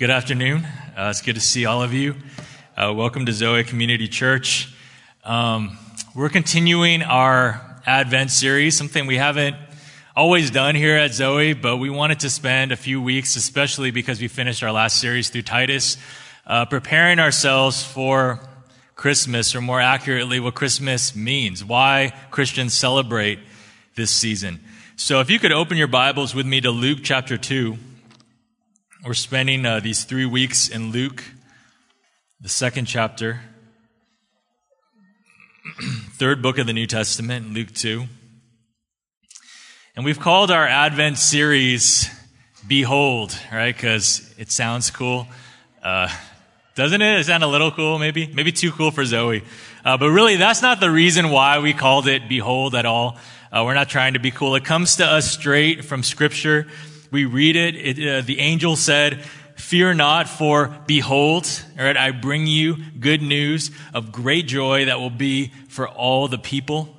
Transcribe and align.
Good 0.00 0.08
afternoon. 0.08 0.64
Uh, 0.96 1.08
it's 1.10 1.20
good 1.20 1.34
to 1.34 1.42
see 1.42 1.66
all 1.66 1.82
of 1.82 1.92
you. 1.92 2.14
Uh, 2.74 2.94
welcome 2.96 3.26
to 3.26 3.34
Zoe 3.34 3.62
Community 3.64 4.08
Church. 4.08 4.72
Um, 5.24 5.76
we're 6.14 6.30
continuing 6.30 7.02
our 7.02 7.82
Advent 7.84 8.30
series, 8.30 8.74
something 8.74 9.06
we 9.06 9.18
haven't 9.18 9.56
always 10.16 10.50
done 10.50 10.74
here 10.74 10.96
at 10.96 11.12
Zoe, 11.12 11.52
but 11.52 11.76
we 11.76 11.90
wanted 11.90 12.20
to 12.20 12.30
spend 12.30 12.72
a 12.72 12.78
few 12.78 13.02
weeks, 13.02 13.36
especially 13.36 13.90
because 13.90 14.22
we 14.22 14.28
finished 14.28 14.62
our 14.62 14.72
last 14.72 14.98
series 14.98 15.28
through 15.28 15.42
Titus, 15.42 15.98
uh, 16.46 16.64
preparing 16.64 17.18
ourselves 17.18 17.84
for 17.84 18.40
Christmas, 18.96 19.54
or 19.54 19.60
more 19.60 19.82
accurately, 19.82 20.40
what 20.40 20.54
Christmas 20.54 21.14
means, 21.14 21.62
why 21.62 22.14
Christians 22.30 22.72
celebrate 22.72 23.38
this 23.96 24.10
season. 24.10 24.60
So 24.96 25.20
if 25.20 25.28
you 25.28 25.38
could 25.38 25.52
open 25.52 25.76
your 25.76 25.88
Bibles 25.88 26.34
with 26.34 26.46
me 26.46 26.62
to 26.62 26.70
Luke 26.70 27.00
chapter 27.02 27.36
2. 27.36 27.76
We're 29.02 29.14
spending 29.14 29.64
uh, 29.64 29.80
these 29.80 30.04
three 30.04 30.26
weeks 30.26 30.68
in 30.68 30.92
Luke, 30.92 31.24
the 32.38 32.50
second 32.50 32.84
chapter, 32.84 33.40
third 36.18 36.42
book 36.42 36.58
of 36.58 36.66
the 36.66 36.74
New 36.74 36.86
Testament, 36.86 37.54
Luke 37.54 37.72
2. 37.72 38.04
And 39.96 40.04
we've 40.04 40.20
called 40.20 40.50
our 40.50 40.66
Advent 40.66 41.16
series 41.16 42.10
Behold, 42.68 43.34
right? 43.50 43.74
Because 43.74 44.34
it 44.36 44.52
sounds 44.52 44.90
cool. 44.90 45.26
Uh, 45.82 46.14
doesn't 46.74 47.00
it? 47.00 47.20
It 47.20 47.24
sound 47.24 47.42
a 47.42 47.48
little 47.48 47.70
cool, 47.70 47.98
maybe? 47.98 48.26
Maybe 48.26 48.52
too 48.52 48.70
cool 48.70 48.90
for 48.90 49.06
Zoe. 49.06 49.44
Uh, 49.82 49.96
but 49.96 50.10
really, 50.10 50.36
that's 50.36 50.60
not 50.60 50.78
the 50.78 50.90
reason 50.90 51.30
why 51.30 51.60
we 51.60 51.72
called 51.72 52.06
it 52.06 52.28
Behold 52.28 52.74
at 52.74 52.84
all. 52.84 53.16
Uh, 53.50 53.62
we're 53.64 53.72
not 53.72 53.88
trying 53.88 54.12
to 54.12 54.20
be 54.20 54.30
cool. 54.30 54.56
It 54.56 54.66
comes 54.66 54.96
to 54.96 55.06
us 55.06 55.30
straight 55.30 55.86
from 55.86 56.02
Scripture 56.02 56.66
we 57.10 57.24
read 57.24 57.56
it, 57.56 57.74
it 57.74 58.08
uh, 58.08 58.20
the 58.22 58.40
angel 58.40 58.76
said, 58.76 59.24
Fear 59.56 59.94
not, 59.94 60.28
for 60.28 60.74
behold, 60.86 61.46
all 61.78 61.84
right, 61.84 61.96
I 61.96 62.12
bring 62.12 62.46
you 62.46 62.76
good 62.98 63.20
news 63.20 63.70
of 63.92 64.10
great 64.10 64.46
joy 64.46 64.86
that 64.86 64.98
will 64.98 65.10
be 65.10 65.52
for 65.68 65.86
all 65.86 66.28
the 66.28 66.38
people. 66.38 66.96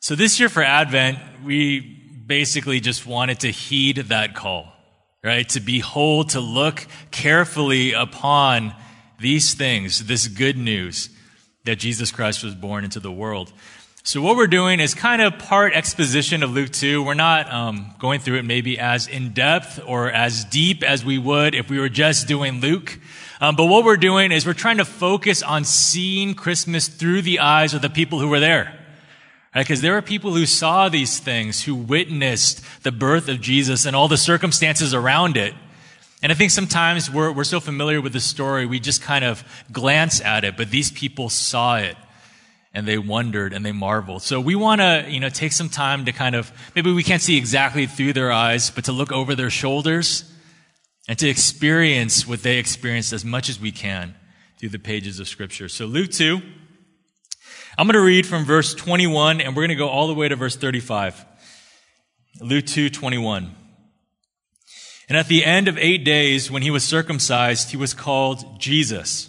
So 0.00 0.14
this 0.14 0.38
year 0.38 0.48
for 0.48 0.62
Advent, 0.62 1.18
we 1.44 1.80
basically 1.80 2.80
just 2.80 3.06
wanted 3.06 3.40
to 3.40 3.50
heed 3.50 3.96
that 3.96 4.34
call, 4.34 4.72
right? 5.24 5.48
To 5.50 5.60
behold, 5.60 6.30
to 6.30 6.40
look 6.40 6.86
carefully 7.10 7.92
upon 7.92 8.74
these 9.18 9.54
things, 9.54 10.06
this 10.06 10.28
good 10.28 10.56
news 10.56 11.10
that 11.64 11.76
Jesus 11.76 12.10
Christ 12.10 12.44
was 12.44 12.54
born 12.54 12.84
into 12.84 13.00
the 13.00 13.12
world. 13.12 13.52
So 14.02 14.22
what 14.22 14.36
we're 14.36 14.46
doing 14.46 14.80
is 14.80 14.94
kind 14.94 15.20
of 15.20 15.38
part 15.38 15.74
exposition 15.74 16.42
of 16.42 16.50
Luke 16.50 16.70
2. 16.70 17.02
We're 17.02 17.12
not 17.12 17.52
um, 17.52 17.94
going 17.98 18.20
through 18.20 18.38
it 18.38 18.46
maybe 18.46 18.78
as 18.78 19.06
in 19.06 19.34
depth 19.34 19.78
or 19.86 20.10
as 20.10 20.42
deep 20.46 20.82
as 20.82 21.04
we 21.04 21.18
would 21.18 21.54
if 21.54 21.68
we 21.68 21.78
were 21.78 21.90
just 21.90 22.26
doing 22.26 22.62
Luke. 22.62 22.98
Um, 23.42 23.56
but 23.56 23.66
what 23.66 23.84
we're 23.84 23.98
doing 23.98 24.32
is 24.32 24.46
we're 24.46 24.54
trying 24.54 24.78
to 24.78 24.86
focus 24.86 25.42
on 25.42 25.64
seeing 25.64 26.32
Christmas 26.34 26.88
through 26.88 27.22
the 27.22 27.40
eyes 27.40 27.74
of 27.74 27.82
the 27.82 27.90
people 27.90 28.18
who 28.18 28.28
were 28.28 28.40
there. 28.40 28.74
Because 29.52 29.80
right? 29.80 29.82
there 29.82 29.96
are 29.98 30.02
people 30.02 30.32
who 30.32 30.46
saw 30.46 30.88
these 30.88 31.18
things, 31.18 31.64
who 31.64 31.74
witnessed 31.74 32.64
the 32.82 32.92
birth 32.92 33.28
of 33.28 33.42
Jesus 33.42 33.84
and 33.84 33.94
all 33.94 34.08
the 34.08 34.16
circumstances 34.16 34.94
around 34.94 35.36
it. 35.36 35.52
And 36.22 36.32
I 36.32 36.34
think 36.34 36.52
sometimes 36.52 37.10
we're, 37.10 37.32
we're 37.32 37.44
so 37.44 37.60
familiar 37.60 38.00
with 38.00 38.14
the 38.14 38.20
story, 38.20 38.64
we 38.64 38.80
just 38.80 39.02
kind 39.02 39.26
of 39.26 39.44
glance 39.70 40.22
at 40.22 40.44
it, 40.44 40.56
but 40.56 40.70
these 40.70 40.90
people 40.90 41.28
saw 41.28 41.76
it 41.76 41.96
and 42.72 42.86
they 42.86 42.98
wondered 42.98 43.52
and 43.52 43.64
they 43.64 43.72
marveled. 43.72 44.22
So 44.22 44.40
we 44.40 44.54
want 44.54 44.80
to, 44.80 45.04
you 45.08 45.20
know, 45.20 45.28
take 45.28 45.52
some 45.52 45.68
time 45.68 46.04
to 46.04 46.12
kind 46.12 46.34
of, 46.34 46.52
maybe 46.74 46.92
we 46.92 47.02
can't 47.02 47.22
see 47.22 47.36
exactly 47.36 47.86
through 47.86 48.12
their 48.12 48.30
eyes, 48.30 48.70
but 48.70 48.84
to 48.84 48.92
look 48.92 49.10
over 49.10 49.34
their 49.34 49.50
shoulders 49.50 50.30
and 51.08 51.18
to 51.18 51.28
experience 51.28 52.26
what 52.26 52.42
they 52.42 52.58
experienced 52.58 53.12
as 53.12 53.24
much 53.24 53.48
as 53.48 53.60
we 53.60 53.72
can 53.72 54.14
through 54.58 54.68
the 54.68 54.78
pages 54.78 55.18
of 55.18 55.26
scripture. 55.26 55.68
So 55.68 55.86
Luke 55.86 56.10
2, 56.10 56.40
I'm 57.76 57.86
going 57.86 57.94
to 57.94 58.00
read 58.00 58.26
from 58.26 58.44
verse 58.44 58.74
21 58.74 59.40
and 59.40 59.56
we're 59.56 59.62
going 59.62 59.70
to 59.70 59.74
go 59.74 59.88
all 59.88 60.06
the 60.06 60.14
way 60.14 60.28
to 60.28 60.36
verse 60.36 60.56
35. 60.56 61.24
Luke 62.40 62.66
2, 62.66 62.90
21. 62.90 63.54
And 65.08 65.18
at 65.18 65.26
the 65.26 65.44
end 65.44 65.66
of 65.66 65.76
eight 65.76 66.04
days, 66.04 66.52
when 66.52 66.62
he 66.62 66.70
was 66.70 66.84
circumcised, 66.84 67.70
he 67.70 67.76
was 67.76 67.94
called 67.94 68.60
Jesus 68.60 69.28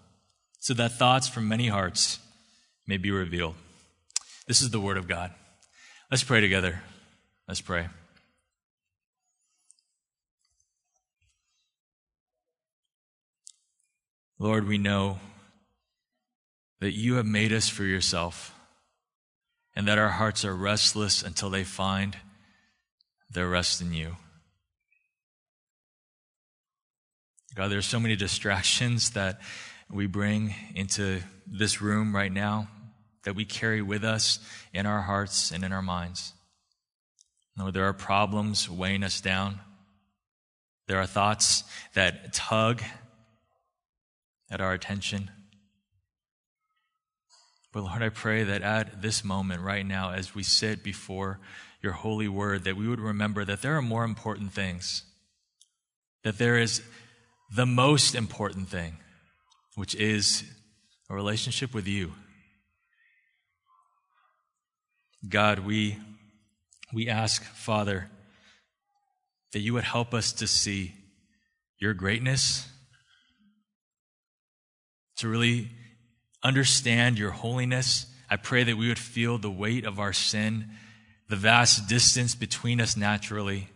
so 0.61 0.75
that 0.75 0.91
thoughts 0.91 1.27
from 1.27 1.47
many 1.47 1.67
hearts 1.67 2.19
may 2.85 2.97
be 2.97 3.09
revealed. 3.09 3.55
This 4.47 4.61
is 4.61 4.69
the 4.69 4.79
Word 4.79 4.95
of 4.95 5.07
God. 5.07 5.31
Let's 6.11 6.23
pray 6.23 6.39
together. 6.39 6.83
Let's 7.47 7.61
pray. 7.61 7.87
Lord, 14.37 14.67
we 14.67 14.77
know 14.77 15.19
that 16.79 16.93
you 16.93 17.15
have 17.15 17.25
made 17.25 17.51
us 17.51 17.67
for 17.67 17.83
yourself 17.83 18.53
and 19.75 19.87
that 19.87 19.97
our 19.97 20.09
hearts 20.09 20.45
are 20.45 20.55
restless 20.55 21.23
until 21.23 21.49
they 21.49 21.63
find 21.63 22.17
their 23.31 23.47
rest 23.47 23.81
in 23.81 23.93
you. 23.93 24.17
God, 27.55 27.69
there 27.69 27.79
are 27.79 27.83
so 27.83 27.99
many 27.99 28.15
distractions 28.15 29.11
that 29.11 29.41
we 29.93 30.07
bring 30.07 30.55
into 30.75 31.21
this 31.45 31.81
room 31.81 32.15
right 32.15 32.31
now 32.31 32.67
that 33.23 33.35
we 33.35 33.45
carry 33.45 33.81
with 33.81 34.03
us 34.03 34.39
in 34.73 34.85
our 34.85 35.01
hearts 35.01 35.51
and 35.51 35.63
in 35.63 35.71
our 35.71 35.81
minds. 35.81 36.33
Lord, 37.57 37.73
there 37.73 37.85
are 37.85 37.93
problems 37.93 38.69
weighing 38.69 39.03
us 39.03 39.21
down. 39.21 39.59
There 40.87 40.99
are 40.99 41.05
thoughts 41.05 41.63
that 41.93 42.33
tug 42.33 42.81
at 44.49 44.61
our 44.61 44.73
attention. 44.73 45.29
But 47.71 47.83
Lord, 47.83 48.01
I 48.01 48.09
pray 48.09 48.43
that 48.43 48.61
at 48.61 49.01
this 49.01 49.23
moment, 49.23 49.61
right 49.61 49.85
now, 49.85 50.11
as 50.11 50.33
we 50.33 50.43
sit 50.43 50.83
before 50.83 51.39
your 51.81 51.93
holy 51.93 52.27
word, 52.27 52.63
that 52.63 52.75
we 52.75 52.87
would 52.87 52.99
remember 52.99 53.45
that 53.45 53.61
there 53.61 53.77
are 53.77 53.81
more 53.81 54.03
important 54.03 54.51
things, 54.51 55.03
that 56.23 56.37
there 56.37 56.57
is 56.57 56.81
the 57.55 57.65
most 57.65 58.15
important 58.15 58.69
thing 58.69 58.97
which 59.81 59.95
is 59.95 60.43
a 61.09 61.15
relationship 61.15 61.73
with 61.73 61.87
you. 61.87 62.13
God, 65.27 65.57
we, 65.57 65.97
we 66.93 67.09
ask, 67.09 67.43
Father, 67.43 68.07
that 69.53 69.59
you 69.61 69.73
would 69.73 69.83
help 69.83 70.13
us 70.13 70.33
to 70.33 70.45
see 70.45 70.93
your 71.79 71.95
greatness, 71.95 72.67
to 75.17 75.27
really 75.27 75.69
understand 76.43 77.17
your 77.17 77.31
holiness. 77.31 78.05
I 78.29 78.35
pray 78.35 78.63
that 78.63 78.77
we 78.77 78.87
would 78.87 78.99
feel 78.99 79.39
the 79.39 79.49
weight 79.49 79.83
of 79.83 79.99
our 79.99 80.13
sin, 80.13 80.69
the 81.27 81.35
vast 81.35 81.89
distance 81.89 82.35
between 82.35 82.79
us 82.79 82.95
naturally. 82.95 83.69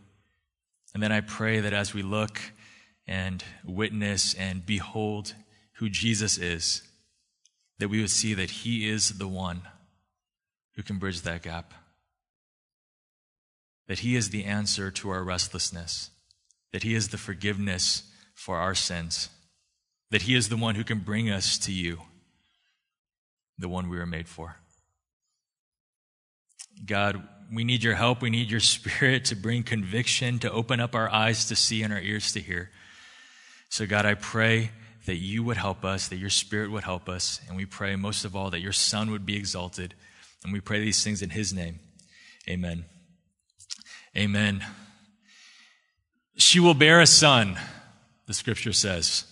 And 0.94 1.02
then 1.02 1.12
I 1.12 1.22
pray 1.22 1.62
that 1.62 1.74
as 1.74 1.96
we 1.96 2.04
look 2.04 2.40
and 3.08 3.44
witness 3.66 4.36
and 4.36 4.64
behold 4.64 5.34
who 5.76 5.90
Jesus 5.90 6.38
is, 6.38 6.84
that 7.80 7.90
we 7.90 8.00
would 8.00 8.10
see 8.10 8.34
that 8.34 8.50
he 8.50 8.90
is 8.90 9.18
the 9.18 9.28
one 9.28 9.62
who 10.76 10.84
can 10.84 10.98
bridge 10.98 11.22
that 11.22 11.44
gap. 11.44 11.74
That 13.88 14.00
he 14.00 14.16
is 14.16 14.30
the 14.30 14.46
answer 14.46 14.90
to 14.92 15.10
our 15.10 15.24
restlessness. 15.24 16.10
That 16.72 16.84
he 16.84 16.96
is 16.96 17.10
the 17.10 17.18
forgiveness 17.18 18.04
for 18.34 18.58
our 18.58 18.76
sins. 18.76 19.30
That 20.12 20.24
he 20.24 20.36
is 20.36 20.50
the 20.50 20.58
one 20.58 20.76
who 20.76 20.84
can 20.84 21.00
bring 21.00 21.30
us 21.30 21.58
to 21.60 21.72
you, 21.72 22.00
the 23.58 23.70
one 23.70 23.90
we 23.90 23.98
were 23.98 24.06
made 24.06 24.28
for. 24.28 24.58
God, 26.86 27.22
we 27.54 27.64
need 27.64 27.84
your 27.84 27.96
help. 27.96 28.22
We 28.22 28.30
need 28.30 28.50
your 28.50 28.60
spirit 28.60 29.26
to 29.26 29.36
bring 29.36 29.64
conviction, 29.64 30.40
to 30.40 30.52
open 30.52 30.80
up 30.80 30.96
our 30.96 31.10
eyes 31.12 31.46
to 31.46 31.56
see 31.56 31.84
and 31.84 31.94
our 31.94 32.00
ears 32.00 32.32
to 32.34 32.40
hear. 32.40 32.72
So, 33.70 33.86
God, 33.86 34.06
I 34.06 34.16
pray 34.16 34.72
that 35.06 35.16
you 35.16 35.44
would 35.44 35.58
help 35.58 35.86
us, 35.86 36.08
that 36.08 36.18
your 36.18 36.30
spirit 36.30 36.72
would 36.72 36.84
help 36.84 37.08
us. 37.08 37.40
And 37.48 37.58
we 37.58 37.66
pray 37.66 37.96
most 37.96 38.26
of 38.26 38.36
all 38.36 38.50
that 38.52 38.60
your 38.60 38.72
son 38.72 39.12
would 39.12 39.26
be 39.26 39.36
exalted. 39.36 39.94
And 40.44 40.54
we 40.54 40.60
pray 40.60 40.80
these 40.80 41.04
things 41.04 41.22
in 41.22 41.32
his 41.32 41.54
name. 41.54 41.80
Amen. 42.50 42.86
Amen. 44.16 44.66
She 46.38 46.60
will 46.60 46.74
bear 46.74 47.02
a 47.02 47.08
son, 47.08 47.58
the 48.28 48.34
scripture 48.34 48.74
says. 48.74 49.26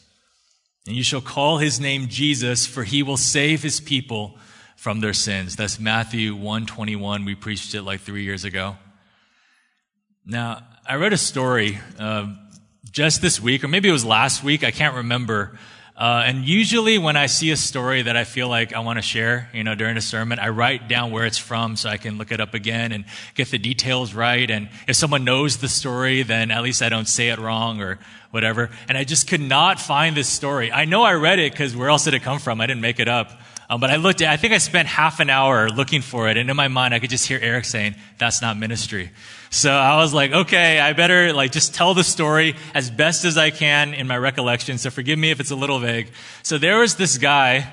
And 0.85 0.95
you 0.95 1.03
shall 1.03 1.21
call 1.21 1.59
his 1.59 1.79
name 1.79 2.07
Jesus, 2.07 2.65
for 2.65 2.83
he 2.83 3.03
will 3.03 3.17
save 3.17 3.63
his 3.63 3.79
people 3.79 4.37
from 4.75 4.99
their 4.99 5.13
sins. 5.13 5.55
That's 5.55 5.79
Matthew 5.79 6.33
121. 6.33 7.23
We 7.23 7.35
preached 7.35 7.73
it 7.73 7.83
like 7.83 8.01
three 8.01 8.23
years 8.23 8.43
ago. 8.43 8.75
Now, 10.25 10.63
I 10.85 10.95
read 10.95 11.13
a 11.13 11.17
story 11.17 11.79
uh, 11.97 12.33
just 12.93 13.23
this 13.23 13.41
week, 13.41 13.63
or 13.63 13.67
maybe 13.67 13.89
it 13.89 13.91
was 13.91 14.05
last 14.05 14.43
week, 14.43 14.63
I 14.63 14.69
can't 14.69 14.95
remember. 14.95 15.57
Uh, 15.97 16.23
and 16.25 16.45
usually 16.45 16.97
when 16.99 17.17
I 17.17 17.25
see 17.25 17.49
a 17.49 17.55
story 17.55 18.03
that 18.03 18.15
I 18.15 18.23
feel 18.23 18.47
like 18.47 18.71
I 18.73 18.79
want 18.79 18.97
to 18.97 19.01
share, 19.01 19.49
you 19.51 19.63
know, 19.63 19.73
during 19.73 19.97
a 19.97 20.01
sermon, 20.01 20.37
I 20.39 20.49
write 20.49 20.87
down 20.87 21.11
where 21.11 21.25
it's 21.25 21.37
from 21.37 21.75
so 21.75 21.89
I 21.89 21.97
can 21.97 22.17
look 22.19 22.31
it 22.31 22.39
up 22.39 22.53
again 22.53 22.91
and 22.91 23.05
get 23.33 23.49
the 23.49 23.57
details 23.57 24.13
right. 24.13 24.49
And 24.49 24.69
if 24.87 24.95
someone 24.95 25.23
knows 25.23 25.57
the 25.57 25.67
story, 25.67 26.21
then 26.21 26.51
at 26.51 26.61
least 26.61 26.81
I 26.83 26.89
don't 26.89 27.07
say 27.07 27.29
it 27.29 27.39
wrong 27.39 27.81
or 27.81 27.99
whatever. 28.29 28.69
And 28.87 28.97
I 28.97 29.03
just 29.03 29.27
could 29.27 29.41
not 29.41 29.79
find 29.79 30.15
this 30.15 30.29
story. 30.29 30.71
I 30.71 30.85
know 30.85 31.01
I 31.01 31.13
read 31.13 31.39
it 31.39 31.51
because 31.51 31.75
where 31.75 31.89
else 31.89 32.05
did 32.05 32.13
it 32.13 32.21
come 32.21 32.39
from? 32.39 32.61
I 32.61 32.67
didn't 32.67 32.81
make 32.81 32.99
it 32.99 33.07
up. 33.07 33.31
Um, 33.73 33.79
but 33.79 33.89
I 33.89 33.95
looked 33.95 34.21
at, 34.21 34.29
I 34.29 34.37
think 34.37 34.53
I 34.53 34.59
spent 34.59 34.87
half 34.87 35.19
an 35.19 35.31
hour 35.31 35.67
looking 35.67 36.01
for 36.03 36.29
it. 36.29 36.37
And 36.37 36.47
in 36.47 36.55
my 36.55 36.67
mind, 36.67 36.93
I 36.93 36.99
could 36.99 37.09
just 37.09 37.27
hear 37.27 37.39
Eric 37.41 37.65
saying, 37.65 37.95
that's 38.19 38.39
not 38.39 38.55
ministry. 38.55 39.09
So 39.49 39.71
I 39.71 39.97
was 39.97 40.13
like, 40.13 40.31
okay, 40.31 40.79
I 40.79 40.93
better 40.93 41.33
like 41.33 41.51
just 41.51 41.73
tell 41.73 41.95
the 41.95 42.03
story 42.03 42.55
as 42.75 42.91
best 42.91 43.25
as 43.25 43.35
I 43.35 43.49
can 43.49 43.95
in 43.95 44.05
my 44.07 44.17
recollection. 44.17 44.77
So 44.77 44.91
forgive 44.91 45.17
me 45.17 45.31
if 45.31 45.39
it's 45.39 45.49
a 45.49 45.55
little 45.55 45.79
vague. 45.79 46.09
So 46.43 46.59
there 46.59 46.77
was 46.77 46.97
this 46.97 47.17
guy, 47.17 47.67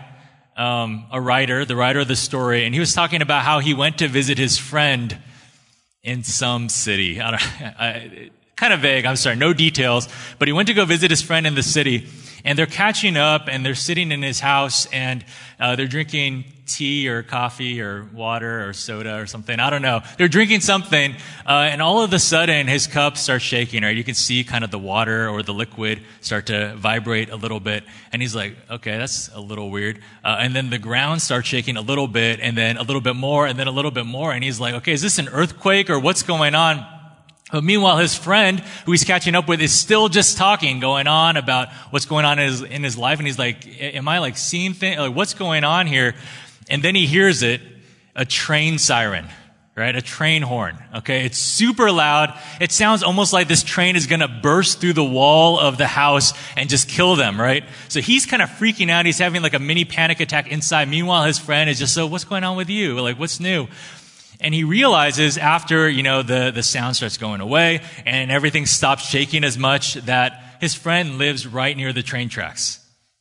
um, 0.56 1.05
a 1.12 1.20
writer, 1.20 1.67
the 1.67 1.76
writer 1.76 2.00
of 2.00 2.08
the 2.08 2.17
story, 2.17 2.64
and 2.64 2.73
he 2.73 2.81
was 2.81 2.94
talking 2.94 3.20
about 3.20 3.43
how 3.43 3.58
he 3.58 3.75
went 3.75 3.99
to 3.99 4.08
visit 4.08 4.38
his 4.38 4.56
friend 4.56 5.19
in 6.03 6.25
some 6.25 6.70
city. 6.70 7.20
I 7.20 7.31
don't, 7.31 7.43
I, 7.79 8.31
kind 8.56 8.73
of 8.73 8.81
vague. 8.81 9.05
I'm 9.05 9.17
sorry, 9.17 9.37
no 9.37 9.53
details. 9.53 10.08
But 10.38 10.49
he 10.49 10.53
went 10.53 10.69
to 10.69 10.75
go 10.75 10.87
visit 10.87 11.11
his 11.11 11.20
friend 11.20 11.46
in 11.46 11.55
the 11.55 11.62
city, 11.62 12.06
and 12.45 12.59
they're 12.59 12.67
catching 12.67 13.17
up, 13.17 13.49
and 13.49 13.65
they're 13.65 13.75
sitting 13.75 14.13
in 14.13 14.23
his 14.23 14.41
house, 14.41 14.87
and 14.87 15.25
uh, 15.59 15.77
they're 15.77 15.87
drinking 15.87 16.45
tea 16.67 17.09
or 17.09 17.23
coffee 17.23 17.81
or 17.81 18.09
water 18.13 18.69
or 18.69 18.73
soda 18.73 19.21
or 19.21 19.27
something. 19.27 19.59
I 19.59 19.71
don't 19.71 19.83
know. 19.83 20.03
They're 20.19 20.29
drinking 20.29 20.61
something, 20.61 21.15
uh, 21.47 21.69
and 21.71 21.83
all 21.83 22.03
of 22.03 22.13
a 22.13 22.19
sudden 22.19 22.69
his 22.69 22.87
cup 22.87 23.17
starts 23.17 23.45
shaking. 23.45 23.83
Right, 23.83 23.97
you 23.97 24.05
can 24.05 24.15
see 24.15 24.45
kind 24.45 24.65
of 24.65 24.71
the 24.71 24.79
water 24.79 25.29
or 25.29 25.43
the 25.43 25.53
liquid 25.53 26.01
start 26.21 26.47
to 26.47 26.75
vibrate 26.77 27.31
a 27.31 27.37
little 27.37 27.61
bit, 27.61 27.85
and 28.13 28.23
he's 28.23 28.35
like, 28.35 28.57
"Okay, 28.71 28.97
that's 28.97 29.29
a 29.35 29.41
little 29.41 29.71
weird." 29.71 29.99
Uh, 30.25 30.37
and 30.39 30.55
then 30.55 30.71
the 30.71 30.79
ground 30.79 31.23
starts 31.23 31.49
shaking 31.49 31.77
a 31.77 31.83
little 31.83 32.09
bit, 32.09 32.41
and 32.41 32.57
then 32.57 32.77
a 32.77 32.83
little 32.83 33.03
bit 33.03 33.17
more, 33.17 33.47
and 33.47 33.59
then 33.59 33.67
a 33.67 33.73
little 33.73 33.91
bit 33.91 34.07
more, 34.07 34.33
and 34.33 34.45
he's 34.45 34.61
like, 34.61 34.75
"Okay, 34.75 34.93
is 34.93 35.03
this 35.03 35.19
an 35.19 35.29
earthquake 35.29 35.91
or 35.91 35.99
what's 35.99 36.23
going 36.23 36.55
on?" 36.55 37.00
But 37.52 37.64
meanwhile, 37.64 37.99
his 37.99 38.14
friend 38.14 38.61
who 38.85 38.93
he's 38.93 39.05
catching 39.05 39.35
up 39.35 39.49
with 39.49 39.61
is 39.61 39.73
still 39.73 40.08
just 40.08 40.37
talking, 40.37 40.81
going 40.81 41.06
on 41.06 41.37
about 41.37 41.69
what's 41.91 42.06
going 42.06 42.25
on 42.25 42.38
in 42.38 42.49
his, 42.49 42.62
in 42.62 42.85
his 42.85 42.97
life. 42.97 43.19
And 43.19 43.26
he's 43.26 43.38
like, 43.38 43.67
am 43.81 44.08
I 44.08 44.19
like 44.19 44.37
seeing 44.37 44.73
things? 44.73 44.99
Like, 44.99 45.14
what's 45.14 45.35
going 45.35 45.64
on 45.64 45.87
here? 45.87 46.14
And 46.69 46.82
then 46.82 46.94
he 46.94 47.06
hears 47.06 47.43
it, 47.43 47.61
a 48.14 48.25
train 48.25 48.79
siren, 48.79 49.26
right? 49.76 49.97
A 49.97 50.02
train 50.02 50.43
horn. 50.43 50.76
Okay. 50.97 51.25
It's 51.25 51.38
super 51.38 51.91
loud. 51.91 52.38
It 52.61 52.70
sounds 52.70 53.02
almost 53.02 53.32
like 53.32 53.49
this 53.49 53.62
train 53.62 53.96
is 53.96 54.06
going 54.06 54.20
to 54.20 54.29
burst 54.29 54.81
through 54.81 54.93
the 54.93 55.05
wall 55.05 55.58
of 55.58 55.79
the 55.79 55.87
house 55.87 56.32
and 56.56 56.69
just 56.69 56.88
kill 56.88 57.17
them, 57.17 57.41
right? 57.41 57.64
So 57.88 58.00
he's 58.00 58.26
kind 58.26 58.43
of 58.43 58.49
freaking 58.50 58.91
out. 58.91 59.06
He's 59.06 59.19
having 59.19 59.43
like 59.43 59.55
a 59.55 59.58
mini 59.58 59.85
panic 59.85 60.20
attack 60.20 60.50
inside. 60.53 60.88
Meanwhile, 60.88 61.25
his 61.25 61.38
friend 61.38 61.69
is 61.69 61.79
just 61.79 61.94
so, 61.94 62.06
what's 62.06 62.25
going 62.25 62.44
on 62.44 62.56
with 62.56 62.69
you? 62.70 63.00
Like, 63.00 63.19
what's 63.19 63.41
new? 63.41 63.69
And 64.41 64.55
he 64.55 64.65
realizes 64.65 65.37
after, 65.37 65.89
you 65.89 66.03
know, 66.03 66.23
the, 66.23 66.51
the 66.51 66.63
sound 66.63 66.97
starts 66.97 67.19
going 67.19 67.41
away 67.41 67.83
and 68.07 68.31
everything 68.31 68.67
stops 68.67 69.05
shaking 69.05 69.45
as 69.45 69.59
much 69.59 69.95
that 69.95 70.57
his 70.61 70.75
friend 70.75 71.19
lives 71.19 71.47
right 71.47 71.77
near 71.77 71.93
the 71.93 72.03
train 72.03 72.29
tracks. 72.29 72.79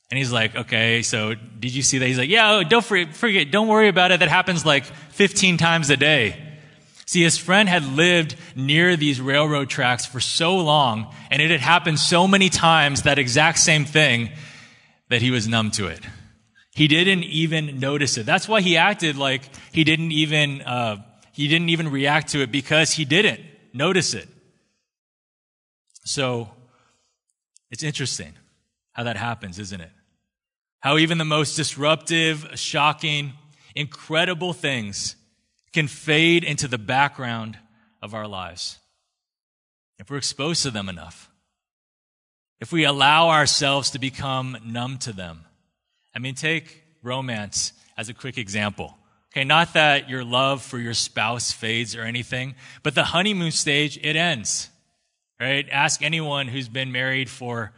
And 0.09 0.17
he's 0.17 0.31
like, 0.31 0.55
okay, 0.55 1.01
so 1.01 1.35
did 1.35 1.75
you 1.75 1.83
see 1.83 1.99
that? 1.99 2.07
He's 2.07 2.17
like, 2.17 2.29
yeah, 2.29 2.53
oh, 2.53 2.63
don't 2.63 2.83
forget, 2.83 3.51
don't 3.51 3.67
worry 3.67 3.89
about 3.89 4.11
it. 4.11 4.21
That 4.21 4.29
happens 4.29 4.65
like 4.65 4.85
15 4.85 5.57
times 5.57 5.89
a 5.89 5.97
day. 5.97 6.45
See, 7.05 7.23
his 7.23 7.37
friend 7.37 7.67
had 7.67 7.83
lived 7.83 8.35
near 8.55 8.95
these 8.95 9.19
railroad 9.19 9.69
tracks 9.69 10.05
for 10.05 10.19
so 10.19 10.57
long, 10.57 11.13
and 11.31 11.41
it 11.41 11.49
had 11.49 11.59
happened 11.59 11.99
so 11.99 12.27
many 12.27 12.49
times, 12.49 13.03
that 13.03 13.17
exact 13.17 13.57
same 13.59 13.85
thing, 13.85 14.29
that 15.09 15.21
he 15.21 15.31
was 15.31 15.47
numb 15.47 15.71
to 15.71 15.87
it. 15.87 16.01
He 16.71 16.87
didn't 16.87 17.23
even 17.23 17.79
notice 17.79 18.17
it. 18.17 18.25
That's 18.25 18.47
why 18.47 18.61
he 18.61 18.77
acted 18.77 19.17
like 19.17 19.41
he 19.71 19.83
didn't 19.83 20.11
even 20.11 20.61
uh, 20.61 20.97
he 21.39 21.47
didn't 21.47 21.69
even 21.69 21.89
react 21.89 22.27
to 22.31 22.41
it 22.41 22.51
because 22.51 22.91
he 22.91 23.05
didn't 23.05 23.39
notice 23.71 24.13
it. 24.13 24.27
So 26.03 26.49
it's 27.71 27.81
interesting 27.81 28.33
how 28.91 29.03
that 29.03 29.15
happens, 29.15 29.57
isn't 29.57 29.79
it? 29.79 29.91
How 30.81 30.97
even 30.97 31.17
the 31.17 31.23
most 31.23 31.55
disruptive, 31.55 32.45
shocking, 32.55 33.31
incredible 33.73 34.51
things 34.51 35.15
can 35.71 35.87
fade 35.87 36.43
into 36.43 36.67
the 36.67 36.77
background 36.77 37.57
of 38.01 38.13
our 38.13 38.27
lives 38.27 38.77
if 39.97 40.09
we're 40.09 40.17
exposed 40.17 40.63
to 40.63 40.71
them 40.71 40.89
enough. 40.89 41.31
If 42.59 42.73
we 42.73 42.83
allow 42.83 43.29
ourselves 43.29 43.91
to 43.91 43.99
become 43.99 44.57
numb 44.65 44.97
to 44.99 45.13
them. 45.13 45.45
I 46.13 46.19
mean, 46.19 46.35
take 46.35 46.83
romance 47.01 47.71
as 47.97 48.09
a 48.09 48.13
quick 48.13 48.37
example. 48.37 48.98
Okay, 49.31 49.43
not 49.43 49.73
that 49.73 50.09
your 50.09 50.23
love 50.23 50.61
for 50.61 50.79
your 50.79 50.95
spouse 50.95 51.51
fades 51.51 51.95
or 51.95 52.01
anything, 52.01 52.55
but 52.81 52.95
the 52.95 53.05
honeymoon 53.05 53.51
stage, 53.51 53.99
it 54.01 54.15
ends. 54.15 54.69
Right? 55.39 55.67
Ask 55.71 56.01
anyone 56.01 56.47
who's 56.47 56.67
been 56.67 56.91
married 56.91 57.29
for 57.29 57.71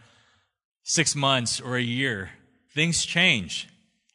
six 0.83 1.15
months 1.15 1.59
or 1.59 1.75
a 1.75 1.81
year. 1.81 2.31
Things 2.73 3.05
change. 3.05 3.67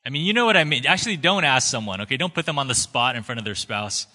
I 0.04 0.08
mean, 0.08 0.24
you 0.24 0.32
know 0.32 0.46
what 0.46 0.56
I 0.56 0.64
mean. 0.64 0.86
Actually, 0.86 1.16
don't 1.16 1.44
ask 1.44 1.70
someone, 1.70 2.00
okay? 2.02 2.16
Don't 2.16 2.32
put 2.32 2.46
them 2.46 2.58
on 2.58 2.68
the 2.68 2.74
spot 2.74 3.16
in 3.16 3.22
front 3.22 3.38
of 3.38 3.44
their 3.44 3.54
spouse. 3.54 4.06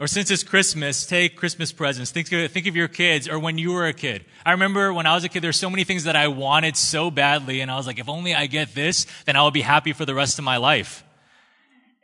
Or 0.00 0.06
since 0.06 0.30
it's 0.30 0.44
Christmas, 0.44 1.06
take 1.06 1.36
Christmas 1.36 1.72
presents. 1.72 2.12
Think 2.12 2.32
of, 2.32 2.50
think 2.52 2.68
of 2.68 2.76
your 2.76 2.86
kids 2.86 3.28
or 3.28 3.38
when 3.38 3.58
you 3.58 3.72
were 3.72 3.86
a 3.86 3.92
kid. 3.92 4.24
I 4.46 4.52
remember 4.52 4.94
when 4.94 5.06
I 5.06 5.14
was 5.14 5.24
a 5.24 5.28
kid, 5.28 5.42
there's 5.42 5.58
so 5.58 5.68
many 5.68 5.82
things 5.82 6.04
that 6.04 6.14
I 6.14 6.28
wanted 6.28 6.76
so 6.76 7.10
badly. 7.10 7.60
And 7.60 7.70
I 7.70 7.76
was 7.76 7.86
like, 7.86 7.98
if 7.98 8.08
only 8.08 8.32
I 8.32 8.46
get 8.46 8.74
this, 8.74 9.06
then 9.26 9.34
I 9.34 9.42
will 9.42 9.50
be 9.50 9.60
happy 9.60 9.92
for 9.92 10.04
the 10.04 10.14
rest 10.14 10.38
of 10.38 10.44
my 10.44 10.56
life. 10.56 11.04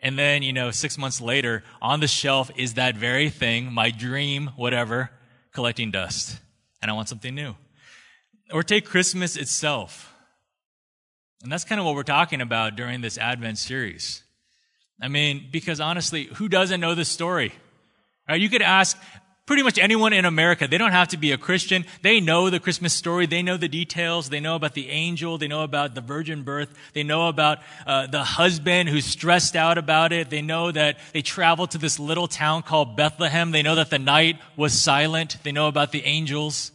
And 0.05 0.19
then, 0.19 0.43
you 0.43 0.53
know, 0.53 0.71
six 0.71 0.99
months 0.99 1.19
later, 1.23 1.65
on 1.81 2.01
the 2.01 2.07
shelf 2.07 2.51
is 2.57 2.75
that 2.75 2.95
very 2.95 3.31
thing, 3.31 3.73
my 3.73 3.91
dream, 3.91 4.51
whatever, 4.55 5.11
collecting 5.53 5.91
dust. 5.91 6.39
And 6.83 6.91
I 6.91 6.95
want 6.95 7.09
something 7.09 7.35
new. 7.35 7.55
Or 8.53 8.63
take 8.63 8.85
Christmas 8.85 9.35
itself. 9.35 10.15
And 11.43 11.51
that's 11.51 11.65
kind 11.65 11.81
of 11.81 11.87
what 11.87 11.95
we're 11.95 12.03
talking 12.03 12.43
about 12.43 12.77
during 12.77 13.01
this 13.01 13.17
Advent 13.17 13.57
series. 13.57 14.23
I 15.01 15.09
mean, 15.09 15.49
because 15.51 15.81
honestly, 15.81 16.25
who 16.35 16.51
doesn't 16.51 16.81
know 16.81 16.95
this 16.95 17.09
story? 17.09 17.53
Right? 18.29 18.41
You 18.41 18.51
could 18.51 18.63
ask 18.63 18.99
pretty 19.47 19.63
much 19.63 19.79
anyone 19.79 20.13
in 20.13 20.25
America. 20.25 20.67
They 20.67 20.79
don't 20.79 20.93
have 20.93 21.09
to 21.09 21.17
be 21.17 21.33
a 21.33 21.39
Christian. 21.39 21.85
They 22.03 22.21
know 22.21 22.51
the 22.51 22.61
Christmas 22.61 22.95
story. 22.95 23.27
They 23.27 23.43
know 23.43 23.57
the 23.57 23.69
details. 23.69 24.31
They 24.31 24.41
know 24.41 24.57
about 24.57 24.75
the 24.75 24.89
angel. 24.89 25.39
They 25.39 25.49
know 25.49 25.63
about 25.63 25.95
the 25.95 26.01
virgin 26.01 26.43
birth. 26.43 26.73
They 26.95 27.03
know 27.03 27.29
about 27.29 27.59
uh, 27.87 28.07
the 28.07 28.25
husband 28.25 28.89
who's 28.89 29.05
stressed 29.05 29.57
out 29.57 29.79
about 29.79 30.13
it. 30.13 30.31
They 30.31 30.43
know 30.43 30.73
that 30.73 30.99
they 31.13 31.23
traveled 31.23 31.73
to 31.73 31.79
this 31.79 31.99
little 31.99 32.29
town 32.29 32.63
called 32.63 32.97
Bethlehem. 32.97 33.51
They 33.51 33.63
know 33.63 33.75
that 33.75 33.91
the 33.91 33.99
night 33.99 34.39
was 34.57 34.73
silent. 34.73 35.37
They 35.43 35.53
know 35.53 35.69
about 35.69 35.93
the 35.93 36.05
angels. 36.05 36.73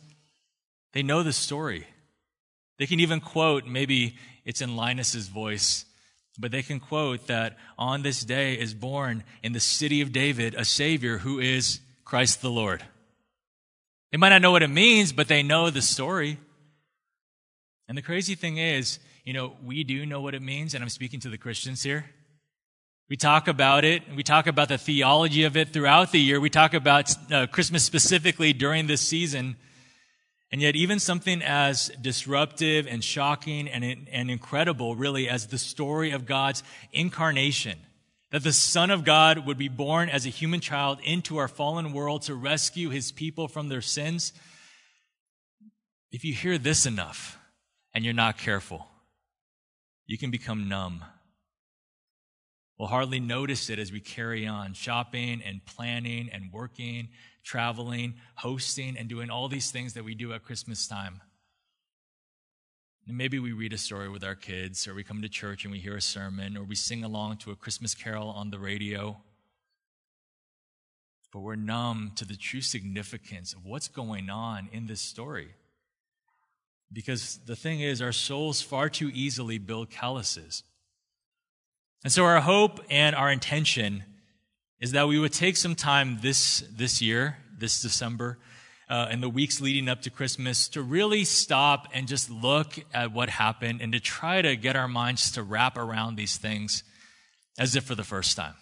They 0.94 1.04
know 1.04 1.24
the 1.24 1.34
story. 1.34 1.88
They 2.78 2.86
can 2.86 3.00
even 3.00 3.20
quote 3.20 3.66
maybe 3.66 4.16
it's 4.46 4.62
in 4.62 4.76
Linus's 4.76 5.28
voice. 5.28 5.86
But 6.38 6.52
they 6.52 6.62
can 6.62 6.80
quote 6.80 7.28
that 7.28 7.58
on 7.78 8.02
this 8.02 8.24
day 8.24 8.54
is 8.54 8.74
born 8.74 9.26
in 9.44 9.52
the 9.52 9.60
city 9.60 10.00
of 10.00 10.14
David 10.14 10.56
a 10.56 10.64
Savior 10.64 11.18
who 11.18 11.40
is 11.40 11.82
Christ 12.10 12.42
the 12.42 12.50
Lord. 12.50 12.84
They 14.12 14.18
might 14.18 14.30
not 14.30 14.42
know 14.42 14.50
what 14.50 14.64
it 14.64 14.70
means, 14.70 15.12
but 15.12 15.28
they 15.28 15.44
know 15.44 15.70
the 15.70 15.84
story. 15.84 16.40
And 17.88 17.96
the 17.96 18.02
crazy 18.02 18.34
thing 18.34 18.58
is, 18.58 18.98
you 19.26 19.32
know, 19.32 19.54
we 19.64 19.84
do 19.84 20.08
know 20.08 20.20
what 20.20 20.34
it 20.34 20.42
means, 20.42 20.74
and 20.74 20.84
I'm 20.84 20.90
speaking 20.90 21.20
to 21.20 21.30
the 21.30 21.38
Christians 21.38 21.84
here. 21.84 22.06
We 23.12 23.16
talk 23.16 23.48
about 23.48 23.86
it, 23.86 24.02
we 24.16 24.24
talk 24.24 24.48
about 24.48 24.70
the 24.70 24.80
theology 24.80 25.44
of 25.44 25.56
it 25.56 25.72
throughout 25.72 26.12
the 26.12 26.20
year. 26.20 26.40
We 26.40 26.50
talk 26.50 26.74
about 26.74 27.14
uh, 27.32 27.46
Christmas 27.46 27.84
specifically 27.84 28.54
during 28.54 28.88
this 28.88 29.02
season. 29.02 29.56
And 30.52 30.64
yet, 30.64 30.76
even 30.76 30.98
something 30.98 31.44
as 31.44 31.92
disruptive 32.02 32.88
and 32.88 33.04
shocking 33.04 33.68
and, 33.68 34.08
and 34.12 34.32
incredible, 34.32 34.96
really, 34.96 35.30
as 35.30 35.46
the 35.46 35.60
story 35.60 36.10
of 36.10 36.26
God's 36.26 36.64
incarnation, 36.92 37.78
that 38.32 38.44
the 38.44 38.54
Son 38.54 38.92
of 38.92 39.04
God 39.04 39.46
would 39.46 39.58
be 39.58 39.68
born 39.68 40.10
as 40.10 40.26
a 40.26 40.30
human 40.30 40.60
child 40.60 41.00
into 41.04 41.38
our 41.38 41.48
fallen 41.48 41.94
world 41.94 42.24
to 42.24 42.36
rescue 42.36 42.90
his 42.90 43.12
people 43.12 43.48
from 43.48 43.70
their 43.70 43.82
sins. 43.82 44.34
If 46.12 46.24
you 46.24 46.34
hear 46.34 46.58
this 46.58 46.86
enough 46.86 47.38
and 47.94 48.06
you're 48.06 48.14
not 48.14 48.38
careful, 48.38 48.88
you 50.06 50.18
can 50.18 50.32
become 50.32 50.68
numb 50.68 51.04
We'll 52.80 52.88
hardly 52.88 53.20
notice 53.20 53.70
it 53.70 53.78
as 53.78 53.92
we 53.92 54.00
carry 54.00 54.48
on 54.48 54.74
shopping 54.74 55.42
and 55.46 55.64
planning 55.66 56.30
and 56.32 56.50
working, 56.54 57.10
traveling, 57.44 58.16
hosting, 58.36 58.98
and 58.98 59.10
doing 59.10 59.30
all 59.30 59.50
these 59.50 59.70
things 59.70 59.96
that 59.96 60.06
we 60.06 60.16
do 60.16 60.32
at 60.32 60.46
Christmas 60.46 60.88
time. 60.88 61.20
Maybe 63.08 63.40
we 63.40 63.52
read 63.52 63.74
a 63.74 63.78
story 63.78 64.08
with 64.08 64.24
our 64.24 64.36
kids, 64.36 64.88
or 64.88 64.94
we 64.94 65.04
come 65.04 65.22
to 65.22 65.30
church 65.30 65.64
and 65.64 65.72
we 65.72 65.80
hear 65.80 65.96
a 65.96 66.02
sermon, 66.02 66.56
or 66.56 66.64
we 66.64 66.76
sing 66.76 67.04
along 67.04 67.38
to 67.38 67.52
a 67.52 67.56
Christmas 67.56 67.96
carol 67.96 68.30
on 68.30 68.52
the 68.52 68.60
radio. 68.60 69.18
But 71.32 71.40
we're 71.40 71.56
numb 71.56 72.12
to 72.16 72.26
the 72.26 72.36
true 72.36 72.62
significance 72.62 73.54
of 73.54 73.66
what's 73.66 73.88
going 73.88 74.30
on 74.30 74.70
in 74.72 74.88
this 74.88 75.02
story. 75.02 75.50
Because 76.92 77.40
the 77.46 77.56
thing 77.56 77.82
is, 77.82 78.02
our 78.02 78.12
souls 78.12 78.62
far 78.62 78.90
too 78.90 79.12
easily 79.14 79.58
build 79.58 79.90
calluses. 79.90 80.64
And 82.04 82.14
so 82.14 82.24
our 82.24 82.42
hope 82.42 82.80
and 82.90 83.16
our 83.16 83.32
intention 83.32 84.04
is 84.80 84.94
that 84.94 85.08
we 85.08 85.20
would 85.20 85.34
take 85.34 85.58
some 85.58 85.76
time 85.76 86.20
this, 86.22 86.64
this 86.72 87.02
year, 87.02 87.38
this 87.58 87.82
December, 87.82 88.40
uh, 88.90 89.08
and 89.10 89.22
the 89.22 89.30
weeks 89.30 89.62
leading 89.62 89.88
up 89.88 90.02
to 90.02 90.10
Christmas 90.10 90.68
to 90.70 90.82
really 90.82 91.24
stop 91.24 91.88
and 91.94 92.08
just 92.08 92.30
look 92.30 92.80
at 92.94 93.12
what 93.12 93.30
happened 93.30 93.82
and 93.82 93.94
to 93.94 94.00
try 94.00 94.42
to 94.42 94.56
get 94.56 94.76
our 94.76 94.88
minds 94.88 95.32
to 95.34 95.44
wrap 95.44 95.78
around 95.78 96.16
these 96.16 96.38
things 96.38 96.84
as 97.60 97.76
if 97.76 97.84
for 97.84 97.96
the 97.96 98.04
first 98.04 98.36
time. 98.36 98.56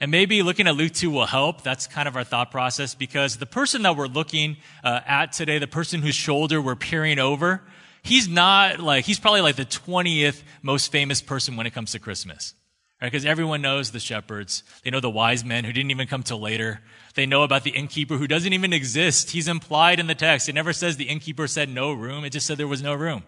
And 0.00 0.10
maybe 0.10 0.42
looking 0.42 0.66
at 0.66 0.74
Luke 0.74 0.92
2 0.92 1.10
will 1.10 1.26
help. 1.26 1.62
That's 1.62 1.86
kind 1.86 2.08
of 2.08 2.16
our 2.16 2.24
thought 2.24 2.50
process 2.50 2.94
because 2.94 3.36
the 3.36 3.46
person 3.46 3.82
that 3.82 3.96
we're 3.96 4.06
looking 4.06 4.56
uh, 4.82 5.00
at 5.06 5.32
today, 5.32 5.58
the 5.58 5.66
person 5.66 6.00
whose 6.00 6.14
shoulder 6.14 6.60
we're 6.60 6.74
peering 6.74 7.18
over, 7.18 7.62
he's 8.02 8.26
not 8.26 8.80
like, 8.80 9.04
he's 9.04 9.20
probably 9.20 9.42
like 9.42 9.56
the 9.56 9.66
20th 9.66 10.42
most 10.62 10.90
famous 10.90 11.20
person 11.20 11.56
when 11.56 11.66
it 11.66 11.74
comes 11.74 11.92
to 11.92 11.98
Christmas. 11.98 12.54
Right? 13.00 13.10
Because 13.10 13.24
everyone 13.24 13.62
knows 13.62 13.90
the 13.90 14.00
shepherds. 14.00 14.62
They 14.84 14.90
know 14.90 15.00
the 15.00 15.08
wise 15.08 15.44
men 15.44 15.64
who 15.64 15.72
didn't 15.72 15.90
even 15.90 16.06
come 16.06 16.22
till 16.22 16.40
later. 16.40 16.80
They 17.14 17.26
know 17.26 17.42
about 17.42 17.64
the 17.64 17.70
innkeeper 17.70 18.16
who 18.16 18.26
doesn't 18.26 18.52
even 18.52 18.72
exist. 18.72 19.30
He's 19.30 19.48
implied 19.48 19.98
in 19.98 20.06
the 20.06 20.14
text. 20.14 20.48
It 20.48 20.54
never 20.54 20.72
says 20.72 20.96
the 20.96 21.08
innkeeper 21.08 21.46
said 21.46 21.68
no 21.70 21.92
room. 21.92 22.24
It 22.24 22.30
just 22.30 22.46
said 22.46 22.58
there 22.58 22.68
was 22.68 22.82
no 22.82 22.94
room. 22.94 23.22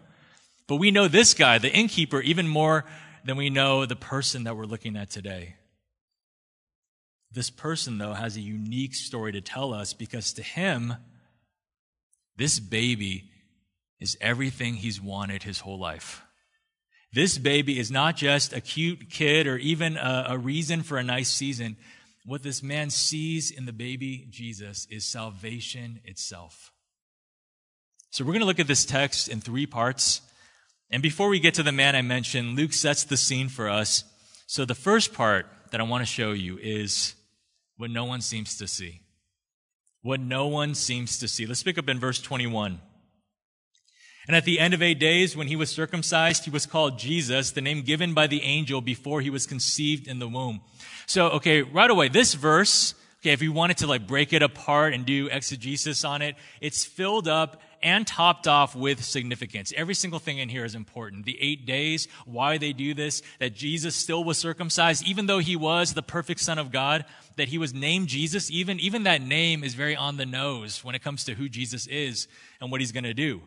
But 0.66 0.76
we 0.76 0.90
know 0.90 1.08
this 1.08 1.34
guy, 1.34 1.58
the 1.58 1.72
innkeeper, 1.72 2.20
even 2.20 2.46
more 2.48 2.84
than 3.24 3.36
we 3.36 3.50
know 3.50 3.86
the 3.86 3.96
person 3.96 4.44
that 4.44 4.56
we're 4.56 4.64
looking 4.64 4.96
at 4.96 5.10
today. 5.10 5.56
This 7.30 7.48
person, 7.48 7.96
though, 7.96 8.12
has 8.12 8.36
a 8.36 8.40
unique 8.40 8.94
story 8.94 9.32
to 9.32 9.40
tell 9.40 9.72
us 9.72 9.94
because 9.94 10.34
to 10.34 10.42
him, 10.42 10.94
this 12.36 12.60
baby 12.60 13.30
is 14.00 14.18
everything 14.20 14.74
he's 14.74 15.00
wanted 15.00 15.44
his 15.44 15.60
whole 15.60 15.78
life. 15.78 16.22
This 17.12 17.36
baby 17.36 17.78
is 17.78 17.90
not 17.90 18.16
just 18.16 18.54
a 18.54 18.60
cute 18.60 19.10
kid 19.10 19.46
or 19.46 19.58
even 19.58 19.96
a, 19.96 20.26
a, 20.30 20.38
reason 20.38 20.82
for 20.82 20.96
a 20.96 21.02
nice 21.02 21.28
season. 21.28 21.76
What 22.24 22.42
this 22.42 22.62
man 22.62 22.88
sees 22.88 23.50
in 23.50 23.66
the 23.66 23.72
baby 23.72 24.26
Jesus 24.30 24.86
is 24.90 25.04
salvation 25.04 26.00
itself. 26.04 26.72
So 28.10 28.24
we're 28.24 28.32
going 28.32 28.40
to 28.40 28.46
look 28.46 28.60
at 28.60 28.66
this 28.66 28.86
text 28.86 29.28
in 29.28 29.40
three 29.40 29.66
parts. 29.66 30.22
And 30.90 31.02
before 31.02 31.28
we 31.28 31.38
get 31.38 31.54
to 31.54 31.62
the 31.62 31.72
man 31.72 31.94
I 31.96 32.02
mentioned, 32.02 32.56
Luke 32.56 32.72
sets 32.72 33.04
the 33.04 33.16
scene 33.18 33.48
for 33.48 33.68
us. 33.68 34.04
So 34.46 34.64
the 34.64 34.74
first 34.74 35.12
part 35.12 35.46
that 35.70 35.80
I 35.80 35.84
want 35.84 36.02
to 36.02 36.06
show 36.06 36.32
you 36.32 36.58
is 36.62 37.14
what 37.76 37.90
no 37.90 38.04
one 38.04 38.22
seems 38.22 38.56
to 38.58 38.66
see. 38.66 39.00
What 40.02 40.20
no 40.20 40.46
one 40.46 40.74
seems 40.74 41.18
to 41.18 41.28
see. 41.28 41.46
Let's 41.46 41.62
pick 41.62 41.78
up 41.78 41.88
in 41.88 41.98
verse 41.98 42.20
21. 42.20 42.80
And 44.26 44.36
at 44.36 44.44
the 44.44 44.60
end 44.60 44.72
of 44.72 44.82
eight 44.82 45.00
days, 45.00 45.36
when 45.36 45.48
he 45.48 45.56
was 45.56 45.70
circumcised, 45.70 46.44
he 46.44 46.50
was 46.50 46.64
called 46.64 46.98
Jesus, 46.98 47.50
the 47.50 47.60
name 47.60 47.82
given 47.82 48.14
by 48.14 48.28
the 48.28 48.42
angel 48.42 48.80
before 48.80 49.20
he 49.20 49.30
was 49.30 49.46
conceived 49.46 50.06
in 50.06 50.20
the 50.20 50.28
womb. 50.28 50.60
So, 51.06 51.28
okay, 51.30 51.62
right 51.62 51.90
away, 51.90 52.08
this 52.08 52.34
verse, 52.34 52.94
okay, 53.20 53.32
if 53.32 53.40
we 53.40 53.48
wanted 53.48 53.78
to 53.78 53.88
like 53.88 54.06
break 54.06 54.32
it 54.32 54.42
apart 54.42 54.94
and 54.94 55.04
do 55.04 55.28
exegesis 55.28 56.04
on 56.04 56.22
it, 56.22 56.36
it's 56.60 56.84
filled 56.84 57.26
up 57.26 57.60
and 57.82 58.06
topped 58.06 58.46
off 58.46 58.76
with 58.76 59.02
significance. 59.02 59.72
Every 59.76 59.94
single 59.94 60.20
thing 60.20 60.38
in 60.38 60.48
here 60.48 60.64
is 60.64 60.76
important. 60.76 61.24
The 61.24 61.36
eight 61.40 61.66
days, 61.66 62.06
why 62.24 62.58
they 62.58 62.72
do 62.72 62.94
this, 62.94 63.22
that 63.40 63.54
Jesus 63.54 63.96
still 63.96 64.22
was 64.22 64.38
circumcised, 64.38 65.04
even 65.04 65.26
though 65.26 65.40
he 65.40 65.56
was 65.56 65.94
the 65.94 66.02
perfect 66.02 66.38
son 66.40 66.58
of 66.58 66.70
God, 66.70 67.04
that 67.36 67.48
he 67.48 67.58
was 67.58 67.74
named 67.74 68.06
Jesus, 68.06 68.52
even, 68.52 68.78
even 68.78 69.02
that 69.02 69.20
name 69.20 69.64
is 69.64 69.74
very 69.74 69.96
on 69.96 70.16
the 70.16 70.26
nose 70.26 70.84
when 70.84 70.94
it 70.94 71.02
comes 71.02 71.24
to 71.24 71.34
who 71.34 71.48
Jesus 71.48 71.88
is 71.88 72.28
and 72.60 72.70
what 72.70 72.80
he's 72.80 72.92
going 72.92 73.02
to 73.02 73.14
do. 73.14 73.42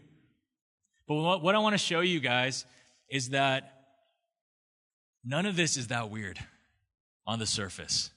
But 1.08 1.16
what, 1.16 1.56
I 1.56 1.60
want 1.60 1.74
to 1.74 1.78
show 1.78 2.02
you 2.02 2.20
guys 2.20 2.66
is 3.10 3.30
that 3.30 3.84
none 5.24 5.46
of 5.46 5.56
this 5.56 5.78
is 5.78 5.88
that 5.88 6.10
weird 6.10 6.40
on 7.28 7.40
the 7.40 7.46
surface. 7.46 8.12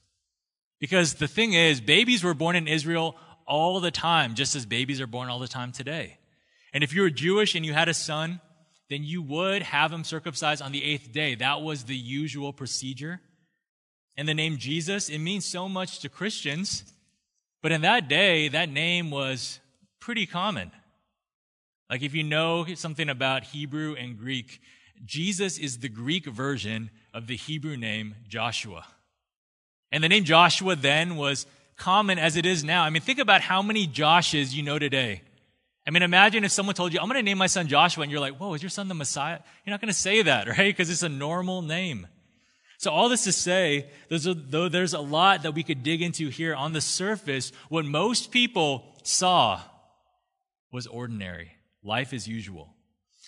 Because 0.80 1.14
the 1.14 1.28
thing 1.28 1.52
is, 1.52 1.80
babies 1.80 2.25
were 2.25 2.35
born 2.35 2.57
in 2.57 2.68
Israel 2.68 3.16
all 3.47 3.80
the 3.80 3.90
time, 3.90 4.35
just 4.35 4.54
as 4.54 4.64
babies 4.66 5.00
are 5.00 5.07
born 5.07 5.28
all 5.28 5.38
the 5.38 5.49
time 5.49 5.73
today. 5.73 6.18
And 6.73 6.85
if 6.85 6.95
you 6.95 7.02
were 7.02 7.11
Jewish 7.11 7.54
and 7.54 7.64
you 7.64 7.73
had 7.73 7.88
a 7.88 7.95
son, 7.95 8.40
then 8.88 9.02
you 9.02 9.21
would 9.23 9.62
have 9.62 9.92
him 9.92 10.04
circumcised 10.04 10.62
on 10.62 10.73
the 10.73 10.85
eighth 10.85 11.12
day. 11.12 11.35
That 11.35 11.62
was 11.62 11.85
the 11.85 11.97
usual 11.97 12.52
procedure. 12.52 13.21
And 14.16 14.28
the 14.28 14.35
name 14.35 14.57
Jesus, 14.57 15.09
it 15.09 15.18
means 15.18 15.45
so 15.45 15.68
much 15.68 16.00
to 16.00 16.09
Christians, 16.09 16.85
but 17.62 17.73
in 17.73 17.83
that 17.83 18.09
day, 18.09 18.49
that 18.49 18.68
name 18.68 19.11
was 19.11 19.61
pretty 20.00 20.26
common. 20.26 20.71
Like 21.90 22.02
if 22.02 22.14
you 22.14 22.23
know 22.23 22.66
something 22.75 23.09
about 23.09 23.45
Hebrew 23.45 23.95
and 23.95 24.18
Greek, 24.18 24.61
Jesus 25.04 25.59
is 25.59 25.78
the 25.78 25.88
Greek 25.88 26.26
version 26.26 26.90
of 27.14 27.26
the 27.26 27.37
Hebrew 27.37 27.76
name 27.76 28.14
Joshua. 28.28 28.85
And 29.90 30.04
the 30.04 30.09
name 30.09 30.25
Joshua 30.25 30.76
then 30.76 31.16
was 31.16 31.47
common 31.76 32.18
as 32.18 32.37
it 32.37 32.45
is 32.45 32.64
now. 32.64 32.83
I 32.83 32.90
mean, 32.90 33.02
think 33.02 33.18
about 33.18 33.40
how 33.40 33.62
many 33.62 33.87
Joshes 33.87 34.52
you 34.52 34.62
know 34.62 34.78
today. 34.78 35.23
I 35.87 35.90
mean, 35.90 36.02
imagine 36.02 36.45
if 36.45 36.52
someone 36.52 36.75
told 36.75 36.92
you, 36.92 37.00
I'm 37.00 37.07
going 37.07 37.16
to 37.16 37.23
name 37.23 37.38
my 37.38 37.47
son 37.47 37.66
Joshua, 37.68 38.02
and 38.02 38.12
you're 38.12 38.21
like, 38.21 38.37
whoa, 38.37 38.52
is 38.52 38.62
your 38.62 38.68
son 38.68 38.88
the 38.88 38.95
Messiah? 38.95 39.38
You're 39.64 39.73
not 39.73 39.80
going 39.80 39.92
to 39.92 39.99
say 39.99 40.21
that, 40.21 40.47
right? 40.59 40.66
Because 40.66 40.90
it's 40.90 41.02
a 41.02 41.09
normal 41.09 41.62
name. 41.62 42.07
So 42.76 42.90
all 42.90 43.09
this 43.09 43.25
to 43.25 43.33
say, 43.33 43.87
there's 44.09 44.26
a, 44.26 44.35
though 44.35 44.68
there's 44.68 44.92
a 44.92 45.00
lot 45.00 45.45
that 45.45 45.54
we 45.54 45.62
could 45.62 45.83
dig 45.83 46.02
into 46.02 46.28
here 46.28 46.54
on 46.54 46.75
the 46.75 46.80
surface, 46.80 47.52
what 47.71 47.85
most 47.87 48.30
people 48.30 48.85
saw 49.02 49.61
was 50.71 50.87
ordinary 50.87 51.52
life 51.83 52.13
as 52.13 52.27
usual. 52.27 52.75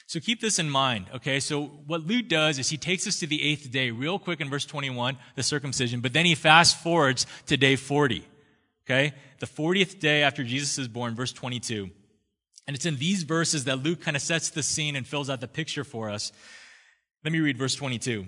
So 0.06 0.18
keep 0.18 0.40
this 0.40 0.58
in 0.58 0.68
mind, 0.68 1.06
okay? 1.14 1.38
So 1.40 1.62
what 1.86 2.06
Luke 2.06 2.28
does 2.28 2.58
is 2.58 2.68
he 2.68 2.76
takes 2.76 3.06
us 3.06 3.20
to 3.20 3.26
the 3.26 3.42
eighth 3.42 3.70
day 3.70 3.90
real 3.90 4.18
quick 4.18 4.40
in 4.40 4.50
verse 4.50 4.64
21, 4.64 5.16
the 5.36 5.42
circumcision, 5.42 6.00
but 6.00 6.12
then 6.12 6.26
he 6.26 6.34
fast 6.34 6.82
forwards 6.82 7.26
to 7.46 7.56
day 7.56 7.76
40, 7.76 8.26
okay? 8.86 9.12
The 9.38 9.46
40th 9.46 10.00
day 10.00 10.22
after 10.22 10.42
Jesus 10.42 10.78
is 10.78 10.88
born, 10.88 11.14
verse 11.14 11.32
22. 11.32 11.90
And 12.66 12.76
it's 12.76 12.86
in 12.86 12.96
these 12.96 13.22
verses 13.22 13.64
that 13.64 13.82
Luke 13.82 14.00
kind 14.00 14.16
of 14.16 14.22
sets 14.22 14.50
the 14.50 14.62
scene 14.62 14.96
and 14.96 15.06
fills 15.06 15.30
out 15.30 15.40
the 15.40 15.48
picture 15.48 15.84
for 15.84 16.10
us. 16.10 16.32
Let 17.24 17.32
me 17.32 17.40
read 17.40 17.58
verse 17.58 17.74
22. 17.74 18.26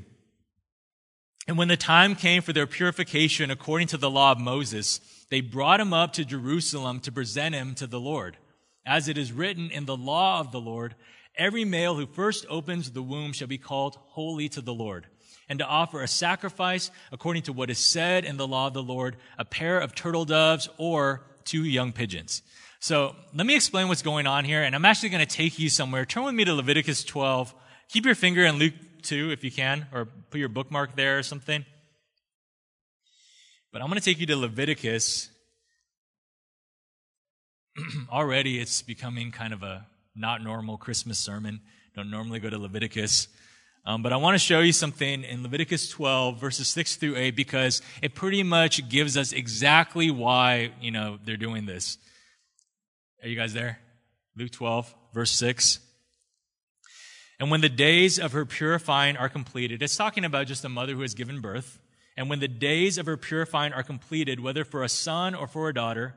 And 1.49 1.59
when 1.59 1.69
the 1.69 1.77
time 1.77 2.15
came 2.15 2.43
for 2.43 2.53
their 2.53 2.67
purification 2.67 3.51
according 3.51 3.89
to 3.89 3.97
the 3.97 4.11
law 4.11 4.33
of 4.33 4.39
Moses, 4.39 5.01
they 5.31 5.41
brought 5.41 5.81
him 5.81 5.93
up 5.93 6.13
to 6.13 6.25
Jerusalem 6.25 7.01
to 7.01 7.11
present 7.11 7.55
him 7.55 7.75
to 7.77 7.87
the 7.87 7.99
Lord. 7.99 8.37
As 8.85 9.09
it 9.09 9.17
is 9.17 9.33
written 9.33 9.71
in 9.71 9.85
the 9.85 9.97
law 9.97 10.41
of 10.41 10.53
the 10.53 10.61
Lord, 10.61 10.95
every 11.37 11.65
male 11.65 11.95
who 11.95 12.07
first 12.07 12.45
opens 12.49 12.91
the 12.91 13.03
womb 13.03 13.33
shall 13.33 13.49
be 13.49 13.59
called 13.59 13.97
holy 13.97 14.49
to 14.51 14.61
the 14.61 14.75
Lord. 14.75 15.07
And 15.49 15.59
to 15.59 15.67
offer 15.67 16.03
a 16.03 16.09
sacrifice 16.09 16.91
according 17.11 17.43
to 17.43 17.53
what 17.53 17.71
is 17.71 17.79
said 17.79 18.25
in 18.25 18.37
the 18.37 18.47
law 18.47 18.69
of 18.69 18.75
the 18.75 18.83
Lord, 18.83 19.17
a 19.39 19.45
pair 19.45 19.79
of 19.79 19.95
turtle 19.95 20.25
doves 20.25 20.69
or 20.79 21.23
two 21.45 21.65
young 21.65 21.93
pigeons. 21.93 22.43
So 22.81 23.15
let 23.35 23.47
me 23.47 23.55
explain 23.55 23.89
what's 23.89 24.03
going 24.03 24.27
on 24.27 24.45
here, 24.45 24.63
and 24.63 24.75
I'm 24.75 24.85
actually 24.85 25.11
going 25.11 25.25
to 25.25 25.37
take 25.37 25.59
you 25.59 25.69
somewhere. 25.69 26.05
Turn 26.05 26.25
with 26.25 26.35
me 26.35 26.45
to 26.45 26.55
Leviticus 26.55 27.05
12, 27.05 27.55
keep 27.89 28.05
your 28.05 28.15
finger 28.15 28.45
in 28.45 28.57
Luke 28.57 28.75
2 29.03 29.31
if 29.31 29.45
you 29.45 29.53
can, 29.53 29.87
or 29.93 30.07
put 30.31 30.41
your 30.41 30.49
bookmark 30.49 30.97
there 30.97 31.19
or 31.19 31.23
something. 31.23 31.65
But 33.73 33.83
I'm 33.83 33.89
going 33.89 34.01
to 34.01 34.05
take 34.05 34.21
you 34.21 34.27
to 34.27 34.37
Leviticus. 34.37 35.31
Already 38.11 38.61
it's 38.61 38.83
becoming 38.83 39.31
kind 39.31 39.53
of 39.53 39.63
a 39.63 39.87
not 40.15 40.43
normal 40.43 40.77
Christmas 40.77 41.19
sermon. 41.19 41.61
Don't 41.97 42.11
normally 42.11 42.39
go 42.39 42.51
to 42.51 42.59
Leviticus. 42.59 43.29
Um, 43.85 44.03
but 44.03 44.13
I 44.13 44.17
want 44.17 44.35
to 44.35 44.39
show 44.39 44.61
you 44.61 44.73
something 44.73 45.25
in 45.25 45.43
Leviticus 45.43 45.89
12, 45.89 46.39
verses 46.39 46.69
6 46.69 46.97
through 46.97 47.17
8, 47.17 47.35
because 47.35 47.83
it 48.01 48.15
pretty 48.15 48.43
much 48.43 48.89
gives 48.89 49.17
us 49.17 49.33
exactly 49.33 50.11
why, 50.11 50.73
you 50.81 50.91
know, 50.91 51.19
they're 51.25 51.37
doing 51.37 51.67
this. 51.67 51.99
Are 53.23 53.29
you 53.29 53.37
guys 53.37 53.55
there? 53.55 53.81
Luke 54.37 54.53
12, 54.53 54.95
verse 55.13 55.33
6. 55.33 55.81
And 57.41 57.51
when 57.51 57.61
the 57.61 57.69
days 57.69 58.21
of 58.21 58.33
her 58.33 58.45
purifying 58.45 59.17
are 59.17 59.29
completed, 59.29 59.83
it's 59.83 59.97
talking 59.97 60.25
about 60.25 60.47
just 60.47 60.65
a 60.65 60.69
mother 60.69 60.95
who 60.95 61.03
has 61.03 61.15
given 61.15 61.41
birth. 61.41 61.81
And 62.17 62.31
when 62.31 62.39
the 62.39 62.49
days 62.49 62.99
of 62.99 63.07
her 63.07 63.17
purifying 63.17 63.73
are 63.73 63.83
completed, 63.83 64.39
whether 64.39 64.65
for 64.65 64.85
a 64.85 64.89
son 64.89 65.35
or 65.35 65.49
for 65.49 65.69
a 65.69 65.75
daughter, 65.75 66.15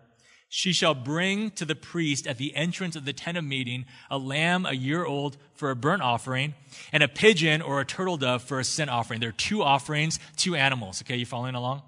she 0.50 0.72
shall 0.72 0.94
bring 0.94 1.52
to 1.52 1.66
the 1.66 1.76
priest 1.76 2.28
at 2.28 2.38
the 2.38 2.56
entrance 2.56 2.96
of 2.96 3.06
the 3.06 3.14
tent 3.14 3.38
of 3.38 3.44
meeting 3.44 3.86
a 4.10 4.18
lamb 4.18 4.66
a 4.66 4.74
year 4.74 5.06
old 5.06 5.38
for 5.54 5.72
a 5.72 5.76
burnt 5.76 6.02
offering 6.02 6.54
and 6.92 7.04
a 7.04 7.08
pigeon 7.08 7.62
or 7.62 7.80
a 7.80 7.86
turtle 7.86 8.18
dove 8.18 8.44
for 8.44 8.60
a 8.60 8.64
sin 8.64 8.90
offering. 8.90 9.20
There 9.20 9.30
are 9.30 9.34
two 9.34 9.64
offerings, 9.64 10.20
two 10.38 10.56
animals. 10.56 11.02
Okay, 11.02 11.18
you 11.18 11.26
following 11.26 11.56
along? 11.56 11.82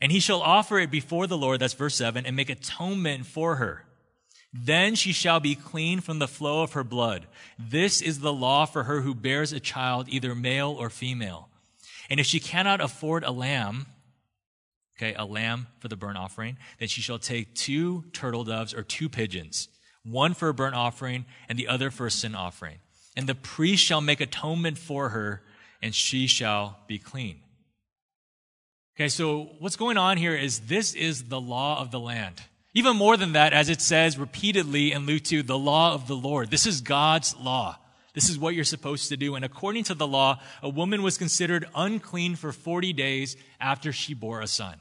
And 0.00 0.10
he 0.10 0.20
shall 0.20 0.40
offer 0.40 0.78
it 0.78 0.90
before 0.90 1.26
the 1.26 1.36
Lord, 1.36 1.60
that's 1.60 1.74
verse 1.74 1.94
7, 1.94 2.24
and 2.24 2.34
make 2.34 2.48
atonement 2.48 3.26
for 3.26 3.56
her. 3.56 3.84
Then 4.52 4.94
she 4.94 5.12
shall 5.12 5.38
be 5.38 5.54
clean 5.54 6.00
from 6.00 6.18
the 6.18 6.26
flow 6.26 6.62
of 6.62 6.72
her 6.72 6.82
blood. 6.82 7.26
This 7.58 8.00
is 8.00 8.20
the 8.20 8.32
law 8.32 8.64
for 8.64 8.84
her 8.84 9.02
who 9.02 9.14
bears 9.14 9.52
a 9.52 9.60
child, 9.60 10.08
either 10.08 10.34
male 10.34 10.70
or 10.70 10.90
female. 10.90 11.48
And 12.08 12.18
if 12.18 12.26
she 12.26 12.40
cannot 12.40 12.80
afford 12.80 13.22
a 13.22 13.30
lamb, 13.30 13.86
okay, 15.00 15.14
a 15.14 15.24
lamb 15.24 15.66
for 15.78 15.88
the 15.88 15.96
burnt 15.96 16.18
offering, 16.18 16.58
then 16.78 16.88
she 16.88 17.00
shall 17.00 17.18
take 17.18 17.54
two 17.54 18.04
turtle 18.12 18.44
doves 18.44 18.74
or 18.74 18.82
two 18.82 19.08
pigeons, 19.08 19.68
one 20.04 20.34
for 20.34 20.48
a 20.48 20.54
burnt 20.54 20.74
offering 20.74 21.24
and 21.48 21.58
the 21.58 21.68
other 21.68 21.90
for 21.90 22.06
a 22.06 22.10
sin 22.10 22.34
offering. 22.34 22.78
And 23.16 23.26
the 23.26 23.34
priest 23.34 23.82
shall 23.82 24.00
make 24.00 24.20
atonement 24.20 24.78
for 24.78 25.10
her, 25.10 25.42
and 25.82 25.94
she 25.94 26.26
shall 26.26 26.78
be 26.86 26.98
clean. 26.98 27.40
Okay, 28.96 29.08
so 29.08 29.50
what's 29.58 29.76
going 29.76 29.96
on 29.96 30.18
here 30.18 30.34
is 30.34 30.60
this 30.60 30.94
is 30.94 31.24
the 31.24 31.40
law 31.40 31.80
of 31.80 31.90
the 31.90 32.00
land. 32.00 32.42
Even 32.74 32.96
more 32.96 33.16
than 33.16 33.32
that, 33.32 33.52
as 33.52 33.68
it 33.68 33.80
says 33.80 34.18
repeatedly 34.18 34.92
in 34.92 35.06
Luke 35.06 35.24
2, 35.24 35.42
the 35.42 35.58
law 35.58 35.94
of 35.94 36.06
the 36.06 36.14
Lord. 36.14 36.50
This 36.50 36.66
is 36.66 36.82
God's 36.82 37.34
law. 37.36 37.78
This 38.14 38.28
is 38.28 38.38
what 38.38 38.54
you're 38.54 38.64
supposed 38.64 39.08
to 39.08 39.16
do. 39.16 39.34
And 39.34 39.44
according 39.44 39.84
to 39.84 39.94
the 39.94 40.06
law, 40.06 40.40
a 40.62 40.68
woman 40.68 41.02
was 41.02 41.18
considered 41.18 41.66
unclean 41.74 42.36
for 42.36 42.52
40 42.52 42.92
days 42.92 43.36
after 43.60 43.92
she 43.92 44.14
bore 44.14 44.40
a 44.40 44.46
son. 44.46 44.80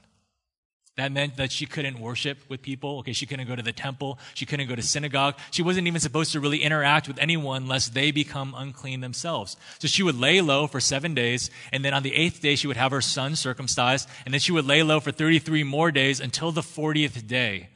That 0.99 1.13
meant 1.13 1.37
that 1.37 1.49
she 1.49 1.65
couldn't 1.65 1.97
worship 1.97 2.39
with 2.49 2.61
people. 2.61 2.99
Okay, 2.99 3.13
she 3.13 3.25
couldn't 3.25 3.47
go 3.47 3.55
to 3.55 3.61
the 3.61 3.71
temple. 3.71 4.19
She 4.33 4.45
couldn't 4.45 4.67
go 4.67 4.75
to 4.75 4.81
synagogue. 4.81 5.35
She 5.49 5.63
wasn't 5.63 5.87
even 5.87 6.01
supposed 6.01 6.33
to 6.33 6.41
really 6.41 6.61
interact 6.61 7.07
with 7.07 7.17
anyone 7.19 7.67
lest 7.67 7.93
they 7.93 8.11
become 8.11 8.53
unclean 8.57 8.99
themselves. 8.99 9.55
So 9.79 9.87
she 9.87 10.03
would 10.03 10.19
lay 10.19 10.41
low 10.41 10.67
for 10.67 10.81
seven 10.81 11.13
days, 11.13 11.51
and 11.71 11.85
then 11.85 11.93
on 11.93 12.03
the 12.03 12.13
eighth 12.13 12.41
day 12.41 12.57
she 12.57 12.67
would 12.67 12.75
have 12.75 12.91
her 12.91 12.99
son 12.99 13.37
circumcised, 13.37 14.09
and 14.25 14.33
then 14.33 14.41
she 14.41 14.51
would 14.51 14.65
lay 14.65 14.83
low 14.83 14.99
for 14.99 15.13
33 15.13 15.63
more 15.63 15.89
days 15.89 16.19
until 16.19 16.51
the 16.51 16.59
40th 16.59 17.25
day. 17.25 17.69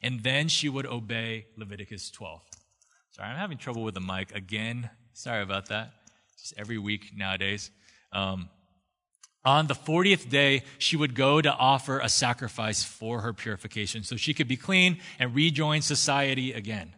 And 0.00 0.22
then 0.22 0.46
she 0.46 0.68
would 0.68 0.86
obey 0.86 1.46
Leviticus 1.56 2.12
12. 2.12 2.40
Sorry, 3.10 3.28
I'm 3.28 3.38
having 3.38 3.58
trouble 3.58 3.82
with 3.82 3.94
the 3.94 4.00
mic 4.00 4.32
again. 4.36 4.88
Sorry 5.14 5.42
about 5.42 5.66
that. 5.70 5.94
Just 6.40 6.54
every 6.56 6.78
week 6.78 7.10
nowadays. 7.16 7.72
Um, 8.12 8.50
on 9.48 9.66
the 9.66 9.74
40th 9.74 10.28
day, 10.28 10.62
she 10.76 10.94
would 10.94 11.14
go 11.14 11.40
to 11.40 11.50
offer 11.50 12.00
a 12.00 12.08
sacrifice 12.10 12.84
for 12.84 13.22
her 13.22 13.32
purification 13.32 14.02
so 14.02 14.14
she 14.14 14.34
could 14.34 14.46
be 14.46 14.58
clean 14.58 14.98
and 15.18 15.34
rejoin 15.34 15.80
society 15.80 16.52
again. 16.52 16.94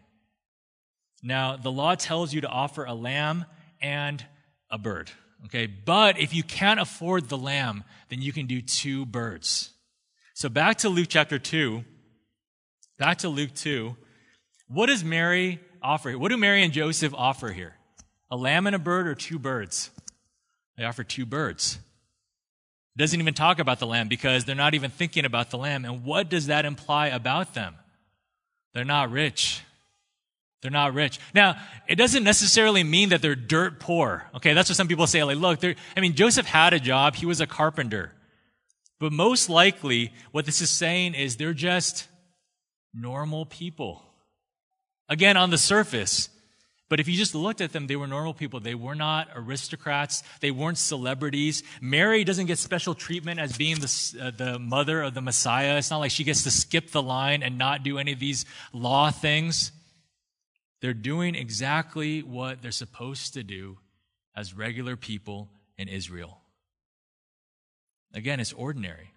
Now, 1.22 1.56
the 1.56 1.70
law 1.70 1.94
tells 1.94 2.34
you 2.34 2.40
to 2.40 2.48
offer 2.48 2.84
a 2.84 2.92
lamb 2.92 3.44
and 3.80 4.24
a 4.68 4.78
bird. 4.78 5.12
Okay, 5.44 5.66
but 5.66 6.18
if 6.18 6.34
you 6.34 6.42
can't 6.42 6.80
afford 6.80 7.28
the 7.28 7.38
lamb, 7.38 7.84
then 8.08 8.20
you 8.20 8.32
can 8.32 8.46
do 8.46 8.60
two 8.60 9.06
birds. 9.06 9.70
So 10.34 10.48
back 10.48 10.78
to 10.78 10.88
Luke 10.88 11.08
chapter 11.08 11.38
2. 11.38 11.84
Back 12.98 13.18
to 13.18 13.28
Luke 13.28 13.54
2. 13.54 13.94
What 14.66 14.86
does 14.86 15.04
Mary 15.04 15.60
offer? 15.80 16.18
What 16.18 16.30
do 16.30 16.36
Mary 16.36 16.64
and 16.64 16.72
Joseph 16.72 17.14
offer 17.16 17.52
here? 17.52 17.76
A 18.28 18.36
lamb 18.36 18.66
and 18.66 18.74
a 18.74 18.80
bird 18.80 19.06
or 19.06 19.14
two 19.14 19.38
birds? 19.38 19.92
They 20.76 20.84
offer 20.84 21.04
two 21.04 21.26
birds. 21.26 21.78
Doesn't 23.00 23.20
even 23.20 23.34
talk 23.34 23.58
about 23.58 23.78
the 23.78 23.86
lamb 23.86 24.08
because 24.08 24.44
they're 24.44 24.54
not 24.54 24.74
even 24.74 24.90
thinking 24.90 25.24
about 25.24 25.50
the 25.50 25.58
lamb. 25.58 25.84
And 25.84 26.04
what 26.04 26.28
does 26.28 26.46
that 26.46 26.64
imply 26.64 27.08
about 27.08 27.54
them? 27.54 27.74
They're 28.74 28.84
not 28.84 29.10
rich. 29.10 29.62
They're 30.62 30.70
not 30.70 30.94
rich. 30.94 31.18
Now, 31.34 31.56
it 31.88 31.96
doesn't 31.96 32.24
necessarily 32.24 32.84
mean 32.84 33.08
that 33.08 33.22
they're 33.22 33.34
dirt 33.34 33.80
poor. 33.80 34.28
Okay, 34.36 34.52
that's 34.52 34.68
what 34.68 34.76
some 34.76 34.86
people 34.88 35.06
say. 35.06 35.24
Like, 35.24 35.38
look, 35.38 35.64
I 35.64 36.00
mean, 36.00 36.14
Joseph 36.14 36.46
had 36.46 36.72
a 36.72 36.80
job. 36.80 37.14
He 37.16 37.26
was 37.26 37.40
a 37.40 37.46
carpenter. 37.46 38.12
But 38.98 39.12
most 39.12 39.48
likely, 39.48 40.12
what 40.30 40.44
this 40.44 40.60
is 40.60 40.70
saying 40.70 41.14
is 41.14 41.36
they're 41.36 41.54
just 41.54 42.06
normal 42.94 43.46
people. 43.46 44.02
Again, 45.08 45.36
on 45.36 45.50
the 45.50 45.58
surface, 45.58 46.28
but 46.90 46.98
if 46.98 47.06
you 47.06 47.16
just 47.16 47.36
looked 47.36 47.60
at 47.60 47.72
them, 47.72 47.86
they 47.86 47.94
were 47.94 48.08
normal 48.08 48.34
people. 48.34 48.58
They 48.58 48.74
were 48.74 48.96
not 48.96 49.28
aristocrats. 49.36 50.24
They 50.40 50.50
weren't 50.50 50.76
celebrities. 50.76 51.62
Mary 51.80 52.24
doesn't 52.24 52.46
get 52.46 52.58
special 52.58 52.96
treatment 52.96 53.38
as 53.38 53.56
being 53.56 53.76
the, 53.76 54.18
uh, 54.20 54.30
the 54.36 54.58
mother 54.58 55.00
of 55.00 55.14
the 55.14 55.20
Messiah. 55.20 55.78
It's 55.78 55.90
not 55.90 55.98
like 55.98 56.10
she 56.10 56.24
gets 56.24 56.42
to 56.42 56.50
skip 56.50 56.90
the 56.90 57.00
line 57.00 57.44
and 57.44 57.56
not 57.56 57.84
do 57.84 57.98
any 57.98 58.12
of 58.12 58.18
these 58.18 58.44
law 58.72 59.12
things. 59.12 59.70
They're 60.80 60.92
doing 60.92 61.36
exactly 61.36 62.24
what 62.24 62.60
they're 62.60 62.72
supposed 62.72 63.34
to 63.34 63.44
do 63.44 63.78
as 64.34 64.52
regular 64.52 64.96
people 64.96 65.48
in 65.78 65.86
Israel. 65.86 66.40
Again, 68.12 68.40
it's 68.40 68.52
ordinary. 68.52 69.12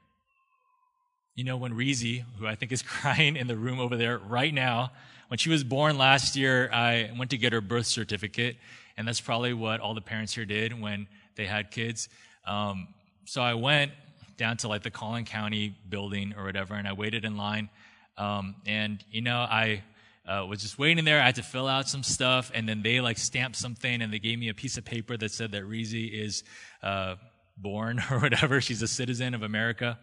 You 1.36 1.44
know, 1.44 1.58
when 1.58 1.74
Reezy, 1.74 2.24
who 2.38 2.48
I 2.48 2.56
think 2.56 2.72
is 2.72 2.82
crying 2.84 3.36
in 3.36 3.48
the 3.48 3.58
room 3.58 3.80
over 3.80 3.96
there 3.96 4.18
right 4.18 4.54
now, 4.54 4.92
when 5.30 5.38
she 5.38 5.50
was 5.50 5.64
born 5.64 5.98
last 5.98 6.36
year, 6.36 6.70
I 6.72 7.12
went 7.18 7.32
to 7.32 7.38
get 7.38 7.54
her 7.54 7.62
birth 7.62 7.88
certificate, 7.88 8.58
and 8.98 9.08
that's 9.08 9.22
probably 9.22 9.54
what 9.54 9.80
all 9.80 9.96
the 9.96 10.02
parents 10.02 10.34
here 10.36 10.46
did 10.46 10.80
when 10.80 11.08
they 11.36 11.46
had 11.46 11.72
kids. 11.72 12.10
Um, 12.46 12.88
so 13.26 13.42
I 13.42 13.56
went 13.56 13.92
down 14.38 14.58
to 14.58 14.68
like 14.68 14.84
the 14.84 14.92
Collin 14.92 15.26
County 15.26 15.76
building 15.90 16.34
or 16.38 16.44
whatever, 16.44 16.76
and 16.76 16.88
I 16.88 16.94
waited 16.94 17.26
in 17.26 17.38
line. 17.38 17.70
Um, 18.18 18.56
and 18.66 19.04
you 19.12 19.22
know, 19.22 19.40
I 19.40 19.82
uh, 20.28 20.46
was 20.48 20.62
just 20.62 20.78
waiting 20.78 21.04
there. 21.04 21.20
I 21.22 21.26
had 21.26 21.36
to 21.36 21.44
fill 21.44 21.68
out 21.68 21.90
some 21.90 22.04
stuff, 22.04 22.52
and 22.54 22.68
then 22.68 22.82
they 22.82 23.02
like 23.02 23.18
stamped 23.18 23.56
something, 23.56 24.02
and 24.02 24.14
they 24.14 24.20
gave 24.20 24.40
me 24.40 24.50
a 24.50 24.54
piece 24.54 24.78
of 24.78 24.86
paper 24.86 25.18
that 25.18 25.32
said 25.32 25.52
that 25.54 25.64
Reezy 25.64 26.12
is 26.14 26.44
uh, 26.82 27.16
born 27.58 28.02
or 28.12 28.20
whatever. 28.20 28.62
She's 28.62 28.82
a 28.82 28.88
citizen 28.88 29.34
of 29.34 29.44
America. 29.44 29.98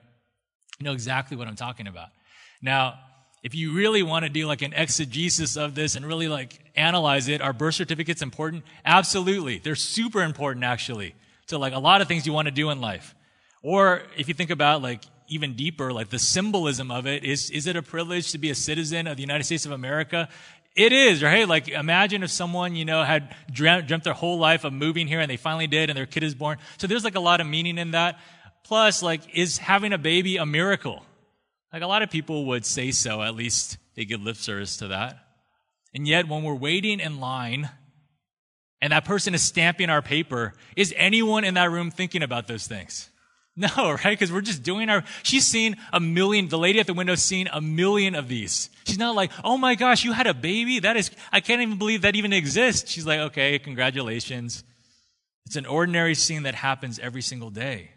You 0.81 0.87
know 0.87 0.93
exactly 0.93 1.37
what 1.37 1.47
I'm 1.47 1.57
talking 1.57 1.87
about. 1.87 2.09
Now, 2.62 2.99
if 3.43 3.55
you 3.55 3.75
really 3.75 4.03
want 4.03 4.25
to 4.25 4.31
do 4.31 4.47
like 4.47 4.62
an 4.62 4.73
exegesis 4.73 5.59
of 5.59 5.75
this 5.75 5.95
and 5.95 6.07
really 6.07 6.27
like 6.27 6.59
analyze 6.75 7.29
it, 7.29 7.43
are 7.43 7.53
birth 7.53 7.75
certificates 7.75 8.23
important? 8.23 8.64
Absolutely. 8.85 9.59
They're 9.59 9.75
super 9.75 10.23
important 10.23 10.64
actually 10.64 11.14
to 11.49 11.59
like 11.59 11.75
a 11.75 11.79
lot 11.79 12.01
of 12.01 12.09
things 12.09 12.27
you 12.27 12.33
want 12.33 12.49
to 12.49 12.53
do 12.53 12.71
in 12.71 12.81
life. 12.81 13.14
Or 13.62 14.03
if 14.16 14.27
you 14.29 14.33
think 14.33 14.49
about 14.49 14.81
like 14.81 15.05
even 15.29 15.55
deeper, 15.55 15.93
like 15.93 16.09
the 16.09 16.19
symbolism 16.19 16.90
of 16.90 17.07
it, 17.07 17.25
is, 17.25 17.51
is 17.51 17.66
it 17.66 17.77
a 17.77 17.83
privilege 17.83 18.33
to 18.33 18.38
be 18.38 18.49
a 18.49 18.55
citizen 18.55 19.07
of 19.07 19.19
the 19.19 19.23
United 19.23 19.45
States 19.45 19.66
of 19.66 19.73
America? 19.73 20.31
It 20.75 20.95
is, 20.95 21.23
right? 21.23 21.47
Like 21.47 21.69
imagine 21.69 22.23
if 22.23 22.31
someone, 22.31 22.75
you 22.75 22.87
know, 22.87 23.05
had 23.05 23.37
dreamt, 23.53 23.87
dreamt 23.87 24.05
their 24.05 24.14
whole 24.14 24.38
life 24.38 24.64
of 24.64 24.73
moving 24.73 25.09
here 25.09 25.21
and 25.21 25.31
they 25.31 25.37
finally 25.37 25.66
did 25.66 25.90
and 25.90 25.97
their 25.97 26.07
kid 26.07 26.23
is 26.23 26.35
born. 26.35 26.57
So 26.79 26.87
there's 26.87 27.05
like 27.05 27.16
a 27.16 27.21
lot 27.21 27.43
of 27.43 27.47
meaning 27.47 27.77
in 27.77 27.90
that. 27.90 28.19
Plus, 28.64 29.03
like, 29.03 29.23
is 29.35 29.59
having 29.59 29.92
a 29.92 29.99
baby 29.99 30.37
a 30.37 30.46
miracle? 30.46 31.05
Like 31.73 31.83
a 31.83 31.87
lot 31.87 32.03
of 32.03 32.11
people 32.11 32.46
would 32.46 32.66
say 32.66 32.90
so, 32.90 33.23
at 33.23 33.35
least 33.35 33.79
they 33.94 34.05
give 34.05 34.20
lip 34.20 34.37
service 34.37 34.77
to 34.79 34.88
that. 34.88 35.25
And 35.94 36.07
yet, 36.07 36.29
when 36.29 36.42
we're 36.42 36.55
waiting 36.55 37.01
in 37.01 37.20
line 37.20 37.70
and 38.81 38.92
that 38.92 39.05
person 39.05 39.35
is 39.35 39.42
stamping 39.42 39.90
our 39.90 40.03
paper, 40.03 40.55
is 40.77 40.94
anyone 40.96 41.44
in 41.44 41.55
that 41.55 41.70
room 41.70 41.90
thinking 41.90 42.23
about 42.23 42.49
those 42.49 42.66
things? 42.66 43.09
No, 43.57 43.90
right? 43.90 44.05
Because 44.05 44.33
we're 44.33 44.40
just 44.40 44.62
doing 44.62 44.88
our, 44.88 45.05
she's 45.23 45.44
seen 45.44 45.77
a 45.92 46.01
million, 46.01 46.49
the 46.49 46.57
lady 46.57 46.81
at 46.81 46.87
the 46.87 46.94
window 46.94 47.14
seen 47.16 47.49
a 47.53 47.61
million 47.61 48.14
of 48.14 48.27
these. 48.29 48.70
She's 48.85 48.96
not 48.96 49.14
like, 49.14 49.31
oh 49.44 49.59
my 49.59 49.75
gosh, 49.75 50.03
you 50.03 50.12
had 50.12 50.27
a 50.27 50.33
baby? 50.33 50.79
That 50.79 50.96
is, 50.96 51.11
I 51.31 51.40
can't 51.40 51.61
even 51.61 51.77
believe 51.77 52.03
that 52.03 52.16
even 52.16 52.33
exists. 52.33 52.90
She's 52.90 53.05
like, 53.05 53.18
okay, 53.20 53.59
congratulations. 53.59 54.64
It's 55.44 55.57
an 55.57 55.66
ordinary 55.66 56.14
scene 56.14 56.44
that 56.44 56.55
happens 56.55 56.99
every 57.01 57.20
single 57.20 57.51
day. 57.51 57.90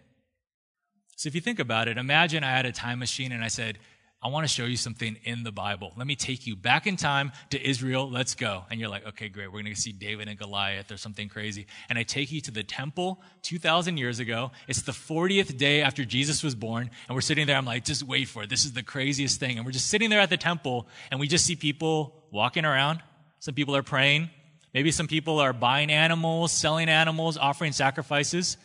So 1.15 1.27
if 1.27 1.35
you 1.35 1.41
think 1.41 1.59
about 1.59 1.87
it, 1.87 1.97
imagine 1.97 2.43
I 2.43 2.51
had 2.51 2.65
a 2.65 2.71
time 2.71 2.99
machine 2.99 3.31
and 3.31 3.43
I 3.43 3.47
said, 3.47 3.77
I 4.23 4.29
want 4.29 4.45
to 4.45 4.47
show 4.47 4.63
you 4.63 4.77
something 4.77 5.17
in 5.25 5.43
the 5.43 5.51
Bible. 5.51 5.91
Let 5.97 6.07
me 6.07 6.15
take 6.15 6.47
you 6.47 6.55
back 6.55 6.87
in 6.87 6.95
time 6.95 7.33
to 7.49 7.61
Israel. 7.61 8.09
Let's 8.09 8.35
go. 8.35 8.63
And 8.71 8.79
you're 8.79 8.87
like, 8.87 9.05
okay, 9.05 9.27
great. 9.27 9.47
We're 9.47 9.61
going 9.61 9.75
to 9.75 9.79
see 9.79 9.91
David 9.91 10.29
and 10.29 10.39
Goliath 10.39 10.93
or 10.93 10.97
something 10.97 11.27
crazy. 11.27 11.67
And 11.89 11.99
I 11.99 12.03
take 12.03 12.31
you 12.31 12.39
to 12.41 12.51
the 12.51 12.63
temple 12.63 13.21
2,000 13.41 13.97
years 13.97 14.19
ago. 14.19 14.51
It's 14.69 14.83
the 14.83 14.93
40th 14.93 15.57
day 15.57 15.81
after 15.81 16.05
Jesus 16.05 16.41
was 16.41 16.55
born. 16.55 16.89
And 17.09 17.15
we're 17.15 17.21
sitting 17.21 17.47
there. 17.47 17.57
I'm 17.57 17.65
like, 17.65 17.83
just 17.83 18.03
wait 18.03 18.29
for 18.29 18.43
it. 18.43 18.49
This 18.49 18.63
is 18.63 18.71
the 18.71 18.81
craziest 18.81 19.41
thing. 19.41 19.57
And 19.57 19.65
we're 19.65 19.73
just 19.73 19.89
sitting 19.89 20.09
there 20.09 20.21
at 20.21 20.29
the 20.29 20.37
temple 20.37 20.87
and 21.11 21.19
we 21.19 21.27
just 21.27 21.45
see 21.45 21.57
people 21.57 22.23
walking 22.31 22.63
around. 22.63 23.01
Some 23.39 23.55
people 23.55 23.75
are 23.75 23.83
praying. 23.83 24.29
Maybe 24.73 24.91
some 24.91 25.07
people 25.07 25.39
are 25.39 25.51
buying 25.51 25.91
animals, 25.91 26.53
selling 26.53 26.87
animals, 26.87 27.37
offering 27.37 27.73
sacrifices. 27.73 28.55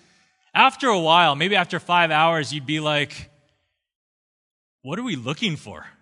After 0.54 0.88
a 0.88 0.98
while, 0.98 1.34
maybe 1.34 1.56
after 1.56 1.78
five 1.78 2.10
hours, 2.10 2.52
you'd 2.52 2.66
be 2.66 2.80
like, 2.80 3.30
what 4.82 4.98
are 4.98 5.04
we 5.04 5.16
looking 5.16 5.56
for? 5.56 5.86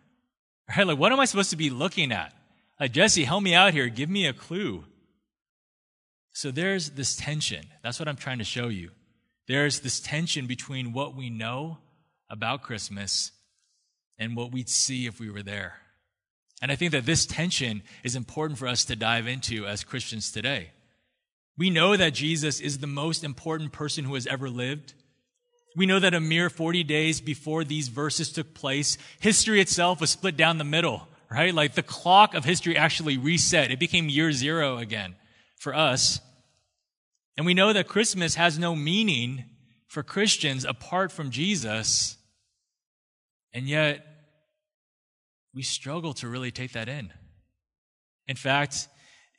Right? 0.77 0.85
Like, 0.85 0.99
what 0.99 1.13
am 1.13 1.21
I 1.21 1.27
supposed 1.27 1.51
to 1.51 1.57
be 1.57 1.71
looking 1.71 2.11
at? 2.11 2.33
Like, 2.81 2.91
Jesse, 2.91 3.23
help 3.23 3.41
me 3.41 3.55
out 3.55 3.73
here. 3.73 3.87
Give 3.89 4.11
me 4.11 4.27
a 4.27 4.33
clue. 4.33 4.85
So 6.33 6.51
there's 6.51 6.91
this 6.91 7.15
tension. 7.15 7.67
That's 7.85 8.01
what 8.01 8.09
I'm 8.09 8.17
trying 8.17 8.39
to 8.39 8.45
show 8.45 8.67
you. 8.67 8.91
There's 9.47 9.79
this 9.79 10.01
tension 10.01 10.49
between 10.49 10.93
what 10.93 11.15
we 11.15 11.31
know 11.31 11.79
about 12.29 12.63
Christmas 12.63 13.31
and 14.19 14.37
what 14.37 14.51
we'd 14.51 14.69
see 14.69 15.07
if 15.07 15.21
we 15.21 15.31
were 15.31 15.43
there. 15.43 15.75
And 16.61 16.73
I 16.73 16.77
think 16.77 16.93
that 16.93 17.07
this 17.07 17.27
tension 17.27 17.83
is 18.03 18.17
important 18.17 18.59
for 18.59 18.67
us 18.67 18.85
to 18.87 18.97
dive 18.97 19.27
into 19.27 19.67
as 19.67 19.85
Christians 19.85 20.33
today. 20.33 20.71
We 21.59 21.71
know 21.71 21.97
that 21.97 22.15
Jesus 22.15 22.61
is 22.61 22.79
the 22.79 22.87
most 22.87 23.25
important 23.25 23.73
person 23.73 24.05
who 24.05 24.15
has 24.15 24.27
ever 24.27 24.51
lived. 24.51 24.95
We 25.75 25.87
know 25.87 25.99
that 25.99 26.15
a 26.15 26.21
mere 26.21 26.51
40 26.51 26.85
days 26.85 27.21
before 27.21 27.65
these 27.65 27.89
verses 27.89 28.33
took 28.33 28.55
place, 28.55 28.99
history 29.21 29.61
itself 29.61 30.01
was 30.01 30.11
split 30.11 30.37
down 30.37 30.59
the 30.59 30.65
middle, 30.65 31.09
right? 31.31 31.55
Like 31.55 31.75
the 31.75 31.83
clock 31.83 32.35
of 32.35 32.45
history 32.45 32.77
actually 32.77 33.19
reset. 33.19 33.71
It 33.71 33.79
became 33.79 34.09
year 34.09 34.33
zero 34.33 34.79
again 34.79 35.17
for 35.59 35.75
us. 35.75 36.21
And 37.37 37.45
we 37.45 37.55
know 37.55 37.73
that 37.73 37.89
Christmas 37.89 38.35
has 38.35 38.59
no 38.59 38.75
meaning 38.75 39.45
for 39.87 40.03
Christians 40.03 40.65
apart 40.65 41.13
from 41.13 41.31
Jesus. 41.31 42.17
And 43.53 43.67
yet, 43.67 44.07
we 45.55 45.63
struggle 45.63 46.13
to 46.15 46.29
really 46.29 46.51
take 46.51 46.73
that 46.73 46.89
in. 46.89 47.13
In 48.27 48.37
fact, 48.37 48.89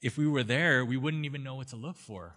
if 0.01 0.17
we 0.17 0.27
were 0.27 0.43
there, 0.43 0.86
we 0.86 0.97
wouldn't 0.97 1.25
even 1.25 1.43
know 1.43 1.55
what 1.55 1.69
to 1.69 1.75
look 1.75 1.97
for. 1.97 2.36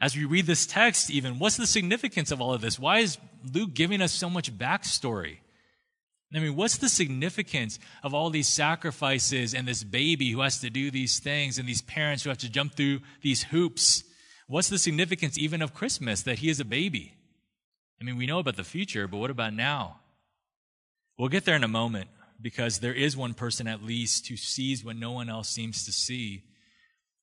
As 0.00 0.16
we 0.16 0.24
read 0.24 0.46
this 0.46 0.66
text, 0.66 1.10
even, 1.10 1.38
what's 1.38 1.56
the 1.56 1.66
significance 1.66 2.30
of 2.30 2.40
all 2.40 2.54
of 2.54 2.60
this? 2.60 2.78
Why 2.78 2.98
is 2.98 3.18
Luke 3.52 3.74
giving 3.74 4.00
us 4.00 4.12
so 4.12 4.30
much 4.30 4.56
backstory? 4.56 5.38
I 6.34 6.40
mean, 6.40 6.56
what's 6.56 6.76
the 6.76 6.88
significance 6.88 7.78
of 8.02 8.12
all 8.12 8.30
these 8.30 8.48
sacrifices 8.48 9.54
and 9.54 9.66
this 9.66 9.82
baby 9.82 10.30
who 10.30 10.40
has 10.40 10.60
to 10.60 10.70
do 10.70 10.90
these 10.90 11.18
things 11.18 11.58
and 11.58 11.68
these 11.68 11.82
parents 11.82 12.22
who 12.22 12.28
have 12.28 12.38
to 12.38 12.50
jump 12.50 12.74
through 12.74 13.00
these 13.22 13.44
hoops? 13.44 14.04
What's 14.46 14.68
the 14.68 14.78
significance 14.78 15.38
even 15.38 15.62
of 15.62 15.74
Christmas 15.74 16.22
that 16.22 16.40
he 16.40 16.50
is 16.50 16.60
a 16.60 16.64
baby? 16.64 17.14
I 18.00 18.04
mean, 18.04 18.16
we 18.16 18.26
know 18.26 18.38
about 18.38 18.56
the 18.56 18.64
future, 18.64 19.08
but 19.08 19.18
what 19.18 19.30
about 19.30 19.54
now? 19.54 20.00
We'll 21.18 21.28
get 21.28 21.44
there 21.44 21.56
in 21.56 21.64
a 21.64 21.68
moment 21.68 22.08
because 22.40 22.78
there 22.78 22.94
is 22.94 23.16
one 23.16 23.34
person 23.34 23.66
at 23.66 23.82
least 23.82 24.28
who 24.28 24.36
sees 24.36 24.84
what 24.84 24.96
no 24.96 25.12
one 25.12 25.28
else 25.28 25.48
seems 25.48 25.84
to 25.84 25.92
see. 25.92 26.44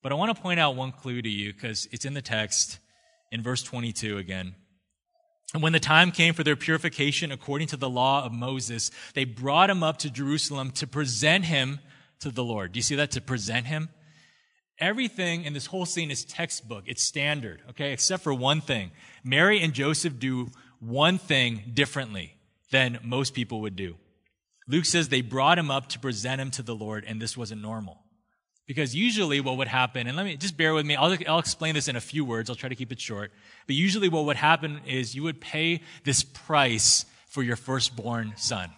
But 0.02 0.12
I 0.12 0.14
want 0.16 0.34
to 0.34 0.40
point 0.40 0.60
out 0.60 0.76
one 0.76 0.92
clue 0.92 1.22
to 1.22 1.28
you 1.28 1.52
because 1.52 1.88
it's 1.90 2.04
in 2.04 2.14
the 2.14 2.22
text 2.22 2.78
in 3.32 3.42
verse 3.42 3.62
22 3.62 4.18
again. 4.18 4.54
And 5.54 5.62
when 5.62 5.72
the 5.72 5.80
time 5.80 6.10
came 6.10 6.34
for 6.34 6.44
their 6.44 6.56
purification 6.56 7.32
according 7.32 7.68
to 7.68 7.76
the 7.76 7.88
law 7.88 8.24
of 8.24 8.32
Moses, 8.32 8.90
they 9.14 9.24
brought 9.24 9.70
him 9.70 9.82
up 9.82 9.98
to 9.98 10.10
Jerusalem 10.10 10.70
to 10.72 10.86
present 10.86 11.44
him 11.44 11.80
to 12.20 12.30
the 12.30 12.44
Lord. 12.44 12.72
Do 12.72 12.78
you 12.78 12.82
see 12.82 12.96
that? 12.96 13.12
To 13.12 13.20
present 13.20 13.66
him? 13.66 13.88
Everything 14.78 15.44
in 15.44 15.54
this 15.54 15.66
whole 15.66 15.86
scene 15.86 16.10
is 16.10 16.24
textbook. 16.24 16.84
It's 16.86 17.02
standard, 17.02 17.62
okay? 17.70 17.92
Except 17.92 18.22
for 18.22 18.34
one 18.34 18.60
thing. 18.60 18.90
Mary 19.24 19.62
and 19.62 19.72
Joseph 19.72 20.18
do 20.18 20.50
one 20.80 21.16
thing 21.16 21.62
differently 21.72 22.36
than 22.70 22.98
most 23.02 23.32
people 23.32 23.62
would 23.62 23.76
do. 23.76 23.96
Luke 24.68 24.84
says 24.84 25.08
they 25.08 25.20
brought 25.20 25.58
him 25.58 25.70
up 25.70 25.88
to 25.90 25.98
present 25.98 26.40
him 26.40 26.50
to 26.52 26.62
the 26.62 26.74
Lord, 26.74 27.04
and 27.06 27.20
this 27.20 27.36
wasn't 27.36 27.62
normal. 27.62 28.02
Because 28.66 28.96
usually 28.96 29.40
what 29.40 29.58
would 29.58 29.68
happen, 29.68 30.08
and 30.08 30.16
let 30.16 30.26
me 30.26 30.36
just 30.36 30.56
bear 30.56 30.74
with 30.74 30.84
me, 30.84 30.96
I'll, 30.96 31.16
I'll 31.28 31.38
explain 31.38 31.74
this 31.74 31.86
in 31.86 31.94
a 31.94 32.00
few 32.00 32.24
words, 32.24 32.50
I'll 32.50 32.56
try 32.56 32.68
to 32.68 32.74
keep 32.74 32.90
it 32.90 33.00
short. 33.00 33.30
But 33.66 33.76
usually 33.76 34.08
what 34.08 34.24
would 34.24 34.36
happen 34.36 34.80
is 34.86 35.14
you 35.14 35.22
would 35.22 35.40
pay 35.40 35.82
this 36.02 36.24
price 36.24 37.06
for 37.28 37.44
your 37.44 37.54
firstborn 37.54 38.32
son. 38.36 38.70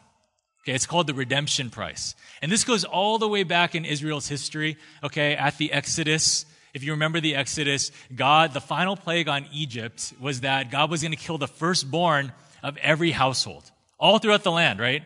Okay, 0.63 0.75
it's 0.75 0.85
called 0.85 1.07
the 1.07 1.15
redemption 1.15 1.71
price. 1.71 2.15
And 2.43 2.53
this 2.53 2.65
goes 2.65 2.85
all 2.85 3.17
the 3.17 3.29
way 3.29 3.45
back 3.45 3.75
in 3.75 3.87
Israel's 3.87 4.29
history, 4.29 4.77
okay, 5.03 5.35
at 5.35 5.57
the 5.57 5.73
Exodus. 5.73 6.45
If 6.75 6.85
you 6.85 6.93
remember 6.93 7.21
the 7.21 7.35
Exodus, 7.35 7.91
God, 8.15 8.53
the 8.53 8.61
final 8.61 8.95
plague 8.95 9.29
on 9.29 9.47
Egypt 9.55 10.13
was 10.21 10.43
that 10.43 10.71
God 10.71 10.91
was 10.91 11.01
going 11.01 11.13
to 11.13 11.17
kill 11.17 11.39
the 11.39 11.49
firstborn 11.49 12.33
of 12.63 12.77
every 12.79 13.13
household, 13.13 13.71
all 13.99 14.19
throughout 14.19 14.43
the 14.43 14.51
land, 14.51 14.81
right? 14.81 15.03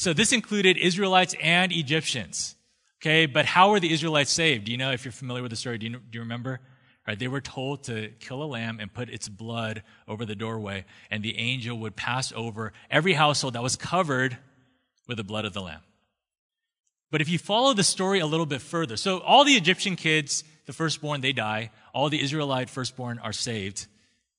So 0.00 0.14
this 0.14 0.32
included 0.32 0.78
Israelites 0.78 1.34
and 1.42 1.70
Egyptians. 1.70 2.56
Okay, 3.02 3.26
but 3.26 3.44
how 3.44 3.68
were 3.68 3.80
the 3.80 3.92
Israelites 3.92 4.30
saved? 4.30 4.64
Do 4.64 4.72
you 4.72 4.78
know 4.78 4.92
if 4.92 5.04
you're 5.04 5.12
familiar 5.12 5.42
with 5.42 5.50
the 5.50 5.56
story? 5.56 5.76
Do 5.76 5.86
you, 5.86 5.92
do 5.98 6.00
you 6.12 6.20
remember? 6.20 6.60
Right, 7.06 7.18
they 7.18 7.28
were 7.28 7.42
told 7.42 7.84
to 7.84 8.08
kill 8.18 8.42
a 8.42 8.44
lamb 8.44 8.80
and 8.80 8.90
put 8.90 9.10
its 9.10 9.28
blood 9.28 9.82
over 10.08 10.24
the 10.24 10.34
doorway, 10.34 10.86
and 11.10 11.22
the 11.22 11.36
angel 11.36 11.78
would 11.80 11.96
pass 11.96 12.32
over 12.34 12.72
every 12.90 13.12
household 13.12 13.52
that 13.52 13.62
was 13.62 13.76
covered 13.76 14.38
with 15.06 15.18
the 15.18 15.24
blood 15.24 15.44
of 15.44 15.52
the 15.52 15.60
lamb. 15.60 15.82
But 17.10 17.20
if 17.20 17.28
you 17.28 17.38
follow 17.38 17.74
the 17.74 17.84
story 17.84 18.20
a 18.20 18.26
little 18.26 18.46
bit 18.46 18.62
further, 18.62 18.96
so 18.96 19.18
all 19.18 19.44
the 19.44 19.52
Egyptian 19.52 19.96
kids, 19.96 20.44
the 20.64 20.72
firstborn, 20.72 21.20
they 21.20 21.34
die. 21.34 21.72
All 21.92 22.08
the 22.08 22.22
Israelite 22.22 22.70
firstborn 22.70 23.18
are 23.18 23.34
saved. 23.34 23.86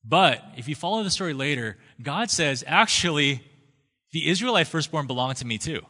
But 0.04 0.44
if 0.58 0.68
you 0.68 0.74
follow 0.74 1.04
the 1.04 1.12
story 1.12 1.36
later, 1.36 1.78
God 2.02 2.32
says, 2.32 2.64
actually, 2.66 3.44
the 4.12 4.30
Israelite 4.30 4.68
firstborn 4.68 5.08
belonged 5.08 5.38
to 5.38 5.46
me 5.46 5.58
too. 5.58 5.82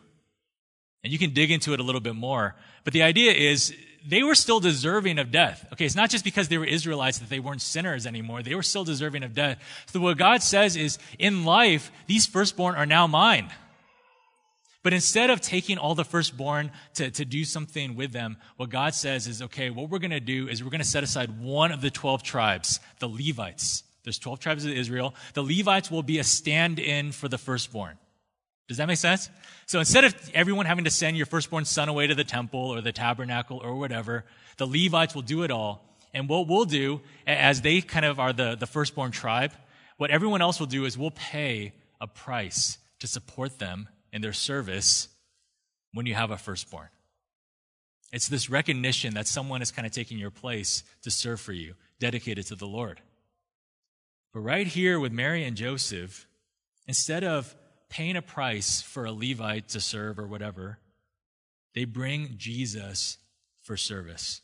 And 1.03 1.11
you 1.11 1.17
can 1.17 1.31
dig 1.31 1.51
into 1.51 1.73
it 1.73 1.79
a 1.79 1.83
little 1.83 2.01
bit 2.01 2.15
more. 2.15 2.55
But 2.83 2.93
the 2.93 3.03
idea 3.03 3.31
is 3.31 3.73
they 4.07 4.23
were 4.23 4.35
still 4.35 4.59
deserving 4.59 5.19
of 5.19 5.31
death. 5.31 5.65
Okay, 5.73 5.85
it's 5.85 5.95
not 5.95 6.09
just 6.09 6.23
because 6.23 6.47
they 6.47 6.57
were 6.57 6.65
Israelites 6.65 7.19
that 7.19 7.29
they 7.29 7.39
weren't 7.39 7.61
sinners 7.61 8.05
anymore. 8.05 8.43
They 8.43 8.55
were 8.55 8.63
still 8.63 8.83
deserving 8.83 9.23
of 9.23 9.33
death. 9.33 9.59
So 9.87 9.99
what 9.99 10.17
God 10.17 10.43
says 10.43 10.75
is, 10.75 10.99
in 11.19 11.45
life, 11.45 11.91
these 12.07 12.25
firstborn 12.25 12.75
are 12.75 12.85
now 12.85 13.07
mine. 13.07 13.51
But 14.83 14.93
instead 14.93 15.29
of 15.29 15.41
taking 15.41 15.77
all 15.77 15.93
the 15.93 16.05
firstborn 16.05 16.71
to, 16.95 17.11
to 17.11 17.25
do 17.25 17.45
something 17.45 17.95
with 17.95 18.11
them, 18.11 18.37
what 18.57 18.69
God 18.69 18.95
says 18.95 19.27
is, 19.27 19.43
okay, 19.43 19.69
what 19.69 19.89
we're 19.89 19.99
going 19.99 20.09
to 20.11 20.19
do 20.19 20.47
is 20.47 20.63
we're 20.63 20.71
going 20.71 20.81
to 20.81 20.87
set 20.87 21.03
aside 21.03 21.39
one 21.39 21.71
of 21.71 21.81
the 21.81 21.91
12 21.91 22.23
tribes, 22.23 22.79
the 22.99 23.07
Levites. 23.07 23.83
There's 24.03 24.17
12 24.17 24.39
tribes 24.39 24.65
of 24.65 24.71
Israel. 24.71 25.13
The 25.35 25.43
Levites 25.43 25.91
will 25.91 26.01
be 26.01 26.17
a 26.17 26.23
stand 26.23 26.79
in 26.79 27.11
for 27.11 27.27
the 27.27 27.37
firstborn. 27.37 27.99
Does 28.71 28.77
that 28.77 28.87
make 28.87 28.99
sense? 28.99 29.29
So 29.65 29.79
instead 29.79 30.05
of 30.05 30.15
everyone 30.33 30.65
having 30.65 30.85
to 30.85 30.89
send 30.89 31.17
your 31.17 31.25
firstborn 31.25 31.65
son 31.65 31.89
away 31.89 32.07
to 32.07 32.15
the 32.15 32.23
temple 32.23 32.61
or 32.61 32.79
the 32.79 32.93
tabernacle 32.93 33.59
or 33.61 33.75
whatever, 33.75 34.23
the 34.55 34.65
Levites 34.65 35.13
will 35.13 35.23
do 35.23 35.43
it 35.43 35.51
all. 35.51 35.83
And 36.13 36.29
what 36.29 36.47
we'll 36.47 36.63
do, 36.63 37.01
as 37.27 37.59
they 37.59 37.81
kind 37.81 38.05
of 38.05 38.17
are 38.17 38.31
the, 38.31 38.55
the 38.55 38.65
firstborn 38.65 39.11
tribe, 39.11 39.51
what 39.97 40.09
everyone 40.09 40.41
else 40.41 40.57
will 40.57 40.67
do 40.67 40.85
is 40.85 40.97
we'll 40.97 41.11
pay 41.11 41.73
a 41.99 42.07
price 42.07 42.77
to 42.99 43.07
support 43.07 43.59
them 43.59 43.89
in 44.13 44.21
their 44.21 44.31
service 44.31 45.09
when 45.91 46.05
you 46.05 46.13
have 46.13 46.31
a 46.31 46.37
firstborn. 46.37 46.87
It's 48.13 48.29
this 48.29 48.49
recognition 48.49 49.15
that 49.15 49.27
someone 49.27 49.61
is 49.61 49.69
kind 49.69 49.85
of 49.85 49.91
taking 49.91 50.17
your 50.17 50.31
place 50.31 50.85
to 51.01 51.11
serve 51.11 51.41
for 51.41 51.51
you, 51.51 51.73
dedicated 51.99 52.45
to 52.45 52.55
the 52.55 52.67
Lord. 52.67 53.01
But 54.33 54.39
right 54.39 54.65
here 54.65 54.97
with 54.97 55.11
Mary 55.11 55.43
and 55.43 55.57
Joseph, 55.57 56.25
instead 56.87 57.25
of 57.25 57.53
paying 57.91 58.15
a 58.15 58.21
price 58.21 58.81
for 58.81 59.05
a 59.05 59.11
Levite 59.11 59.67
to 59.69 59.81
serve 59.81 60.17
or 60.17 60.25
whatever. 60.25 60.79
They 61.75 61.85
bring 61.85 62.35
Jesus 62.37 63.17
for 63.61 63.77
service. 63.77 64.41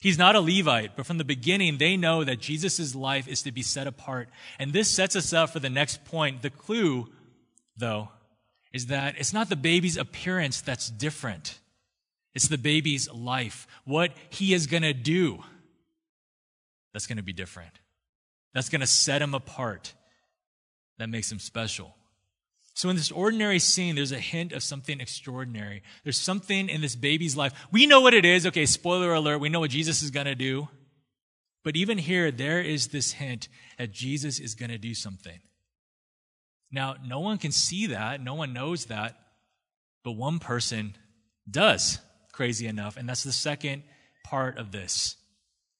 He's 0.00 0.18
not 0.18 0.36
a 0.36 0.40
Levite, 0.40 0.94
but 0.96 1.06
from 1.06 1.18
the 1.18 1.24
beginning, 1.24 1.78
they 1.78 1.96
know 1.96 2.22
that 2.22 2.40
Jesus' 2.40 2.94
life 2.94 3.26
is 3.26 3.42
to 3.42 3.52
be 3.52 3.62
set 3.62 3.86
apart. 3.86 4.28
And 4.58 4.72
this 4.72 4.90
sets 4.90 5.16
us 5.16 5.32
up 5.32 5.50
for 5.50 5.58
the 5.58 5.70
next 5.70 6.04
point. 6.04 6.42
The 6.42 6.50
clue, 6.50 7.08
though, 7.76 8.10
is 8.72 8.86
that 8.86 9.14
it's 9.18 9.32
not 9.32 9.48
the 9.48 9.56
baby's 9.56 9.96
appearance 9.96 10.60
that's 10.60 10.90
different. 10.90 11.58
It's 12.34 12.48
the 12.48 12.58
baby's 12.58 13.10
life. 13.10 13.66
What 13.84 14.12
he 14.28 14.54
is 14.54 14.66
going 14.66 14.82
to 14.82 14.92
do 14.92 15.42
that's 16.92 17.06
going 17.06 17.18
to 17.18 17.22
be 17.22 17.32
different. 17.32 17.72
That's 18.54 18.68
going 18.68 18.80
to 18.80 18.86
set 18.86 19.22
him 19.22 19.34
apart. 19.34 19.94
That 20.98 21.08
makes 21.08 21.32
him 21.32 21.38
special. 21.38 21.96
So, 22.74 22.88
in 22.88 22.96
this 22.96 23.10
ordinary 23.10 23.58
scene, 23.58 23.96
there's 23.96 24.12
a 24.12 24.18
hint 24.18 24.52
of 24.52 24.62
something 24.62 25.00
extraordinary. 25.00 25.82
There's 26.04 26.18
something 26.18 26.68
in 26.68 26.80
this 26.80 26.96
baby's 26.96 27.36
life. 27.36 27.52
We 27.70 27.86
know 27.86 28.00
what 28.00 28.14
it 28.14 28.24
is. 28.24 28.46
Okay, 28.46 28.64
spoiler 28.64 29.12
alert. 29.12 29.38
We 29.38 29.50
know 29.50 29.60
what 29.60 29.70
Jesus 29.70 30.02
is 30.02 30.10
going 30.10 30.26
to 30.26 30.34
do. 30.34 30.68
But 31.64 31.76
even 31.76 31.98
here, 31.98 32.30
there 32.30 32.60
is 32.60 32.88
this 32.88 33.12
hint 33.12 33.48
that 33.78 33.92
Jesus 33.92 34.40
is 34.40 34.54
going 34.54 34.70
to 34.70 34.78
do 34.78 34.94
something. 34.94 35.38
Now, 36.72 36.96
no 37.04 37.20
one 37.20 37.38
can 37.38 37.52
see 37.52 37.88
that, 37.88 38.22
no 38.22 38.34
one 38.34 38.54
knows 38.54 38.86
that, 38.86 39.16
but 40.02 40.12
one 40.12 40.38
person 40.38 40.96
does, 41.48 41.98
crazy 42.32 42.66
enough, 42.66 42.96
and 42.96 43.08
that's 43.08 43.22
the 43.22 43.32
second 43.32 43.82
part 44.24 44.56
of 44.56 44.72
this. 44.72 45.16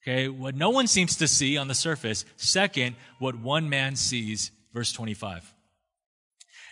Okay, 0.02 0.28
what 0.28 0.54
no 0.54 0.70
one 0.70 0.86
seems 0.86 1.16
to 1.16 1.28
see 1.28 1.56
on 1.56 1.68
the 1.68 1.74
surface. 1.74 2.24
Second, 2.36 2.96
what 3.18 3.36
one 3.36 3.68
man 3.70 3.96
sees, 3.96 4.50
verse 4.74 4.92
25. 4.92 5.51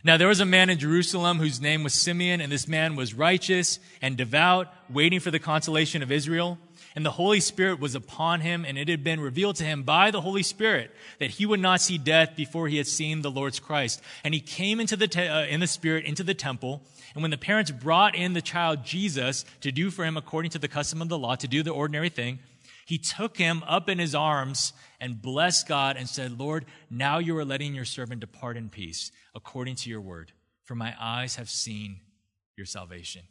Now 0.02 0.16
there 0.16 0.28
was 0.28 0.40
a 0.40 0.46
man 0.46 0.70
in 0.70 0.78
Jerusalem 0.78 1.38
whose 1.38 1.60
name 1.60 1.84
was 1.84 1.92
Simeon, 1.92 2.40
and 2.40 2.50
this 2.50 2.66
man 2.66 2.96
was 2.96 3.12
righteous 3.12 3.78
and 4.00 4.16
devout, 4.16 4.68
waiting 4.88 5.20
for 5.20 5.30
the 5.30 5.38
consolation 5.38 6.02
of 6.02 6.10
Israel. 6.10 6.58
And 6.96 7.06
the 7.06 7.10
Holy 7.12 7.38
Spirit 7.38 7.78
was 7.78 7.94
upon 7.94 8.40
him, 8.40 8.64
and 8.64 8.76
it 8.76 8.88
had 8.88 9.04
been 9.04 9.20
revealed 9.20 9.56
to 9.56 9.64
him 9.64 9.82
by 9.82 10.10
the 10.10 10.22
Holy 10.22 10.42
Spirit 10.42 10.90
that 11.18 11.30
he 11.30 11.46
would 11.46 11.60
not 11.60 11.80
see 11.80 11.98
death 11.98 12.34
before 12.34 12.66
he 12.66 12.78
had 12.78 12.86
seen 12.86 13.22
the 13.22 13.30
Lord's 13.30 13.60
Christ. 13.60 14.02
And 14.24 14.34
he 14.34 14.40
came 14.40 14.80
into 14.80 14.96
the 14.96 15.06
te- 15.06 15.28
uh, 15.28 15.44
in 15.44 15.60
the 15.60 15.66
Spirit 15.66 16.06
into 16.06 16.24
the 16.24 16.34
temple. 16.34 16.82
And 17.14 17.22
when 17.22 17.30
the 17.30 17.38
parents 17.38 17.70
brought 17.70 18.14
in 18.14 18.32
the 18.32 18.42
child 18.42 18.84
Jesus 18.84 19.44
to 19.60 19.70
do 19.70 19.90
for 19.90 20.04
him 20.04 20.16
according 20.16 20.50
to 20.52 20.58
the 20.58 20.66
custom 20.66 21.02
of 21.02 21.08
the 21.08 21.18
law, 21.18 21.36
to 21.36 21.46
do 21.46 21.62
the 21.62 21.70
ordinary 21.70 22.08
thing, 22.08 22.38
he 22.86 22.98
took 22.98 23.36
him 23.36 23.62
up 23.68 23.88
in 23.88 23.98
his 23.98 24.14
arms 24.14 24.72
and 25.00 25.20
blessed 25.20 25.66
God 25.66 25.96
and 25.96 26.08
said, 26.08 26.38
Lord, 26.38 26.66
now 26.90 27.18
you 27.18 27.36
are 27.38 27.44
letting 27.44 27.74
your 27.74 27.84
servant 27.84 28.20
depart 28.20 28.56
in 28.56 28.68
peace 28.68 29.10
according 29.34 29.76
to 29.76 29.90
your 29.90 30.00
word, 30.00 30.32
for 30.64 30.74
my 30.74 30.94
eyes 31.00 31.36
have 31.36 31.48
seen 31.48 32.00
your 32.56 32.66
salvation. 32.66 33.22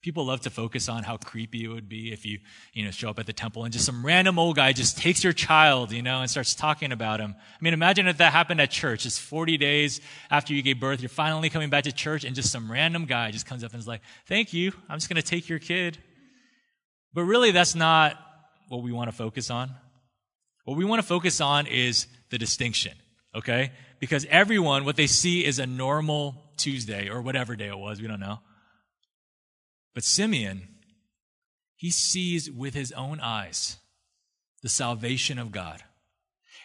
People 0.00 0.26
love 0.26 0.42
to 0.42 0.50
focus 0.50 0.88
on 0.88 1.02
how 1.02 1.16
creepy 1.16 1.64
it 1.64 1.68
would 1.68 1.88
be 1.88 2.12
if 2.12 2.24
you, 2.24 2.38
you 2.72 2.84
know, 2.84 2.92
show 2.92 3.10
up 3.10 3.18
at 3.18 3.26
the 3.26 3.32
temple 3.32 3.64
and 3.64 3.72
just 3.72 3.84
some 3.84 4.06
random 4.06 4.38
old 4.38 4.54
guy 4.54 4.72
just 4.72 4.96
takes 4.96 5.24
your 5.24 5.32
child, 5.32 5.90
you 5.90 6.02
know, 6.02 6.20
and 6.20 6.30
starts 6.30 6.54
talking 6.54 6.92
about 6.92 7.18
him. 7.18 7.34
I 7.36 7.58
mean, 7.60 7.74
imagine 7.74 8.06
if 8.06 8.18
that 8.18 8.32
happened 8.32 8.60
at 8.60 8.70
church. 8.70 9.06
It's 9.06 9.18
40 9.18 9.56
days 9.56 10.00
after 10.30 10.54
you 10.54 10.62
gave 10.62 10.78
birth. 10.78 11.00
You're 11.00 11.08
finally 11.08 11.50
coming 11.50 11.68
back 11.68 11.82
to 11.84 11.92
church 11.92 12.22
and 12.22 12.36
just 12.36 12.52
some 12.52 12.70
random 12.70 13.06
guy 13.06 13.32
just 13.32 13.44
comes 13.44 13.64
up 13.64 13.72
and 13.72 13.80
is 13.80 13.88
like, 13.88 14.02
thank 14.26 14.52
you. 14.52 14.72
I'm 14.88 14.98
just 14.98 15.08
going 15.08 15.20
to 15.20 15.28
take 15.28 15.48
your 15.48 15.58
kid. 15.58 15.98
But 17.12 17.24
really, 17.24 17.50
that's 17.50 17.74
not 17.74 18.16
what 18.68 18.82
we 18.82 18.92
want 18.92 19.10
to 19.10 19.16
focus 19.16 19.50
on. 19.50 19.70
What 20.68 20.76
we 20.76 20.84
want 20.84 21.00
to 21.00 21.08
focus 21.08 21.40
on 21.40 21.66
is 21.66 22.06
the 22.28 22.36
distinction, 22.36 22.92
okay? 23.34 23.72
Because 24.00 24.26
everyone, 24.28 24.84
what 24.84 24.96
they 24.96 25.06
see 25.06 25.42
is 25.42 25.58
a 25.58 25.66
normal 25.66 26.42
Tuesday 26.58 27.08
or 27.08 27.22
whatever 27.22 27.56
day 27.56 27.68
it 27.68 27.78
was, 27.78 28.02
we 28.02 28.06
don't 28.06 28.20
know. 28.20 28.40
But 29.94 30.04
Simeon, 30.04 30.68
he 31.74 31.90
sees 31.90 32.50
with 32.50 32.74
his 32.74 32.92
own 32.92 33.18
eyes 33.18 33.78
the 34.62 34.68
salvation 34.68 35.38
of 35.38 35.52
God. 35.52 35.82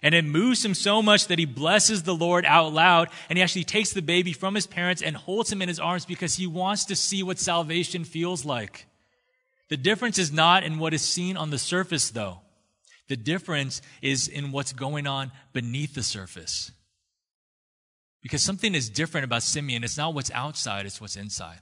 And 0.02 0.14
it 0.14 0.26
moves 0.26 0.66
him 0.66 0.74
so 0.74 1.02
much 1.02 1.28
that 1.28 1.40
he 1.40 1.46
blesses 1.46 2.04
the 2.04 2.14
Lord 2.14 2.44
out 2.44 2.74
loud 2.74 3.08
and 3.30 3.38
he 3.38 3.42
actually 3.42 3.64
takes 3.64 3.94
the 3.94 4.02
baby 4.02 4.34
from 4.34 4.54
his 4.54 4.68
parents 4.68 5.02
and 5.02 5.16
holds 5.16 5.50
him 5.50 5.62
in 5.62 5.70
his 5.70 5.80
arms 5.80 6.06
because 6.06 6.36
he 6.36 6.46
wants 6.46 6.84
to 6.86 6.96
see 6.98 7.24
what 7.24 7.40
salvation 7.40 8.04
feels 8.04 8.44
like. 8.44 8.86
The 9.70 9.78
difference 9.78 10.20
is 10.20 10.34
not 10.34 10.66
in 10.66 10.78
what 10.78 10.94
is 10.94 11.02
seen 11.02 11.38
on 11.38 11.52
the 11.52 11.58
surface, 11.58 12.10
though. 12.10 12.43
The 13.10 13.16
difference 13.18 13.82
is 14.02 14.28
in 14.28 14.52
what's 14.52 14.74
going 14.74 15.08
on 15.08 15.32
beneath 15.52 15.94
the 15.94 16.04
surface. 16.04 16.72
Because 18.22 18.42
something 18.42 18.74
is 18.74 18.90
different 18.90 19.26
about 19.26 19.44
Simeon. 19.44 19.84
It's 19.84 19.98
not 19.98 20.14
what's 20.14 20.32
outside, 20.32 20.86
it's 20.86 21.02
what's 21.02 21.18
inside. 21.18 21.60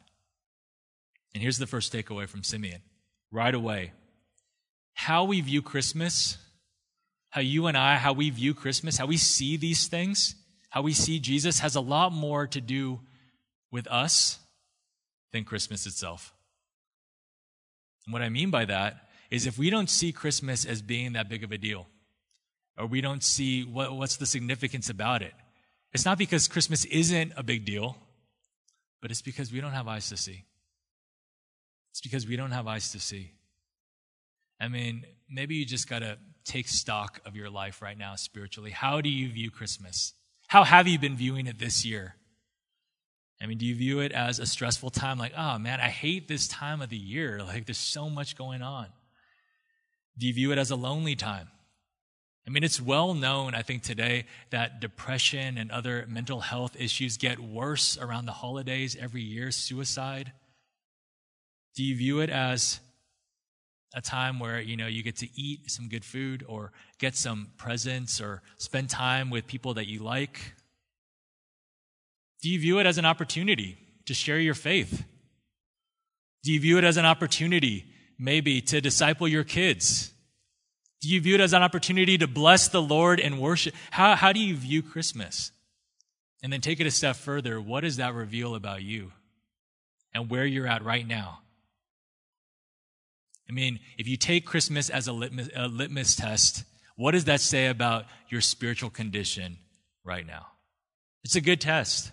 And 1.33 1.41
here's 1.41 1.57
the 1.57 1.67
first 1.67 1.91
takeaway 1.91 2.27
from 2.27 2.43
Simeon 2.43 2.81
right 3.31 3.55
away. 3.55 3.93
How 4.93 5.23
we 5.23 5.41
view 5.41 5.61
Christmas, 5.61 6.37
how 7.29 7.41
you 7.41 7.67
and 7.67 7.77
I, 7.77 7.95
how 7.95 8.13
we 8.13 8.29
view 8.29 8.53
Christmas, 8.53 8.97
how 8.97 9.07
we 9.07 9.17
see 9.17 9.57
these 9.57 9.87
things, 9.87 10.35
how 10.69 10.81
we 10.81 10.93
see 10.93 11.19
Jesus 11.19 11.59
has 11.59 11.75
a 11.75 11.81
lot 11.81 12.11
more 12.11 12.45
to 12.47 12.61
do 12.61 12.99
with 13.71 13.87
us 13.87 14.37
than 15.31 15.45
Christmas 15.45 15.85
itself. 15.85 16.33
And 18.05 18.13
what 18.13 18.21
I 18.21 18.29
mean 18.29 18.51
by 18.51 18.65
that 18.65 19.07
is 19.31 19.47
if 19.47 19.57
we 19.57 19.69
don't 19.69 19.89
see 19.89 20.11
Christmas 20.11 20.65
as 20.65 20.81
being 20.81 21.13
that 21.13 21.29
big 21.29 21.43
of 21.43 21.51
a 21.51 21.57
deal, 21.57 21.87
or 22.77 22.85
we 22.85 23.01
don't 23.01 23.23
see 23.23 23.63
what, 23.63 23.93
what's 23.93 24.17
the 24.17 24.25
significance 24.25 24.89
about 24.89 25.21
it, 25.21 25.33
it's 25.93 26.05
not 26.05 26.17
because 26.17 26.47
Christmas 26.47 26.85
isn't 26.85 27.33
a 27.35 27.43
big 27.43 27.65
deal, 27.65 27.97
but 29.01 29.09
it's 29.09 29.21
because 29.21 29.51
we 29.51 29.61
don't 29.61 29.71
have 29.71 29.87
eyes 29.87 30.09
to 30.09 30.17
see. 30.17 30.43
It's 31.91 32.01
because 32.01 32.27
we 32.27 32.35
don't 32.35 32.51
have 32.51 32.67
eyes 32.67 32.91
to 32.91 32.99
see. 32.99 33.31
I 34.59 34.67
mean, 34.67 35.05
maybe 35.29 35.55
you 35.55 35.65
just 35.65 35.89
got 35.89 35.99
to 35.99 36.17
take 36.45 36.67
stock 36.67 37.19
of 37.25 37.35
your 37.35 37.49
life 37.49 37.81
right 37.81 37.97
now 37.97 38.15
spiritually. 38.15 38.71
How 38.71 39.01
do 39.01 39.09
you 39.09 39.29
view 39.29 39.49
Christmas? 39.49 40.13
How 40.47 40.63
have 40.63 40.87
you 40.87 40.99
been 40.99 41.15
viewing 41.15 41.47
it 41.47 41.57
this 41.57 41.85
year? 41.85 42.15
I 43.41 43.47
mean, 43.47 43.57
do 43.57 43.65
you 43.65 43.75
view 43.75 44.01
it 44.01 44.11
as 44.11 44.37
a 44.37 44.45
stressful 44.45 44.91
time? 44.91 45.17
Like, 45.17 45.33
oh 45.35 45.57
man, 45.57 45.79
I 45.79 45.89
hate 45.89 46.27
this 46.27 46.47
time 46.47 46.81
of 46.81 46.89
the 46.89 46.97
year. 46.97 47.41
Like, 47.43 47.65
there's 47.65 47.77
so 47.77 48.09
much 48.09 48.35
going 48.35 48.61
on. 48.61 48.87
Do 50.17 50.27
you 50.27 50.33
view 50.33 50.51
it 50.51 50.57
as 50.57 50.71
a 50.71 50.75
lonely 50.75 51.15
time? 51.15 51.47
I 52.47 52.49
mean, 52.49 52.63
it's 52.63 52.81
well 52.81 53.13
known, 53.13 53.53
I 53.53 53.61
think, 53.61 53.83
today 53.83 54.25
that 54.49 54.79
depression 54.81 55.57
and 55.57 55.71
other 55.71 56.05
mental 56.09 56.41
health 56.41 56.75
issues 56.79 57.17
get 57.17 57.39
worse 57.39 57.97
around 57.97 58.25
the 58.25 58.31
holidays 58.31 58.97
every 58.99 59.21
year, 59.21 59.51
suicide. 59.51 60.31
Do 61.75 61.83
you 61.83 61.95
view 61.95 62.19
it 62.19 62.29
as 62.29 62.79
a 63.93 64.01
time 64.01 64.39
where, 64.39 64.59
you 64.59 64.75
know, 64.75 64.87
you 64.87 65.03
get 65.03 65.17
to 65.17 65.27
eat 65.35 65.69
some 65.69 65.87
good 65.87 66.03
food 66.03 66.43
or 66.47 66.71
get 66.97 67.15
some 67.15 67.51
presents 67.57 68.19
or 68.19 68.41
spend 68.57 68.89
time 68.89 69.29
with 69.29 69.47
people 69.47 69.75
that 69.75 69.87
you 69.87 69.99
like? 69.99 70.53
Do 72.41 72.49
you 72.49 72.59
view 72.59 72.79
it 72.79 72.85
as 72.85 72.97
an 72.97 73.05
opportunity 73.05 73.77
to 74.05 74.13
share 74.13 74.39
your 74.39 74.55
faith? 74.55 75.05
Do 76.43 76.51
you 76.51 76.59
view 76.59 76.77
it 76.79 76.83
as 76.83 76.97
an 76.97 77.05
opportunity, 77.05 77.85
maybe, 78.21 78.61
to 78.61 78.79
disciple 78.79 79.27
your 79.27 79.43
kids? 79.43 80.13
Do 81.01 81.09
you 81.09 81.19
view 81.19 81.35
it 81.35 81.41
as 81.41 81.53
an 81.53 81.63
opportunity 81.63 82.17
to 82.19 82.27
bless 82.27 82.67
the 82.67 82.81
Lord 82.81 83.19
and 83.19 83.41
worship? 83.41 83.73
How, 83.89 84.15
how 84.15 84.31
do 84.31 84.39
you 84.39 84.55
view 84.55 84.83
Christmas? 84.83 85.51
And 86.43 86.53
then 86.53 86.61
take 86.61 86.79
it 86.79 86.87
a 86.87 86.91
step 86.91 87.15
further. 87.15 87.59
What 87.59 87.81
does 87.81 87.97
that 87.97 88.13
reveal 88.13 88.55
about 88.55 88.83
you 88.83 89.11
and 90.13 90.29
where 90.29 90.45
you're 90.45 90.67
at 90.67 90.83
right 90.83 91.05
now? 91.05 91.39
I 93.49 93.53
mean, 93.53 93.79
if 93.97 94.07
you 94.07 94.15
take 94.15 94.45
Christmas 94.45 94.89
as 94.89 95.07
a 95.07 95.13
litmus, 95.13 95.49
a 95.55 95.67
litmus 95.67 96.15
test, 96.15 96.63
what 96.95 97.11
does 97.11 97.25
that 97.25 97.41
say 97.41 97.67
about 97.67 98.05
your 98.29 98.41
spiritual 98.41 98.89
condition 98.89 99.57
right 100.05 100.25
now? 100.25 100.47
It's 101.23 101.35
a 101.35 101.41
good 101.41 101.59
test. 101.59 102.11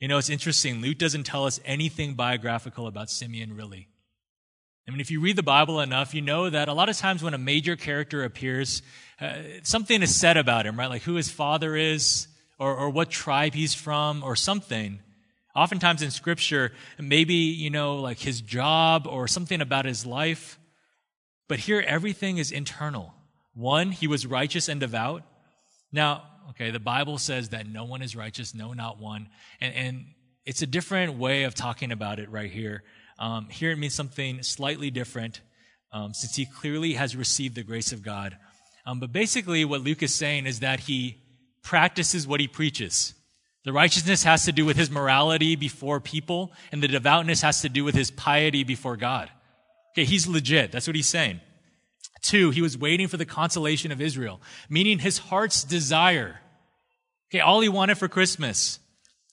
You 0.00 0.08
know, 0.08 0.18
it's 0.18 0.30
interesting. 0.30 0.80
Luke 0.80 0.98
doesn't 0.98 1.24
tell 1.24 1.46
us 1.46 1.60
anything 1.64 2.14
biographical 2.14 2.86
about 2.86 3.10
Simeon, 3.10 3.54
really. 3.54 3.88
I 4.86 4.92
mean, 4.92 5.00
if 5.00 5.10
you 5.10 5.20
read 5.20 5.36
the 5.36 5.42
Bible 5.42 5.80
enough, 5.80 6.14
you 6.14 6.22
know 6.22 6.48
that 6.48 6.68
a 6.68 6.72
lot 6.72 6.88
of 6.88 6.96
times 6.96 7.22
when 7.22 7.34
a 7.34 7.38
major 7.38 7.76
character 7.76 8.24
appears, 8.24 8.82
uh, 9.20 9.34
something 9.62 10.00
is 10.02 10.14
said 10.14 10.36
about 10.36 10.66
him, 10.66 10.78
right? 10.78 10.88
Like 10.88 11.02
who 11.02 11.14
his 11.14 11.28
father 11.28 11.74
is, 11.74 12.28
or, 12.58 12.74
or 12.74 12.90
what 12.90 13.10
tribe 13.10 13.54
he's 13.54 13.74
from, 13.74 14.22
or 14.22 14.36
something. 14.36 15.00
Oftentimes 15.54 16.02
in 16.02 16.10
Scripture, 16.10 16.72
maybe, 16.98 17.34
you 17.34 17.70
know, 17.70 17.96
like 17.96 18.18
his 18.18 18.40
job 18.40 19.06
or 19.06 19.26
something 19.26 19.60
about 19.60 19.84
his 19.84 20.06
life. 20.06 20.58
But 21.48 21.58
here, 21.58 21.82
everything 21.86 22.38
is 22.38 22.52
internal. 22.52 23.14
One, 23.54 23.90
he 23.90 24.06
was 24.06 24.26
righteous 24.26 24.68
and 24.68 24.80
devout. 24.80 25.22
Now, 25.92 26.24
Okay, 26.50 26.70
the 26.70 26.80
Bible 26.80 27.18
says 27.18 27.48
that 27.48 27.66
no 27.66 27.84
one 27.84 28.02
is 28.02 28.14
righteous, 28.14 28.54
no, 28.54 28.72
not 28.72 29.00
one. 29.00 29.28
And, 29.60 29.74
and 29.74 30.04
it's 30.44 30.62
a 30.62 30.66
different 30.66 31.18
way 31.18 31.42
of 31.42 31.54
talking 31.54 31.90
about 31.90 32.18
it 32.20 32.30
right 32.30 32.50
here. 32.50 32.84
Um, 33.18 33.48
here 33.48 33.70
it 33.70 33.76
means 33.76 33.94
something 33.94 34.42
slightly 34.42 34.90
different 34.90 35.40
um, 35.92 36.12
since 36.12 36.36
he 36.36 36.46
clearly 36.46 36.94
has 36.94 37.16
received 37.16 37.54
the 37.54 37.62
grace 37.62 37.92
of 37.92 38.02
God. 38.02 38.36
Um, 38.84 39.00
but 39.00 39.12
basically, 39.12 39.64
what 39.64 39.80
Luke 39.80 40.02
is 40.02 40.14
saying 40.14 40.46
is 40.46 40.60
that 40.60 40.80
he 40.80 41.18
practices 41.62 42.26
what 42.26 42.40
he 42.40 42.46
preaches. 42.46 43.14
The 43.64 43.72
righteousness 43.72 44.22
has 44.22 44.44
to 44.44 44.52
do 44.52 44.64
with 44.64 44.76
his 44.76 44.90
morality 44.90 45.56
before 45.56 45.98
people, 45.98 46.52
and 46.70 46.80
the 46.80 46.88
devoutness 46.88 47.42
has 47.42 47.62
to 47.62 47.68
do 47.68 47.82
with 47.82 47.96
his 47.96 48.12
piety 48.12 48.62
before 48.62 48.96
God. 48.96 49.28
Okay, 49.92 50.04
he's 50.04 50.28
legit. 50.28 50.70
That's 50.70 50.86
what 50.86 50.94
he's 50.94 51.08
saying. 51.08 51.40
Two, 52.22 52.50
he 52.50 52.62
was 52.62 52.78
waiting 52.78 53.08
for 53.08 53.16
the 53.16 53.24
consolation 53.24 53.90
of 53.90 54.00
Israel, 54.00 54.40
meaning 54.68 55.00
his 55.00 55.18
heart's 55.18 55.64
desire. 55.64 56.40
Okay, 57.28 57.40
all 57.40 57.60
he 57.60 57.68
wanted 57.68 57.98
for 57.98 58.06
Christmas 58.06 58.78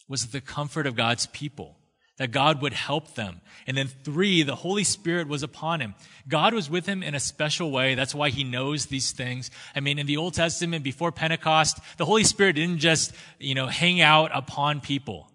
was 0.07 0.27
the 0.27 0.41
comfort 0.41 0.87
of 0.87 0.95
God's 0.95 1.27
people, 1.27 1.77
that 2.17 2.31
God 2.31 2.61
would 2.61 2.73
help 2.73 3.15
them. 3.15 3.41
And 3.65 3.75
then 3.75 3.87
three, 3.87 4.43
the 4.43 4.55
Holy 4.55 4.83
Spirit 4.83 5.27
was 5.27 5.43
upon 5.43 5.79
him. 5.79 5.95
God 6.27 6.53
was 6.53 6.69
with 6.69 6.85
him 6.85 7.01
in 7.01 7.15
a 7.15 7.19
special 7.19 7.71
way. 7.71 7.95
That's 7.95 8.13
why 8.13 8.29
he 8.29 8.43
knows 8.43 8.85
these 8.85 9.11
things. 9.11 9.49
I 9.75 9.79
mean, 9.79 9.97
in 9.97 10.05
the 10.05 10.17
Old 10.17 10.33
Testament, 10.33 10.83
before 10.83 11.11
Pentecost, 11.11 11.79
the 11.97 12.05
Holy 12.05 12.23
Spirit 12.23 12.53
didn't 12.53 12.79
just, 12.79 13.13
you 13.39 13.55
know, 13.55 13.67
hang 13.67 14.01
out 14.01 14.31
upon 14.33 14.81
people, 14.81 15.31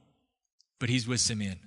but 0.78 0.88
he's 0.88 1.08
with 1.08 1.20
Simeon. 1.20 1.58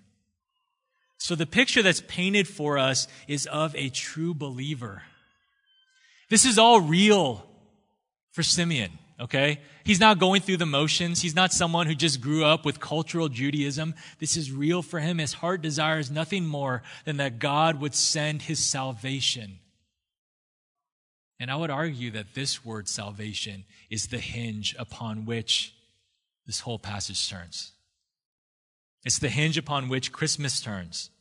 So 1.18 1.36
the 1.36 1.46
picture 1.46 1.84
that's 1.84 2.02
painted 2.08 2.48
for 2.48 2.78
us 2.78 3.08
is 3.28 3.46
of 3.48 3.76
a 3.76 3.90
true 3.90 4.34
believer 4.34 5.04
this 6.32 6.46
is 6.46 6.58
all 6.58 6.80
real 6.80 7.46
for 8.32 8.42
Simeon, 8.42 8.98
Okay? 9.22 9.60
He's 9.84 10.00
not 10.00 10.18
going 10.18 10.42
through 10.42 10.58
the 10.58 10.66
motions. 10.66 11.22
He's 11.22 11.36
not 11.36 11.54
someone 11.54 11.86
who 11.86 11.94
just 11.94 12.22
grew 12.22 12.44
up 12.44 12.66
with 12.66 12.80
cultural 12.80 13.30
Judaism. 13.30 13.94
This 14.20 14.36
is 14.36 14.52
real 14.52 14.82
for 14.82 15.00
him. 15.00 15.20
His 15.20 15.34
heart 15.34 15.62
desires 15.62 16.10
nothing 16.10 16.48
more 16.48 16.82
than 17.06 17.18
that 17.18 17.38
God 17.38 17.80
would 17.80 17.94
send 17.94 18.44
his 18.44 18.58
salvation. 18.60 19.60
And 21.40 21.52
I 21.52 21.56
would 21.56 21.70
argue 21.70 22.10
that 22.12 22.34
this 22.34 22.66
word 22.66 22.88
salvation 22.88 23.66
is 23.92 24.08
the 24.08 24.18
hinge 24.18 24.76
upon 24.80 25.26
which 25.26 25.76
this 26.48 26.62
whole 26.62 26.80
passage 26.80 27.30
turns. 27.30 27.74
It's 29.06 29.20
the 29.20 29.30
hinge 29.30 29.58
upon 29.58 29.88
which 29.88 30.12
Christmas 30.12 30.60
turns. 30.62 31.12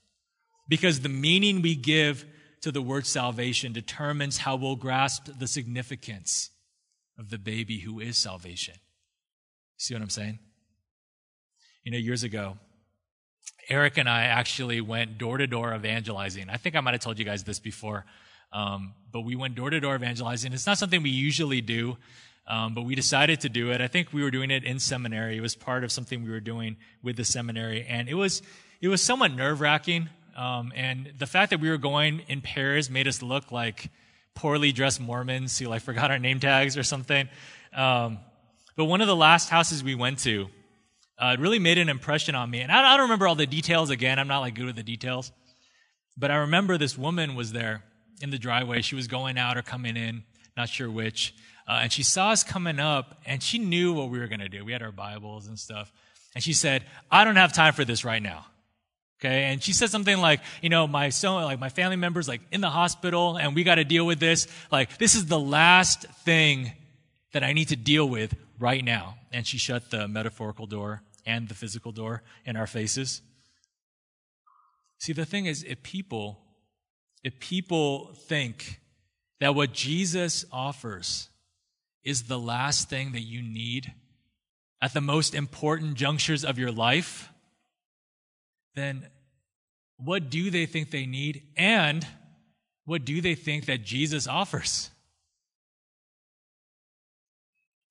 Because 0.68 1.00
the 1.00 1.08
meaning 1.10 1.60
we 1.60 1.74
give 1.74 2.24
to 2.62 2.72
the 2.72 2.82
word 2.82 3.06
salvation 3.06 3.72
determines 3.72 4.38
how 4.38 4.56
we'll 4.56 4.76
grasp 4.76 5.28
the 5.38 5.46
significance 5.46 6.50
of 7.20 7.28
the 7.28 7.38
baby 7.38 7.80
who 7.80 8.00
is 8.00 8.16
salvation. 8.16 8.74
See 9.76 9.94
what 9.94 10.02
I'm 10.02 10.10
saying? 10.10 10.38
You 11.84 11.92
know, 11.92 11.98
years 11.98 12.22
ago, 12.22 12.56
Eric 13.68 13.98
and 13.98 14.08
I 14.08 14.22
actually 14.22 14.80
went 14.80 15.18
door 15.18 15.36
to 15.36 15.46
door 15.46 15.74
evangelizing. 15.74 16.48
I 16.48 16.56
think 16.56 16.74
I 16.74 16.80
might 16.80 16.94
have 16.94 17.02
told 17.02 17.18
you 17.18 17.24
guys 17.26 17.44
this 17.44 17.60
before, 17.60 18.06
um, 18.52 18.94
but 19.12 19.20
we 19.20 19.36
went 19.36 19.54
door 19.54 19.68
to 19.68 19.78
door 19.78 19.94
evangelizing. 19.94 20.52
It's 20.54 20.66
not 20.66 20.78
something 20.78 21.02
we 21.02 21.10
usually 21.10 21.60
do, 21.60 21.98
um, 22.46 22.74
but 22.74 22.82
we 22.82 22.94
decided 22.94 23.40
to 23.42 23.50
do 23.50 23.70
it. 23.70 23.82
I 23.82 23.86
think 23.86 24.12
we 24.12 24.22
were 24.22 24.30
doing 24.30 24.50
it 24.50 24.64
in 24.64 24.78
seminary. 24.78 25.36
It 25.36 25.40
was 25.40 25.54
part 25.54 25.84
of 25.84 25.92
something 25.92 26.24
we 26.24 26.30
were 26.30 26.40
doing 26.40 26.78
with 27.02 27.16
the 27.16 27.24
seminary, 27.24 27.84
and 27.84 28.08
it 28.08 28.14
was 28.14 28.42
it 28.80 28.88
was 28.88 29.02
somewhat 29.02 29.32
nerve 29.32 29.60
wracking. 29.60 30.08
Um, 30.36 30.72
and 30.74 31.12
the 31.18 31.26
fact 31.26 31.50
that 31.50 31.60
we 31.60 31.68
were 31.68 31.78
going 31.78 32.22
in 32.28 32.40
pairs 32.40 32.88
made 32.88 33.06
us 33.06 33.20
look 33.20 33.52
like 33.52 33.90
poorly 34.34 34.72
dressed 34.72 35.00
Mormons 35.00 35.58
who 35.58 35.66
like 35.66 35.82
forgot 35.82 36.10
our 36.10 36.18
name 36.18 36.40
tags 36.40 36.76
or 36.76 36.82
something. 36.82 37.28
Um, 37.74 38.18
but 38.76 38.86
one 38.86 39.00
of 39.00 39.06
the 39.06 39.16
last 39.16 39.48
houses 39.48 39.84
we 39.84 39.94
went 39.94 40.20
to, 40.20 40.48
uh, 41.18 41.36
really 41.38 41.58
made 41.58 41.78
an 41.78 41.88
impression 41.88 42.34
on 42.34 42.50
me. 42.50 42.60
And 42.60 42.72
I, 42.72 42.94
I 42.94 42.96
don't 42.96 43.04
remember 43.04 43.28
all 43.28 43.34
the 43.34 43.46
details 43.46 43.90
again. 43.90 44.18
I'm 44.18 44.28
not 44.28 44.40
like 44.40 44.54
good 44.54 44.66
with 44.66 44.76
the 44.76 44.82
details. 44.82 45.32
But 46.16 46.30
I 46.30 46.36
remember 46.36 46.78
this 46.78 46.96
woman 46.96 47.34
was 47.34 47.52
there 47.52 47.84
in 48.22 48.30
the 48.30 48.38
driveway. 48.38 48.82
She 48.82 48.94
was 48.94 49.06
going 49.06 49.38
out 49.38 49.56
or 49.56 49.62
coming 49.62 49.96
in, 49.96 50.24
not 50.56 50.68
sure 50.68 50.90
which. 50.90 51.34
Uh, 51.68 51.80
and 51.82 51.92
she 51.92 52.02
saw 52.02 52.30
us 52.30 52.42
coming 52.42 52.80
up 52.80 53.20
and 53.26 53.42
she 53.42 53.58
knew 53.58 53.92
what 53.92 54.10
we 54.10 54.18
were 54.18 54.26
going 54.26 54.40
to 54.40 54.48
do. 54.48 54.64
We 54.64 54.72
had 54.72 54.82
our 54.82 54.92
Bibles 54.92 55.46
and 55.46 55.58
stuff. 55.58 55.92
And 56.34 56.42
she 56.42 56.52
said, 56.52 56.84
I 57.10 57.24
don't 57.24 57.36
have 57.36 57.52
time 57.52 57.74
for 57.74 57.84
this 57.84 58.04
right 58.04 58.22
now. 58.22 58.46
Okay. 59.20 59.44
And 59.44 59.62
she 59.62 59.74
said 59.74 59.90
something 59.90 60.16
like, 60.18 60.40
you 60.62 60.70
know, 60.70 60.86
my 60.86 61.10
son, 61.10 61.44
like 61.44 61.60
my 61.60 61.68
family 61.68 61.96
members, 61.96 62.26
like 62.26 62.40
in 62.52 62.62
the 62.62 62.70
hospital 62.70 63.36
and 63.36 63.54
we 63.54 63.64
got 63.64 63.74
to 63.74 63.84
deal 63.84 64.06
with 64.06 64.18
this. 64.18 64.48
Like, 64.72 64.96
this 64.96 65.14
is 65.14 65.26
the 65.26 65.38
last 65.38 66.04
thing 66.24 66.72
that 67.32 67.44
I 67.44 67.52
need 67.52 67.68
to 67.68 67.76
deal 67.76 68.08
with 68.08 68.34
right 68.58 68.82
now. 68.82 69.16
And 69.30 69.46
she 69.46 69.58
shut 69.58 69.90
the 69.90 70.08
metaphorical 70.08 70.66
door 70.66 71.02
and 71.26 71.48
the 71.48 71.54
physical 71.54 71.92
door 71.92 72.22
in 72.46 72.56
our 72.56 72.66
faces. 72.66 73.20
See, 74.98 75.12
the 75.12 75.26
thing 75.26 75.46
is, 75.46 75.62
if 75.64 75.82
people, 75.82 76.38
if 77.22 77.38
people 77.40 78.12
think 78.14 78.80
that 79.40 79.54
what 79.54 79.72
Jesus 79.72 80.46
offers 80.50 81.28
is 82.04 82.24
the 82.24 82.38
last 82.38 82.88
thing 82.88 83.12
that 83.12 83.20
you 83.20 83.42
need 83.42 83.92
at 84.80 84.94
the 84.94 85.00
most 85.00 85.34
important 85.34 85.94
junctures 85.94 86.42
of 86.44 86.58
your 86.58 86.72
life, 86.72 87.29
then 88.74 89.06
what 89.96 90.30
do 90.30 90.50
they 90.50 90.66
think 90.66 90.90
they 90.90 91.06
need? 91.06 91.42
And 91.56 92.06
what 92.84 93.04
do 93.04 93.20
they 93.20 93.34
think 93.34 93.66
that 93.66 93.84
Jesus 93.84 94.26
offers? 94.26 94.90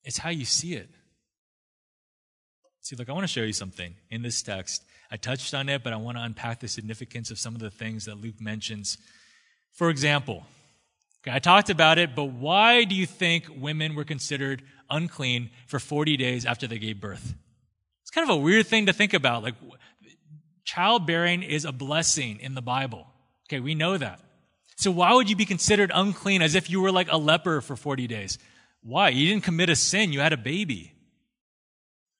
It's 0.03 0.17
how 0.17 0.29
you 0.29 0.45
see 0.45 0.73
it. 0.73 0.89
See, 2.81 2.95
look, 2.95 3.09
I 3.09 3.13
want 3.13 3.23
to 3.23 3.27
show 3.27 3.41
you 3.41 3.53
something 3.53 3.93
in 4.09 4.23
this 4.23 4.41
text. 4.41 4.83
I 5.11 5.17
touched 5.17 5.53
on 5.53 5.69
it, 5.69 5.83
but 5.83 5.93
I 5.93 5.97
want 5.97 6.17
to 6.17 6.23
unpack 6.23 6.59
the 6.59 6.67
significance 6.67 7.29
of 7.29 7.37
some 7.37 7.53
of 7.53 7.61
the 7.61 7.69
things 7.69 8.05
that 8.05 8.15
Luke 8.15 8.39
mentions. 8.39 8.97
For 9.73 9.89
example, 9.89 10.45
okay, 11.21 11.35
I 11.35 11.39
talked 11.39 11.69
about 11.69 11.99
it, 11.99 12.15
but 12.15 12.25
why 12.25 12.85
do 12.85 12.95
you 12.95 13.05
think 13.05 13.45
women 13.55 13.95
were 13.95 14.05
considered 14.05 14.63
unclean 14.89 15.51
for 15.67 15.79
40 15.79 16.17
days 16.17 16.45
after 16.45 16.65
they 16.65 16.79
gave 16.79 16.99
birth? 16.99 17.35
It's 18.01 18.11
kind 18.11 18.27
of 18.27 18.35
a 18.35 18.39
weird 18.39 18.65
thing 18.65 18.87
to 18.87 18.93
think 18.93 19.13
about. 19.13 19.43
Like, 19.43 19.55
Childbearing 20.69 21.41
is 21.41 21.65
a 21.65 21.71
blessing 21.71 22.39
in 22.39 22.53
the 22.53 22.61
Bible. 22.61 23.07
Okay, 23.47 23.59
we 23.59 23.73
know 23.73 23.97
that. 23.97 24.19
So 24.75 24.91
why 24.91 25.11
would 25.13 25.27
you 25.27 25.35
be 25.35 25.45
considered 25.45 25.91
unclean 25.91 26.43
as 26.43 26.53
if 26.53 26.69
you 26.69 26.79
were 26.79 26.91
like 26.91 27.11
a 27.11 27.17
leper 27.17 27.59
for 27.61 27.75
40 27.75 28.05
days? 28.05 28.37
Why? 28.83 29.09
You 29.09 29.29
didn't 29.29 29.45
commit 29.45 29.71
a 29.71 29.75
sin, 29.75 30.13
you 30.13 30.19
had 30.19 30.31
a 30.31 30.37
baby. 30.37 30.93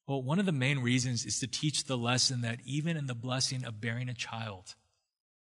Well, 0.08 0.24
one 0.24 0.40
of 0.40 0.48
the 0.48 0.52
main 0.52 0.80
reasons 0.80 1.28
is 1.28 1.38
to 1.42 1.48
teach 1.48 1.84
the 1.84 1.96
lesson 1.96 2.42
that 2.42 2.58
even 2.66 2.98
in 2.98 3.06
the 3.06 3.14
blessing 3.14 3.66
of 3.66 3.80
bearing 3.80 4.10
a 4.10 4.16
child 4.16 4.74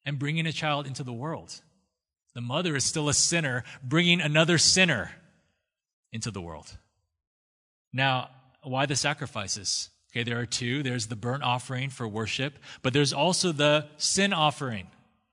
and 0.04 0.18
bringing 0.18 0.48
a 0.48 0.52
child 0.52 0.88
into 0.88 1.04
the 1.04 1.14
world, 1.14 1.62
the 2.34 2.42
mother 2.42 2.76
is 2.76 2.86
still 2.86 3.08
a 3.08 3.14
sinner, 3.14 3.64
bringing 3.84 4.20
another 4.20 4.58
sinner 4.58 5.12
into 6.12 6.32
the 6.32 6.42
world. 6.42 6.76
Now, 7.94 8.32
why 8.64 8.88
the 8.88 8.96
sacrifices? 8.96 9.92
Okay, 10.16 10.24
there 10.24 10.40
are 10.40 10.46
two. 10.46 10.82
There's 10.82 11.08
the 11.08 11.18
burnt 11.18 11.44
offering 11.44 11.90
for 11.90 12.08
worship, 12.08 12.58
but 12.82 12.94
there's 12.94 13.12
also 13.12 13.52
the 13.52 13.88
sin 13.98 14.32
offering. 14.32 14.88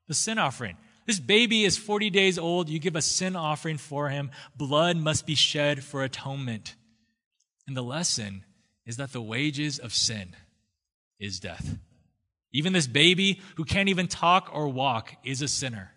The 0.09 0.15
sin 0.15 0.39
offering. 0.39 0.77
This 1.07 1.21
baby 1.21 1.63
is 1.63 1.79
40 1.79 2.11
days 2.11 2.37
old. 2.37 2.69
You 2.69 2.81
give 2.81 2.97
a 2.97 3.03
sin 3.03 3.37
offering 3.37 3.79
for 3.79 4.09
him. 4.09 4.33
Blood 4.57 4.97
must 4.97 5.25
be 5.25 5.37
shed 5.37 5.85
for 5.85 6.03
atonement. 6.03 6.75
And 7.69 7.77
the 7.77 7.83
lesson 7.83 8.45
is 8.85 8.97
that 8.97 9.13
the 9.13 9.23
wages 9.23 9.79
of 9.79 9.95
sin 9.95 10.35
is 11.21 11.39
death. 11.39 11.79
Even 12.53 12.73
this 12.73 12.89
baby 12.89 13.41
who 13.55 13.65
can't 13.65 13.89
even 13.89 14.09
talk 14.09 14.51
or 14.53 14.69
walk 14.69 15.15
is 15.23 15.43
a 15.43 15.49
sinner. 15.49 15.93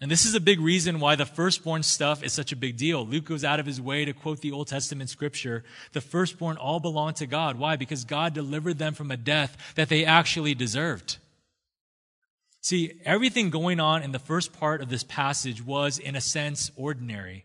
And 0.00 0.10
this 0.10 0.26
is 0.26 0.34
a 0.34 0.40
big 0.40 0.60
reason 0.60 1.00
why 1.00 1.16
the 1.16 1.24
firstborn 1.24 1.82
stuff 1.82 2.22
is 2.22 2.32
such 2.32 2.52
a 2.52 2.56
big 2.56 2.76
deal. 2.76 3.06
Luke 3.06 3.24
goes 3.24 3.44
out 3.44 3.60
of 3.60 3.66
his 3.66 3.80
way 3.80 4.04
to 4.04 4.12
quote 4.12 4.40
the 4.40 4.52
Old 4.52 4.68
Testament 4.68 5.08
scripture. 5.08 5.64
The 5.92 6.02
firstborn 6.02 6.58
all 6.58 6.80
belong 6.80 7.14
to 7.14 7.26
God. 7.26 7.58
Why? 7.58 7.76
Because 7.76 8.04
God 8.04 8.34
delivered 8.34 8.76
them 8.76 8.92
from 8.92 9.10
a 9.10 9.16
death 9.16 9.56
that 9.74 9.88
they 9.88 10.04
actually 10.04 10.54
deserved. 10.54 11.16
See, 12.60 13.00
everything 13.04 13.48
going 13.48 13.80
on 13.80 14.02
in 14.02 14.12
the 14.12 14.18
first 14.18 14.52
part 14.52 14.82
of 14.82 14.90
this 14.90 15.04
passage 15.04 15.64
was, 15.64 15.98
in 15.98 16.14
a 16.14 16.20
sense, 16.20 16.70
ordinary. 16.76 17.44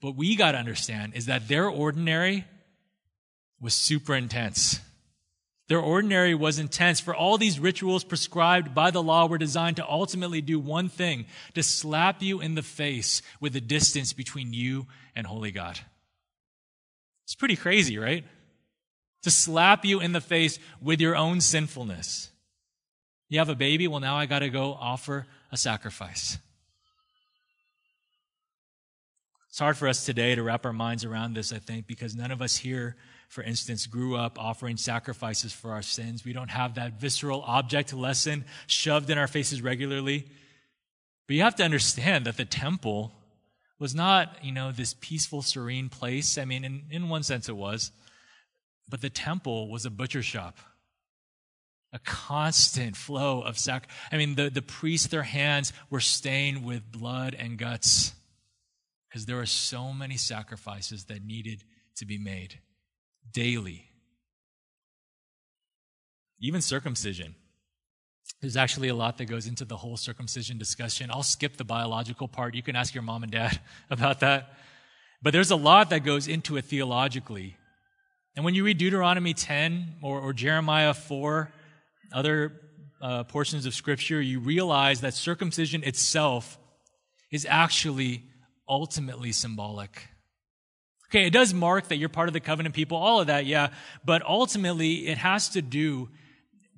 What 0.00 0.14
we 0.14 0.36
got 0.36 0.52
to 0.52 0.58
understand 0.58 1.14
is 1.16 1.26
that 1.26 1.48
their 1.48 1.68
ordinary 1.68 2.44
was 3.60 3.74
super 3.74 4.14
intense. 4.14 4.78
Their 5.70 5.78
ordinary 5.78 6.34
was 6.34 6.58
intense, 6.58 6.98
for 6.98 7.14
all 7.14 7.38
these 7.38 7.60
rituals 7.60 8.02
prescribed 8.02 8.74
by 8.74 8.90
the 8.90 9.00
law 9.00 9.26
were 9.26 9.38
designed 9.38 9.76
to 9.76 9.88
ultimately 9.88 10.40
do 10.40 10.58
one 10.58 10.88
thing 10.88 11.26
to 11.54 11.62
slap 11.62 12.20
you 12.22 12.40
in 12.40 12.56
the 12.56 12.62
face 12.62 13.22
with 13.38 13.52
the 13.52 13.60
distance 13.60 14.12
between 14.12 14.52
you 14.52 14.88
and 15.14 15.28
holy 15.28 15.52
God. 15.52 15.78
It's 17.22 17.36
pretty 17.36 17.54
crazy, 17.54 17.98
right? 17.98 18.24
To 19.22 19.30
slap 19.30 19.84
you 19.84 20.00
in 20.00 20.10
the 20.10 20.20
face 20.20 20.58
with 20.82 21.00
your 21.00 21.14
own 21.14 21.40
sinfulness. 21.40 22.30
You 23.28 23.38
have 23.38 23.48
a 23.48 23.54
baby? 23.54 23.86
Well, 23.86 24.00
now 24.00 24.16
I 24.16 24.26
got 24.26 24.40
to 24.40 24.50
go 24.50 24.72
offer 24.72 25.28
a 25.52 25.56
sacrifice. 25.56 26.36
It's 29.50 29.60
hard 29.60 29.76
for 29.76 29.86
us 29.86 30.04
today 30.04 30.34
to 30.34 30.42
wrap 30.42 30.66
our 30.66 30.72
minds 30.72 31.04
around 31.04 31.34
this, 31.34 31.52
I 31.52 31.60
think, 31.60 31.86
because 31.86 32.16
none 32.16 32.32
of 32.32 32.42
us 32.42 32.56
here 32.56 32.96
for 33.30 33.44
instance, 33.44 33.86
grew 33.86 34.16
up 34.16 34.40
offering 34.40 34.76
sacrifices 34.76 35.52
for 35.52 35.70
our 35.70 35.82
sins. 35.82 36.24
We 36.24 36.32
don't 36.32 36.50
have 36.50 36.74
that 36.74 37.00
visceral 37.00 37.42
object 37.42 37.94
lesson 37.94 38.44
shoved 38.66 39.08
in 39.08 39.18
our 39.18 39.28
faces 39.28 39.62
regularly. 39.62 40.26
But 41.28 41.36
you 41.36 41.42
have 41.42 41.54
to 41.54 41.62
understand 41.64 42.26
that 42.26 42.36
the 42.36 42.44
temple 42.44 43.12
was 43.78 43.94
not, 43.94 44.44
you 44.44 44.50
know, 44.50 44.72
this 44.72 44.96
peaceful, 45.00 45.42
serene 45.42 45.88
place. 45.88 46.38
I 46.38 46.44
mean, 46.44 46.64
in, 46.64 46.82
in 46.90 47.08
one 47.08 47.22
sense 47.22 47.48
it 47.48 47.56
was. 47.56 47.92
But 48.88 49.00
the 49.00 49.10
temple 49.10 49.70
was 49.70 49.86
a 49.86 49.90
butcher 49.90 50.22
shop. 50.22 50.58
A 51.92 52.00
constant 52.00 52.96
flow 52.96 53.42
of 53.42 53.56
sac. 53.60 53.88
I 54.10 54.16
mean, 54.16 54.34
the, 54.34 54.50
the 54.50 54.60
priests, 54.60 55.06
their 55.06 55.22
hands 55.22 55.72
were 55.88 56.00
stained 56.00 56.64
with 56.64 56.90
blood 56.90 57.36
and 57.38 57.56
guts 57.56 58.12
because 59.08 59.26
there 59.26 59.36
were 59.36 59.46
so 59.46 59.92
many 59.92 60.16
sacrifices 60.16 61.04
that 61.04 61.24
needed 61.24 61.62
to 61.94 62.06
be 62.06 62.18
made 62.18 62.58
daily. 63.32 63.86
Even 66.40 66.62
circumcision. 66.62 67.34
There's 68.40 68.56
actually 68.56 68.88
a 68.88 68.94
lot 68.94 69.18
that 69.18 69.26
goes 69.26 69.46
into 69.46 69.64
the 69.64 69.76
whole 69.76 69.96
circumcision 69.96 70.56
discussion. 70.56 71.10
I'll 71.10 71.22
skip 71.22 71.56
the 71.56 71.64
biological 71.64 72.28
part. 72.28 72.54
You 72.54 72.62
can 72.62 72.76
ask 72.76 72.94
your 72.94 73.02
mom 73.02 73.22
and 73.22 73.32
dad 73.32 73.60
about 73.90 74.20
that. 74.20 74.54
But 75.22 75.32
there's 75.32 75.50
a 75.50 75.56
lot 75.56 75.90
that 75.90 76.04
goes 76.04 76.28
into 76.28 76.56
it 76.56 76.64
theologically. 76.64 77.56
And 78.36 78.44
when 78.44 78.54
you 78.54 78.64
read 78.64 78.78
Deuteronomy 78.78 79.34
10 79.34 79.96
or, 80.02 80.20
or 80.20 80.32
Jeremiah 80.32 80.94
4, 80.94 81.52
other 82.12 82.60
uh, 83.02 83.24
portions 83.24 83.66
of 83.66 83.74
Scripture, 83.74 84.20
you 84.20 84.40
realize 84.40 85.02
that 85.02 85.14
circumcision 85.14 85.82
itself 85.84 86.58
is 87.30 87.46
actually 87.48 88.24
ultimately 88.68 89.32
symbolic. 89.32 90.08
Okay, 91.10 91.26
it 91.26 91.32
does 91.32 91.52
mark 91.52 91.88
that 91.88 91.96
you're 91.96 92.08
part 92.08 92.28
of 92.28 92.34
the 92.34 92.40
covenant 92.40 92.74
people, 92.74 92.96
all 92.96 93.20
of 93.20 93.26
that, 93.26 93.44
yeah. 93.44 93.70
But 94.04 94.22
ultimately, 94.22 95.08
it 95.08 95.18
has 95.18 95.48
to 95.50 95.62
do 95.62 96.08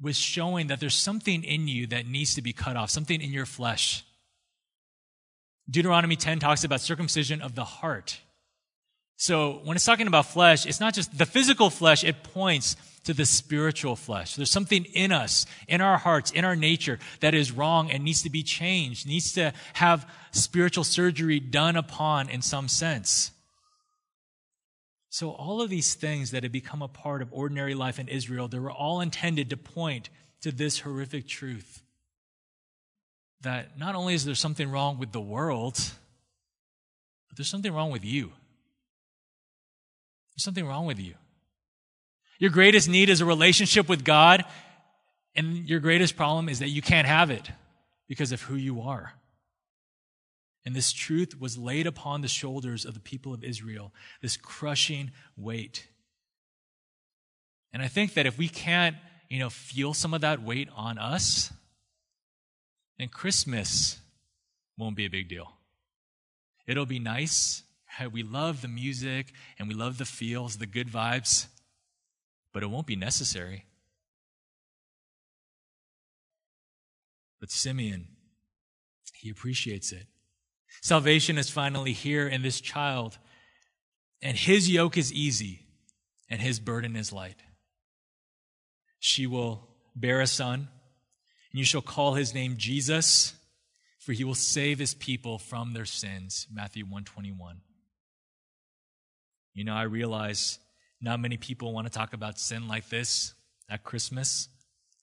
with 0.01 0.17
showing 0.17 0.69
that 0.69 0.81
there's 0.81 0.95
something 0.95 1.45
in 1.45 1.69
you 1.69 1.87
that 1.89 2.07
needs 2.07 2.35
to 2.35 2.43
be 2.43 2.53
cut 2.53 2.77
off, 2.77 2.91
something 2.91 3.21
in 3.21 3.31
your 3.31 3.47
flesh. 3.47 4.05
Deuteronomy 5.69 6.17
10 6.17 6.39
talks 6.39 6.65
about 6.65 6.81
circumcision 6.81 7.43
of 7.43 7.55
the 7.55 7.65
heart. 7.65 8.21
So 9.17 9.61
when 9.65 9.77
it's 9.77 9.85
talking 9.85 10.07
about 10.07 10.27
flesh, 10.27 10.67
it's 10.67 10.81
not 10.81 10.95
just 10.95 11.17
the 11.17 11.27
physical 11.27 11.71
flesh, 11.71 12.03
it 12.03 12.23
points 12.23 12.77
to 13.05 13.13
the 13.13 13.27
spiritual 13.27 13.97
flesh. 13.97 14.35
There's 14.35 14.51
something 14.51 14.85
in 14.85 15.13
us, 15.13 15.45
in 15.69 15.81
our 15.81 15.99
hearts, 15.99 16.31
in 16.31 16.45
our 16.45 16.57
nature 16.57 16.99
that 17.21 17.35
is 17.35 17.53
wrong 17.53 17.91
and 17.91 18.03
needs 18.03 18.23
to 18.23 18.31
be 18.31 18.43
changed, 18.43 19.07
needs 19.07 19.33
to 19.33 19.53
have 19.75 20.09
spiritual 20.31 20.85
surgery 20.85 21.39
done 21.39 21.77
upon 21.77 22.31
in 22.31 22.43
some 22.43 22.69
sense. 22.69 23.32
So 25.13 25.29
all 25.33 25.61
of 25.61 25.69
these 25.69 25.93
things 25.93 26.31
that 26.31 26.43
have 26.43 26.53
become 26.53 26.81
a 26.81 26.89
part 26.89 27.21
of 27.21 27.29
ordinary 27.35 27.75
life 27.75 27.99
in 27.99 28.09
Israel, 28.09 28.49
they 28.49 28.59
were 28.59 28.73
all 28.73 29.03
intended 29.03 29.51
to 29.51 29.59
point 29.59 30.09
to 30.41 30.51
this 30.51 30.79
horrific 30.79 31.29
truth. 31.29 31.83
That 33.43 33.79
not 33.79 33.95
only 33.95 34.15
is 34.15 34.25
there 34.25 34.35
something 34.35 34.71
wrong 34.71 34.99
with 34.99 35.13
the 35.13 35.21
world, 35.21 35.75
but 37.29 37.37
there's 37.37 37.51
something 37.51 37.75
wrong 37.75 37.91
with 37.91 38.07
you. 38.07 38.33
There's 40.33 40.45
something 40.45 40.67
wrong 40.67 40.87
with 40.87 40.99
you. 40.99 41.13
Your 42.39 42.51
greatest 42.51 42.89
need 42.89 43.11
is 43.11 43.21
a 43.21 43.27
relationship 43.27 43.91
with 43.91 44.05
God, 44.05 44.47
and 45.35 45.69
your 45.69 45.81
greatest 45.81 46.17
problem 46.17 46.49
is 46.49 46.61
that 46.61 46.71
you 46.71 46.81
can't 46.81 47.07
have 47.07 47.31
it 47.31 47.51
because 48.09 48.33
of 48.33 48.41
who 48.41 48.55
you 48.55 48.81
are. 48.81 49.13
And 50.65 50.77
this 50.77 50.93
truth 50.93 51.41
was 51.41 51.59
laid 51.59 51.87
upon 51.87 52.21
the 52.21 52.29
shoulders 52.29 52.85
of 52.85 52.95
the 52.95 53.01
people 53.01 53.35
of 53.35 53.43
Israel, 53.43 53.93
this 54.21 54.37
crushing 54.37 55.11
weight. 55.37 55.89
And 57.73 57.83
I 57.83 57.89
think 57.89 58.15
that 58.15 58.27
if 58.27 58.39
we 58.39 58.49
can't, 58.49 58.97
you 59.29 59.39
know, 59.39 59.51
feel 59.51 59.93
some 59.95 60.15
of 60.15 60.21
that 60.21 60.43
weight 60.43 60.69
on 60.77 60.99
us, 60.99 61.53
then 62.99 63.09
Christmas 63.09 63.99
won't 64.77 64.95
be 64.95 65.07
a 65.07 65.11
big 65.11 65.29
deal. 65.29 65.53
It'll 66.67 66.87
be 66.87 67.01
nice, 67.01 67.65
we 68.13 68.23
love 68.23 68.63
the 68.63 68.69
music 68.69 69.33
and 69.59 69.69
we 69.69 69.75
love 69.75 69.99
the 69.99 70.05
feels, 70.05 70.59
the 70.59 70.67
good 70.67 70.89
vibes, 70.89 71.47
but 72.53 72.63
it 72.63 72.71
won't 72.71 72.87
be 72.87 72.97
necessary. 72.97 73.67
But 77.41 77.51
Simeon, 77.51 78.07
he 79.13 79.29
appreciates 79.31 79.91
it. 79.91 80.07
Salvation 80.83 81.39
is 81.39 81.49
finally 81.49 81.93
here 81.93 82.27
in 82.27 82.43
this 82.43 82.61
child, 82.61 83.17
and 84.21 84.37
his 84.37 84.69
yoke 84.69 84.99
is 84.99 85.13
easy 85.13 85.61
and 86.29 86.41
his 86.41 86.59
burden 86.59 86.97
is 86.97 87.13
light. 87.13 87.37
She 88.99 89.29
will 89.29 89.69
bear 89.95 90.21
a 90.21 90.27
son, 90.27 90.69
and 91.53 91.59
you 91.59 91.65
shall 91.65 91.83
call 91.83 92.15
his 92.15 92.35
name 92.35 92.57
Jesus, 92.57 93.35
for 94.01 94.13
he 94.13 94.25
will 94.25 94.35
save 94.35 94.81
his 94.81 94.95
people 94.95 95.39
from 95.39 95.73
their 95.73 95.85
sins. 95.85 96.49
Matthew 96.53 96.83
121. 96.85 97.61
You 99.55 99.65
know, 99.65 99.75
I 99.75 99.83
realize 99.83 100.59
not 101.01 101.21
many 101.21 101.37
people 101.37 101.73
want 101.73 101.87
to 101.87 101.93
talk 101.93 102.13
about 102.13 102.41
sin 102.41 102.67
like 102.67 102.89
this 102.89 103.35
at 103.71 103.85
Christmas. 103.85 104.49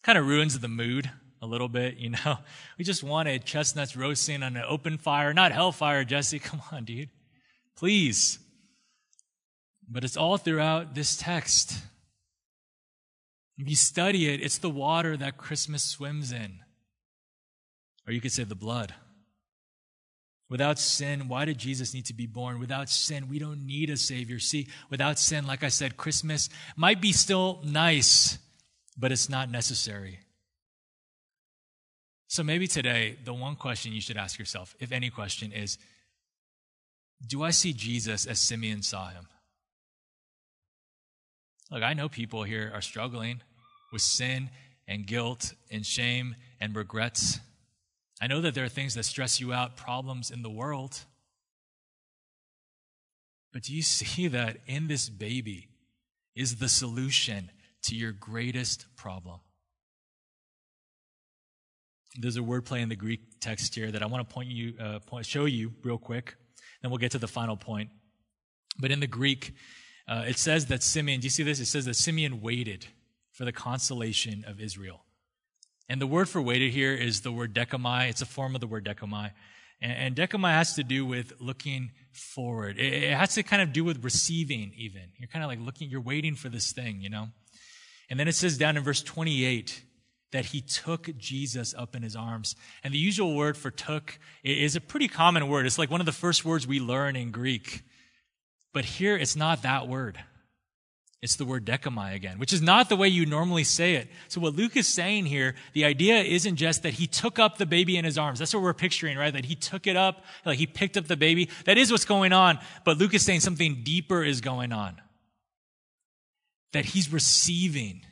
Kind 0.03 0.17
of 0.17 0.27
ruins 0.27 0.59
the 0.59 0.67
mood 0.67 1.09
a 1.41 1.45
little 1.45 1.69
bit, 1.69 1.97
you 1.97 2.09
know. 2.09 2.37
We 2.77 2.85
just 2.85 3.03
wanted 3.03 3.45
chestnuts 3.45 3.95
roasting 3.95 4.43
on 4.43 4.55
an 4.55 4.63
open 4.67 4.97
fire, 4.97 5.33
not 5.33 5.51
hellfire, 5.51 6.03
Jesse. 6.03 6.39
Come 6.39 6.61
on, 6.71 6.85
dude. 6.85 7.09
Please. 7.75 8.39
But 9.89 10.03
it's 10.03 10.17
all 10.17 10.37
throughout 10.37 10.95
this 10.95 11.17
text. 11.17 11.73
If 13.57 13.69
you 13.69 13.75
study 13.75 14.29
it, 14.29 14.41
it's 14.41 14.59
the 14.59 14.69
water 14.69 15.17
that 15.17 15.37
Christmas 15.37 15.83
swims 15.83 16.31
in. 16.31 16.59
Or 18.07 18.13
you 18.13 18.21
could 18.21 18.31
say 18.31 18.43
the 18.43 18.55
blood. 18.55 18.93
Without 20.49 20.79
sin, 20.79 21.27
why 21.27 21.45
did 21.45 21.59
Jesus 21.59 21.93
need 21.93 22.05
to 22.05 22.13
be 22.13 22.25
born? 22.25 22.59
Without 22.59 22.89
sin, 22.89 23.27
we 23.29 23.37
don't 23.37 23.67
need 23.67 23.89
a 23.89 23.97
Savior. 23.97 24.39
See, 24.39 24.67
without 24.89 25.19
sin, 25.19 25.45
like 25.45 25.63
I 25.63 25.67
said, 25.67 25.95
Christmas 25.95 26.49
might 26.75 27.01
be 27.01 27.11
still 27.11 27.59
nice, 27.63 28.39
but 28.97 29.11
it's 29.11 29.29
not 29.29 29.51
necessary. 29.51 30.19
So 32.29 32.43
maybe 32.43 32.67
today, 32.67 33.17
the 33.25 33.33
one 33.33 33.55
question 33.55 33.91
you 33.91 34.01
should 34.01 34.15
ask 34.15 34.37
yourself, 34.37 34.75
if 34.79 34.91
any 34.91 35.09
question, 35.09 35.51
is 35.51 35.79
Do 37.25 37.41
I 37.43 37.49
see 37.49 37.73
Jesus 37.73 38.27
as 38.27 38.39
Simeon 38.39 38.83
saw 38.83 39.09
him? 39.09 39.27
Look, 41.71 41.81
I 41.81 41.93
know 41.93 42.07
people 42.07 42.43
here 42.43 42.71
are 42.71 42.81
struggling 42.81 43.41
with 43.91 44.03
sin 44.03 44.51
and 44.87 45.07
guilt 45.07 45.55
and 45.71 45.83
shame 45.83 46.35
and 46.61 46.75
regrets. 46.75 47.39
I 48.21 48.27
know 48.27 48.41
that 48.41 48.53
there 48.53 48.63
are 48.63 48.69
things 48.69 48.93
that 48.93 49.05
stress 49.05 49.39
you 49.39 49.51
out, 49.51 49.75
problems 49.75 50.29
in 50.29 50.43
the 50.43 50.51
world. 50.51 50.99
But 53.51 53.63
do 53.63 53.75
you 53.75 53.81
see 53.81 54.27
that 54.27 54.57
in 54.67 54.87
this 54.87 55.09
baby 55.09 55.69
is 56.35 56.57
the 56.57 56.69
solution 56.69 57.49
to 57.83 57.95
your 57.95 58.11
greatest 58.11 58.85
problem? 58.95 59.39
There's 62.21 62.35
a 62.35 62.41
wordplay 62.41 62.81
in 62.81 62.89
the 62.89 62.97
Greek 62.97 63.39
text 63.39 63.73
here 63.75 63.91
that 63.91 64.03
I 64.03 64.05
want 64.05 64.27
to 64.27 64.33
point 64.33 64.49
you, 64.49 64.73
uh, 64.77 64.99
point, 64.99 65.25
show 65.25 65.45
you 65.45 65.71
real 65.83 65.97
quick. 65.97 66.35
Then 66.81 66.91
we'll 66.91 66.97
get 66.97 67.11
to 67.11 67.17
the 67.17 67.29
final 67.29 67.55
point. 67.55 67.91
But 68.77 68.91
in 68.91 68.99
the 68.99 69.07
Greek, 69.07 69.53
uh, 70.05 70.25
it 70.27 70.37
says 70.37 70.65
that 70.65 70.83
Simeon, 70.83 71.21
do 71.21 71.25
you 71.25 71.29
see 71.29 71.43
this? 71.43 71.61
It 71.61 71.67
says 71.67 71.85
that 71.85 71.95
Simeon 71.95 72.41
waited 72.41 72.87
for 73.31 73.45
the 73.45 73.53
consolation 73.53 74.43
of 74.45 74.59
Israel. 74.59 75.05
And 75.87 76.01
the 76.01 76.07
word 76.07 76.27
for 76.27 76.41
waited 76.41 76.73
here 76.73 76.93
is 76.93 77.21
the 77.21 77.31
word 77.31 77.55
dechomai. 77.55 78.09
It's 78.09 78.21
a 78.21 78.25
form 78.25 78.53
of 78.53 78.59
the 78.59 78.67
word 78.67 78.85
dechomai. 78.85 79.31
And, 79.81 80.19
and 80.19 80.43
has 80.43 80.75
to 80.75 80.83
do 80.83 81.05
with 81.05 81.31
looking 81.39 81.91
forward. 82.11 82.77
It, 82.77 83.03
it 83.03 83.13
has 83.13 83.35
to 83.35 83.43
kind 83.43 83.61
of 83.61 83.71
do 83.71 83.85
with 83.85 84.03
receiving, 84.03 84.73
even. 84.75 85.03
You're 85.17 85.29
kind 85.29 85.43
of 85.43 85.49
like 85.49 85.59
looking, 85.59 85.89
you're 85.89 86.01
waiting 86.01 86.35
for 86.35 86.49
this 86.49 86.73
thing, 86.73 86.99
you 86.99 87.09
know? 87.09 87.29
And 88.09 88.19
then 88.19 88.27
it 88.27 88.35
says 88.35 88.57
down 88.57 88.75
in 88.75 88.83
verse 88.83 89.01
28 89.01 89.83
that 90.31 90.45
he 90.45 90.61
took 90.61 91.15
Jesus 91.17 91.73
up 91.77 91.95
in 91.95 92.03
his 92.03 92.15
arms. 92.15 92.55
And 92.83 92.93
the 92.93 92.99
usual 92.99 93.35
word 93.35 93.57
for 93.57 93.71
took 93.71 94.19
is 94.43 94.75
a 94.75 94.81
pretty 94.81 95.07
common 95.07 95.47
word. 95.47 95.65
It's 95.65 95.79
like 95.79 95.89
one 95.89 96.01
of 96.01 96.05
the 96.05 96.11
first 96.11 96.45
words 96.45 96.67
we 96.67 96.79
learn 96.79 97.15
in 97.15 97.31
Greek. 97.31 97.83
But 98.73 98.85
here 98.85 99.17
it's 99.17 99.35
not 99.35 99.63
that 99.63 99.87
word. 99.87 100.19
It's 101.21 101.35
the 101.35 101.43
word 101.43 101.65
dechomai 101.65 102.15
again, 102.15 102.39
which 102.39 102.53
is 102.53 102.61
not 102.61 102.87
the 102.87 102.95
way 102.95 103.09
you 103.09 103.25
normally 103.25 103.65
say 103.65 103.95
it. 103.95 104.07
So 104.29 104.39
what 104.39 104.55
Luke 104.55 104.77
is 104.77 104.87
saying 104.87 105.25
here, 105.25 105.55
the 105.73 105.83
idea 105.83 106.21
isn't 106.21 106.55
just 106.55 106.83
that 106.83 106.93
he 106.93 107.07
took 107.07 107.39
up 107.39 107.57
the 107.57 107.65
baby 107.65 107.97
in 107.97 108.05
his 108.05 108.17
arms. 108.17 108.39
That's 108.39 108.53
what 108.53 108.63
we're 108.63 108.73
picturing, 108.73 109.17
right? 109.17 109.33
That 109.33 109.43
he 109.43 109.55
took 109.55 109.85
it 109.85 109.97
up, 109.97 110.23
like 110.45 110.59
he 110.59 110.65
picked 110.65 110.95
up 110.95 111.07
the 111.07 111.17
baby. 111.17 111.49
That 111.65 111.77
is 111.77 111.91
what's 111.91 112.05
going 112.05 112.31
on. 112.31 112.59
But 112.85 112.99
Luke 112.99 113.13
is 113.13 113.25
saying 113.25 113.41
something 113.41 113.81
deeper 113.83 114.23
is 114.23 114.39
going 114.39 114.71
on. 114.71 115.01
That 116.71 116.85
he's 116.85 117.11
receiving 117.11 118.05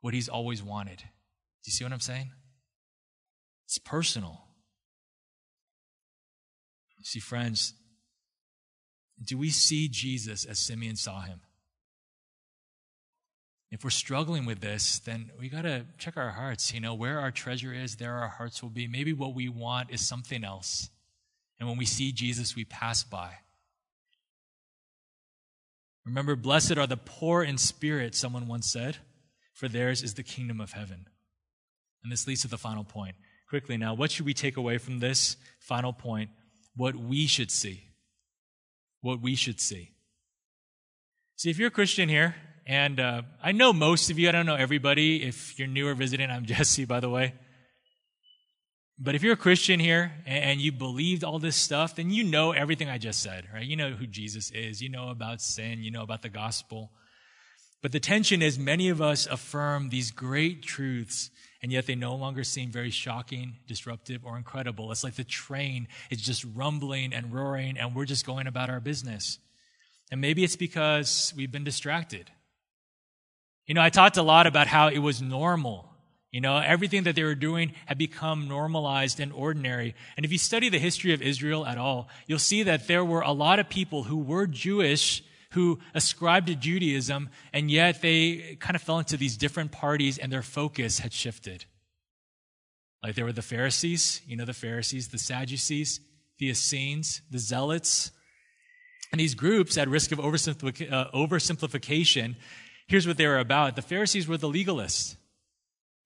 what 0.00 0.14
he's 0.14 0.28
always 0.30 0.62
wanted. 0.62 1.02
Do 1.64 1.70
you 1.70 1.72
see 1.72 1.84
what 1.84 1.92
I'm 1.92 2.00
saying? 2.00 2.30
It's 3.66 3.78
personal. 3.78 4.42
You 6.98 7.04
see, 7.04 7.20
friends, 7.20 7.74
do 9.24 9.38
we 9.38 9.50
see 9.50 9.88
Jesus 9.88 10.44
as 10.44 10.58
Simeon 10.58 10.96
saw 10.96 11.22
him? 11.22 11.40
If 13.70 13.82
we're 13.82 13.90
struggling 13.90 14.44
with 14.44 14.60
this, 14.60 14.98
then 15.00 15.30
we 15.38 15.48
got 15.48 15.62
to 15.62 15.86
check 15.98 16.16
our 16.16 16.30
hearts. 16.30 16.72
You 16.72 16.80
know, 16.80 16.94
where 16.94 17.18
our 17.18 17.30
treasure 17.30 17.72
is, 17.72 17.96
there 17.96 18.14
our 18.14 18.28
hearts 18.28 18.62
will 18.62 18.70
be. 18.70 18.86
Maybe 18.86 19.12
what 19.12 19.34
we 19.34 19.48
want 19.48 19.90
is 19.90 20.06
something 20.06 20.44
else. 20.44 20.90
And 21.58 21.68
when 21.68 21.78
we 21.78 21.86
see 21.86 22.12
Jesus, 22.12 22.54
we 22.54 22.64
pass 22.64 23.02
by. 23.02 23.32
Remember, 26.04 26.36
blessed 26.36 26.76
are 26.76 26.86
the 26.86 26.98
poor 26.98 27.42
in 27.42 27.56
spirit, 27.56 28.14
someone 28.14 28.46
once 28.46 28.70
said, 28.70 28.98
for 29.54 29.68
theirs 29.68 30.02
is 30.02 30.14
the 30.14 30.22
kingdom 30.22 30.60
of 30.60 30.72
heaven. 30.72 31.06
And 32.04 32.12
this 32.12 32.26
leads 32.28 32.42
to 32.42 32.48
the 32.48 32.58
final 32.58 32.84
point. 32.84 33.16
Quickly 33.48 33.76
now, 33.76 33.94
what 33.94 34.12
should 34.12 34.26
we 34.26 34.34
take 34.34 34.56
away 34.56 34.78
from 34.78 35.00
this 35.00 35.36
final 35.58 35.92
point? 35.92 36.30
What 36.76 36.94
we 36.94 37.26
should 37.26 37.50
see. 37.50 37.84
What 39.00 39.20
we 39.20 39.34
should 39.34 39.60
see. 39.60 39.90
See, 41.36 41.50
if 41.50 41.58
you're 41.58 41.68
a 41.68 41.72
Christian 41.72 42.08
here 42.08 42.36
and 42.66 42.98
uh, 42.98 43.22
I 43.42 43.52
know 43.52 43.72
most 43.72 44.10
of 44.10 44.18
you, 44.18 44.28
I 44.28 44.32
don't 44.32 44.46
know 44.46 44.54
everybody. 44.54 45.22
If 45.22 45.58
you're 45.58 45.68
new 45.68 45.86
or 45.88 45.94
visiting, 45.94 46.30
I'm 46.30 46.46
Jesse, 46.46 46.84
by 46.84 47.00
the 47.00 47.10
way. 47.10 47.34
But 48.98 49.16
if 49.16 49.22
you're 49.22 49.34
a 49.34 49.36
Christian 49.36 49.80
here 49.80 50.12
and 50.24 50.60
you 50.60 50.70
believed 50.70 51.24
all 51.24 51.40
this 51.40 51.56
stuff, 51.56 51.96
then 51.96 52.10
you 52.10 52.22
know 52.22 52.52
everything 52.52 52.88
I 52.88 52.96
just 52.98 53.20
said, 53.20 53.48
right? 53.52 53.64
You 53.64 53.76
know 53.76 53.90
who 53.90 54.06
Jesus 54.06 54.52
is. 54.52 54.80
You 54.80 54.88
know 54.88 55.08
about 55.08 55.40
sin. 55.40 55.82
You 55.82 55.90
know 55.90 56.02
about 56.02 56.22
the 56.22 56.28
gospel. 56.28 56.92
But 57.82 57.90
the 57.90 58.00
tension 58.00 58.40
is 58.40 58.58
many 58.58 58.88
of 58.88 59.02
us 59.02 59.26
affirm 59.26 59.88
these 59.88 60.12
great 60.12 60.62
truths, 60.62 61.30
and 61.64 61.72
yet 61.72 61.86
they 61.86 61.94
no 61.94 62.14
longer 62.14 62.44
seem 62.44 62.70
very 62.70 62.90
shocking, 62.90 63.56
disruptive, 63.66 64.26
or 64.26 64.36
incredible. 64.36 64.92
It's 64.92 65.02
like 65.02 65.14
the 65.14 65.24
train 65.24 65.88
is 66.10 66.20
just 66.20 66.44
rumbling 66.54 67.14
and 67.14 67.32
roaring, 67.32 67.78
and 67.78 67.96
we're 67.96 68.04
just 68.04 68.26
going 68.26 68.46
about 68.46 68.68
our 68.68 68.80
business. 68.80 69.38
And 70.12 70.20
maybe 70.20 70.44
it's 70.44 70.56
because 70.56 71.32
we've 71.34 71.50
been 71.50 71.64
distracted. 71.64 72.30
You 73.66 73.72
know, 73.72 73.80
I 73.80 73.88
talked 73.88 74.18
a 74.18 74.22
lot 74.22 74.46
about 74.46 74.66
how 74.66 74.88
it 74.88 74.98
was 74.98 75.22
normal. 75.22 75.88
You 76.30 76.42
know, 76.42 76.58
everything 76.58 77.04
that 77.04 77.16
they 77.16 77.24
were 77.24 77.34
doing 77.34 77.72
had 77.86 77.96
become 77.96 78.46
normalized 78.46 79.18
and 79.18 79.32
ordinary. 79.32 79.94
And 80.18 80.26
if 80.26 80.32
you 80.32 80.36
study 80.36 80.68
the 80.68 80.78
history 80.78 81.14
of 81.14 81.22
Israel 81.22 81.64
at 81.64 81.78
all, 81.78 82.10
you'll 82.26 82.38
see 82.40 82.64
that 82.64 82.88
there 82.88 83.06
were 83.06 83.22
a 83.22 83.32
lot 83.32 83.58
of 83.58 83.70
people 83.70 84.02
who 84.02 84.18
were 84.18 84.46
Jewish 84.46 85.24
who 85.54 85.78
ascribed 85.94 86.48
to 86.48 86.54
Judaism, 86.54 87.30
and 87.52 87.70
yet 87.70 88.02
they 88.02 88.56
kind 88.60 88.76
of 88.76 88.82
fell 88.82 88.98
into 88.98 89.16
these 89.16 89.36
different 89.36 89.72
parties 89.72 90.18
and 90.18 90.32
their 90.32 90.42
focus 90.42 90.98
had 90.98 91.12
shifted. 91.12 91.64
Like 93.02 93.14
there 93.14 93.24
were 93.24 93.32
the 93.32 93.42
Pharisees, 93.42 94.20
you 94.26 94.36
know, 94.36 94.44
the 94.44 94.52
Pharisees, 94.52 95.08
the 95.08 95.18
Sadducees, 95.18 96.00
the 96.38 96.50
Essenes, 96.50 97.22
the 97.30 97.38
Zealots. 97.38 98.10
And 99.12 99.20
these 99.20 99.34
groups, 99.34 99.78
at 99.78 99.88
risk 99.88 100.10
of 100.10 100.20
uh, 100.20 100.24
oversimplification, 100.24 102.36
here's 102.86 103.06
what 103.06 103.16
they 103.16 103.26
were 103.26 103.38
about. 103.38 103.76
The 103.76 103.82
Pharisees 103.82 104.26
were 104.26 104.38
the 104.38 104.48
legalists. 104.48 105.16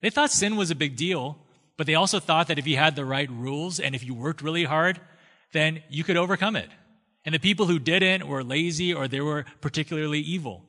They 0.03 0.11
thought 0.11 0.30
sin 0.30 0.57
was 0.57 0.70
a 0.70 0.74
big 0.74 0.96
deal, 0.96 1.38
but 1.76 1.86
they 1.86 1.94
also 1.94 2.20
thought 2.20 2.49
that 2.49 2.59
if 2.59 2.66
you 2.66 2.76
had 2.76 2.96
the 2.96 3.05
right 3.05 3.30
rules 3.30 3.80
and 3.80 3.94
if 3.94 4.05
you 4.05 4.12
worked 4.12 4.42
really 4.42 4.64
hard, 4.64 5.01
then 5.53 5.82
you 5.88 6.05
could 6.05 6.16
overcome 6.16 6.57
it. 6.57 6.68
And 7.29 7.35
the 7.35 7.39
people 7.39 7.66
who 7.66 7.79
didn't 7.79 8.26
were 8.26 8.43
lazy 8.43 8.95
or 8.95 9.07
they 9.07 9.20
were 9.20 9.45
particularly 9.61 10.18
evil. 10.18 10.64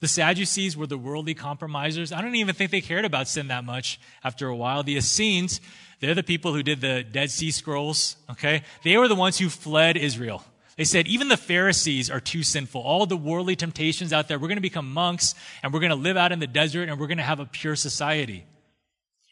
The 0.00 0.08
Sadducees 0.08 0.74
were 0.74 0.86
the 0.86 0.96
worldly 0.96 1.34
compromisers. 1.34 2.10
I 2.10 2.22
don't 2.22 2.36
even 2.36 2.54
think 2.54 2.70
they 2.70 2.80
cared 2.80 3.04
about 3.04 3.28
sin 3.28 3.48
that 3.48 3.64
much 3.64 4.00
after 4.24 4.48
a 4.48 4.56
while. 4.56 4.82
The 4.82 4.96
Essenes, 4.96 5.60
they're 6.00 6.14
the 6.14 6.22
people 6.22 6.54
who 6.54 6.62
did 6.62 6.80
the 6.80 7.02
Dead 7.02 7.30
Sea 7.30 7.50
Scrolls, 7.50 8.16
okay? 8.30 8.62
They 8.82 8.96
were 8.96 9.08
the 9.08 9.14
ones 9.14 9.36
who 9.36 9.50
fled 9.50 9.98
Israel. 9.98 10.42
They 10.78 10.84
said, 10.84 11.06
even 11.06 11.28
the 11.28 11.36
Pharisees 11.36 12.08
are 12.08 12.18
too 12.18 12.44
sinful. 12.44 12.80
All 12.80 13.04
the 13.04 13.14
worldly 13.14 13.54
temptations 13.54 14.10
out 14.10 14.26
there, 14.26 14.38
we're 14.38 14.48
going 14.48 14.56
to 14.56 14.62
become 14.62 14.90
monks 14.90 15.34
and 15.62 15.70
we're 15.70 15.80
going 15.80 15.90
to 15.90 15.96
live 15.96 16.16
out 16.16 16.32
in 16.32 16.38
the 16.38 16.46
desert 16.46 16.88
and 16.88 16.98
we're 16.98 17.08
going 17.08 17.18
to 17.18 17.24
have 17.24 17.40
a 17.40 17.44
pure 17.44 17.76
society. 17.76 18.46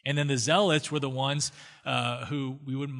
And 0.05 0.15
then 0.15 0.27
the 0.27 0.37
zealots 0.37 0.91
were 0.91 0.99
the 0.99 1.09
ones 1.09 1.51
uh, 1.89 2.23
who 2.25 2.59
we 2.67 2.75
would 2.75 2.91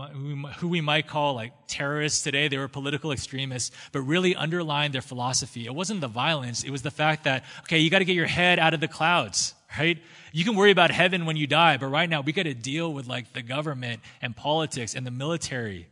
who 0.57 0.67
we 0.67 0.81
might 0.81 1.05
call 1.05 1.35
like 1.35 1.53
terrorists 1.67 2.23
today. 2.23 2.47
They 2.47 2.57
were 2.57 2.67
political 2.67 3.11
extremists, 3.11 3.69
but 3.91 4.01
really 4.01 4.35
underlined 4.35 4.95
their 4.95 5.03
philosophy. 5.03 5.67
It 5.67 5.75
wasn't 5.75 6.01
the 6.01 6.07
violence; 6.07 6.63
it 6.63 6.71
was 6.71 6.81
the 6.81 6.89
fact 6.89 7.25
that 7.25 7.43
okay, 7.61 7.77
you 7.77 7.91
got 7.91 7.99
to 7.99 8.05
get 8.05 8.15
your 8.15 8.25
head 8.25 8.57
out 8.57 8.73
of 8.73 8.79
the 8.79 8.87
clouds, 8.87 9.53
right? 9.77 9.99
You 10.33 10.43
can 10.43 10.55
worry 10.55 10.71
about 10.71 10.89
heaven 10.89 11.27
when 11.27 11.37
you 11.37 11.45
die, 11.45 11.77
but 11.77 11.85
right 11.85 12.09
now 12.09 12.21
we 12.21 12.31
got 12.31 12.43
to 12.43 12.55
deal 12.55 12.91
with 12.91 13.05
like 13.05 13.33
the 13.33 13.43
government 13.43 14.01
and 14.23 14.35
politics 14.35 14.95
and 14.95 15.05
the 15.05 15.11
military. 15.11 15.87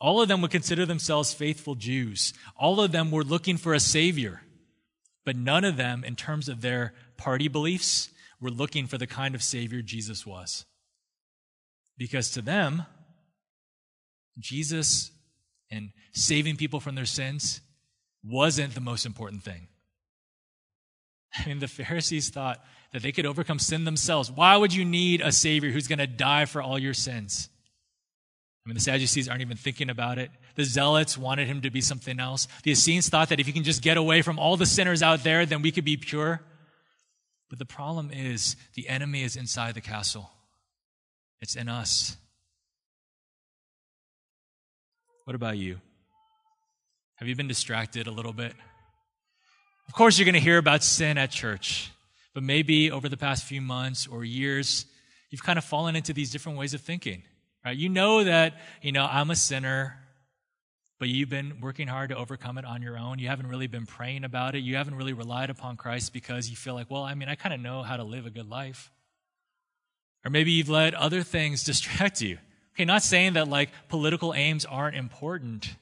All 0.00 0.20
of 0.20 0.26
them 0.26 0.40
would 0.42 0.50
consider 0.50 0.84
themselves 0.84 1.32
faithful 1.32 1.76
Jews. 1.76 2.34
All 2.56 2.80
of 2.80 2.90
them 2.90 3.12
were 3.12 3.22
looking 3.22 3.56
for 3.56 3.72
a 3.72 3.78
savior, 3.78 4.42
but 5.24 5.36
none 5.36 5.64
of 5.64 5.76
them, 5.76 6.02
in 6.02 6.16
terms 6.16 6.48
of 6.48 6.60
their 6.60 6.92
party 7.16 7.46
beliefs, 7.46 8.10
were 8.40 8.50
looking 8.50 8.88
for 8.88 8.98
the 8.98 9.06
kind 9.06 9.36
of 9.36 9.44
Savior 9.44 9.80
Jesus 9.80 10.26
was. 10.26 10.64
Because 12.02 12.32
to 12.32 12.42
them, 12.42 12.84
Jesus 14.36 15.12
and 15.70 15.90
saving 16.12 16.56
people 16.56 16.80
from 16.80 16.96
their 16.96 17.06
sins 17.06 17.60
wasn't 18.24 18.74
the 18.74 18.80
most 18.80 19.06
important 19.06 19.44
thing. 19.44 19.68
I 21.38 21.46
mean, 21.46 21.60
the 21.60 21.68
Pharisees 21.68 22.30
thought 22.30 22.60
that 22.92 23.02
they 23.02 23.12
could 23.12 23.24
overcome 23.24 23.60
sin 23.60 23.84
themselves. 23.84 24.32
Why 24.32 24.56
would 24.56 24.74
you 24.74 24.84
need 24.84 25.20
a 25.20 25.30
Savior 25.30 25.70
who's 25.70 25.86
going 25.86 26.00
to 26.00 26.08
die 26.08 26.44
for 26.46 26.60
all 26.60 26.76
your 26.76 26.92
sins? 26.92 27.48
I 28.66 28.68
mean, 28.68 28.74
the 28.74 28.80
Sadducees 28.80 29.28
aren't 29.28 29.42
even 29.42 29.56
thinking 29.56 29.88
about 29.88 30.18
it. 30.18 30.32
The 30.56 30.64
Zealots 30.64 31.16
wanted 31.16 31.46
him 31.46 31.60
to 31.60 31.70
be 31.70 31.80
something 31.80 32.18
else. 32.18 32.48
The 32.64 32.72
Essenes 32.72 33.10
thought 33.10 33.28
that 33.28 33.38
if 33.38 33.46
you 33.46 33.52
can 33.52 33.62
just 33.62 33.80
get 33.80 33.96
away 33.96 34.22
from 34.22 34.40
all 34.40 34.56
the 34.56 34.66
sinners 34.66 35.04
out 35.04 35.22
there, 35.22 35.46
then 35.46 35.62
we 35.62 35.70
could 35.70 35.84
be 35.84 35.96
pure. 35.96 36.42
But 37.48 37.60
the 37.60 37.64
problem 37.64 38.10
is 38.12 38.56
the 38.74 38.88
enemy 38.88 39.22
is 39.22 39.36
inside 39.36 39.76
the 39.76 39.80
castle, 39.80 40.32
it's 41.42 41.56
in 41.56 41.68
us. 41.68 42.16
What 45.24 45.34
about 45.34 45.58
you? 45.58 45.78
Have 47.16 47.28
you 47.28 47.36
been 47.36 47.48
distracted 47.48 48.06
a 48.06 48.10
little 48.10 48.32
bit? 48.32 48.54
Of 49.88 49.94
course, 49.94 50.18
you're 50.18 50.24
going 50.24 50.34
to 50.34 50.40
hear 50.40 50.56
about 50.56 50.82
sin 50.82 51.18
at 51.18 51.30
church, 51.30 51.90
but 52.32 52.42
maybe 52.42 52.90
over 52.90 53.08
the 53.08 53.18
past 53.18 53.44
few 53.44 53.60
months 53.60 54.06
or 54.06 54.24
years, 54.24 54.86
you've 55.28 55.42
kind 55.42 55.58
of 55.58 55.64
fallen 55.64 55.94
into 55.94 56.14
these 56.14 56.30
different 56.30 56.56
ways 56.56 56.72
of 56.72 56.80
thinking. 56.80 57.22
Right? 57.64 57.76
You 57.76 57.90
know 57.90 58.24
that, 58.24 58.54
you 58.80 58.92
know, 58.92 59.04
I'm 59.04 59.30
a 59.30 59.36
sinner 59.36 59.98
but 61.02 61.08
you've 61.08 61.28
been 61.28 61.60
working 61.60 61.88
hard 61.88 62.10
to 62.10 62.16
overcome 62.16 62.58
it 62.58 62.64
on 62.64 62.80
your 62.80 62.96
own. 62.96 63.18
You 63.18 63.26
haven't 63.26 63.48
really 63.48 63.66
been 63.66 63.86
praying 63.86 64.22
about 64.22 64.54
it. 64.54 64.60
You 64.60 64.76
haven't 64.76 64.94
really 64.94 65.14
relied 65.14 65.50
upon 65.50 65.76
Christ 65.76 66.12
because 66.12 66.48
you 66.48 66.54
feel 66.54 66.74
like, 66.74 66.92
well, 66.92 67.02
I 67.02 67.14
mean, 67.14 67.28
I 67.28 67.34
kind 67.34 67.52
of 67.52 67.58
know 67.58 67.82
how 67.82 67.96
to 67.96 68.04
live 68.04 68.24
a 68.24 68.30
good 68.30 68.48
life. 68.48 68.88
Or 70.24 70.30
maybe 70.30 70.52
you've 70.52 70.68
let 70.68 70.94
other 70.94 71.22
things 71.22 71.64
distract 71.64 72.20
you. 72.20 72.38
Okay, 72.74 72.84
not 72.84 73.02
saying 73.02 73.34
that 73.34 73.48
like 73.48 73.70
political 73.88 74.32
aims 74.34 74.64
aren't 74.64 74.96
important, 74.96 75.74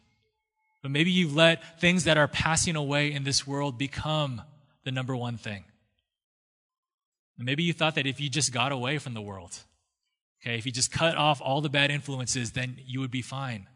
but 0.83 0.91
maybe 0.91 1.11
you've 1.11 1.37
let 1.37 1.81
things 1.81 2.05
that 2.05 2.19
are 2.19 2.29
passing 2.29 2.75
away 2.75 3.13
in 3.13 3.23
this 3.25 3.47
world 3.47 3.79
become 3.79 4.43
the 4.85 4.91
number 4.91 5.15
one 5.15 5.37
thing. 5.37 5.65
And 7.39 7.47
maybe 7.47 7.63
you 7.63 7.73
thought 7.73 7.95
that 7.95 8.07
if 8.07 8.21
you 8.21 8.29
just 8.29 8.53
got 8.53 8.73
away 8.73 8.99
from 8.99 9.15
the 9.15 9.21
world, 9.21 9.59
okay, 10.43 10.59
if 10.59 10.67
you 10.67 10.73
just 10.73 10.91
cut 10.91 11.17
off 11.17 11.41
all 11.41 11.61
the 11.61 11.69
bad 11.69 11.91
influences, 11.91 12.53
then 12.53 12.77
you 12.85 13.01
would 13.01 13.11
be 13.11 13.23
fine. 13.23 13.67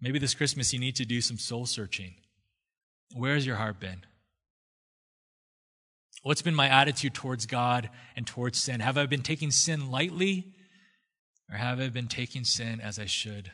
Maybe 0.00 0.18
this 0.18 0.34
Christmas 0.34 0.72
you 0.72 0.78
need 0.78 0.96
to 0.96 1.04
do 1.04 1.20
some 1.20 1.38
soul 1.38 1.66
searching. 1.66 2.14
Where 3.14 3.34
has 3.34 3.46
your 3.46 3.56
heart 3.56 3.80
been? 3.80 4.04
What's 6.26 6.42
been 6.42 6.56
my 6.56 6.66
attitude 6.66 7.14
towards 7.14 7.46
God 7.46 7.88
and 8.16 8.26
towards 8.26 8.60
sin? 8.60 8.80
Have 8.80 8.98
I 8.98 9.06
been 9.06 9.22
taking 9.22 9.52
sin 9.52 9.92
lightly 9.92 10.52
or 11.48 11.56
have 11.56 11.78
I 11.78 11.88
been 11.88 12.08
taking 12.08 12.42
sin 12.42 12.80
as 12.80 12.98
I 12.98 13.04
should? 13.04 13.52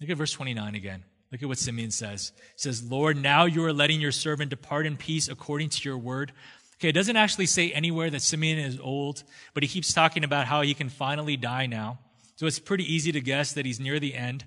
Look 0.00 0.08
at 0.08 0.16
verse 0.16 0.30
29 0.30 0.76
again. 0.76 1.02
Look 1.32 1.42
at 1.42 1.48
what 1.48 1.58
Simeon 1.58 1.90
says. 1.90 2.30
He 2.36 2.58
says, 2.58 2.88
Lord, 2.88 3.16
now 3.16 3.46
you 3.46 3.64
are 3.64 3.72
letting 3.72 4.00
your 4.00 4.12
servant 4.12 4.50
depart 4.50 4.86
in 4.86 4.96
peace 4.96 5.26
according 5.26 5.70
to 5.70 5.88
your 5.88 5.98
word. 5.98 6.30
Okay, 6.76 6.90
it 6.90 6.94
doesn't 6.94 7.16
actually 7.16 7.46
say 7.46 7.72
anywhere 7.72 8.08
that 8.08 8.22
Simeon 8.22 8.60
is 8.60 8.78
old, 8.78 9.24
but 9.52 9.64
he 9.64 9.68
keeps 9.68 9.92
talking 9.92 10.22
about 10.22 10.46
how 10.46 10.62
he 10.62 10.74
can 10.74 10.90
finally 10.90 11.36
die 11.36 11.66
now. 11.66 11.98
So 12.36 12.46
it's 12.46 12.60
pretty 12.60 12.84
easy 12.84 13.10
to 13.10 13.20
guess 13.20 13.52
that 13.54 13.66
he's 13.66 13.80
near 13.80 13.98
the 13.98 14.14
end, 14.14 14.44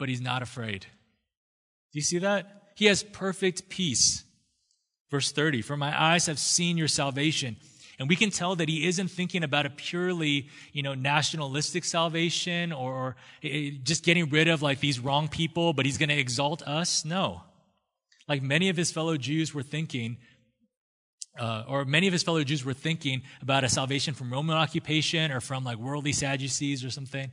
but 0.00 0.08
he's 0.08 0.20
not 0.20 0.42
afraid. 0.42 0.80
Do 1.92 2.00
you 2.00 2.02
see 2.02 2.18
that? 2.18 2.72
He 2.74 2.86
has 2.86 3.04
perfect 3.04 3.68
peace. 3.68 4.24
Verse 5.12 5.30
30 5.30 5.60
For 5.62 5.76
my 5.76 5.92
eyes 6.02 6.26
have 6.26 6.40
seen 6.40 6.76
your 6.76 6.88
salvation. 6.88 7.56
And 7.98 8.08
we 8.08 8.16
can 8.16 8.30
tell 8.30 8.56
that 8.56 8.68
he 8.68 8.86
isn't 8.88 9.08
thinking 9.08 9.44
about 9.44 9.66
a 9.66 9.70
purely, 9.70 10.48
you 10.72 10.82
know, 10.82 10.94
nationalistic 10.94 11.84
salvation 11.84 12.72
or 12.72 13.14
just 13.84 14.02
getting 14.02 14.30
rid 14.30 14.48
of 14.48 14.62
like 14.62 14.80
these 14.80 14.98
wrong 14.98 15.28
people, 15.28 15.74
but 15.74 15.84
he's 15.84 15.98
going 15.98 16.08
to 16.08 16.18
exalt 16.18 16.62
us. 16.62 17.04
No. 17.04 17.42
Like 18.26 18.42
many 18.42 18.70
of 18.70 18.76
his 18.76 18.90
fellow 18.90 19.18
Jews 19.18 19.54
were 19.54 19.62
thinking, 19.62 20.16
uh, 21.38 21.64
or 21.68 21.84
many 21.84 22.06
of 22.06 22.12
his 22.12 22.22
fellow 22.22 22.42
Jews 22.42 22.64
were 22.64 22.72
thinking 22.72 23.22
about 23.42 23.62
a 23.62 23.68
salvation 23.68 24.14
from 24.14 24.32
Roman 24.32 24.56
occupation 24.56 25.30
or 25.30 25.40
from 25.40 25.62
like 25.62 25.76
worldly 25.76 26.12
Sadducees 26.12 26.82
or 26.82 26.90
something. 26.90 27.30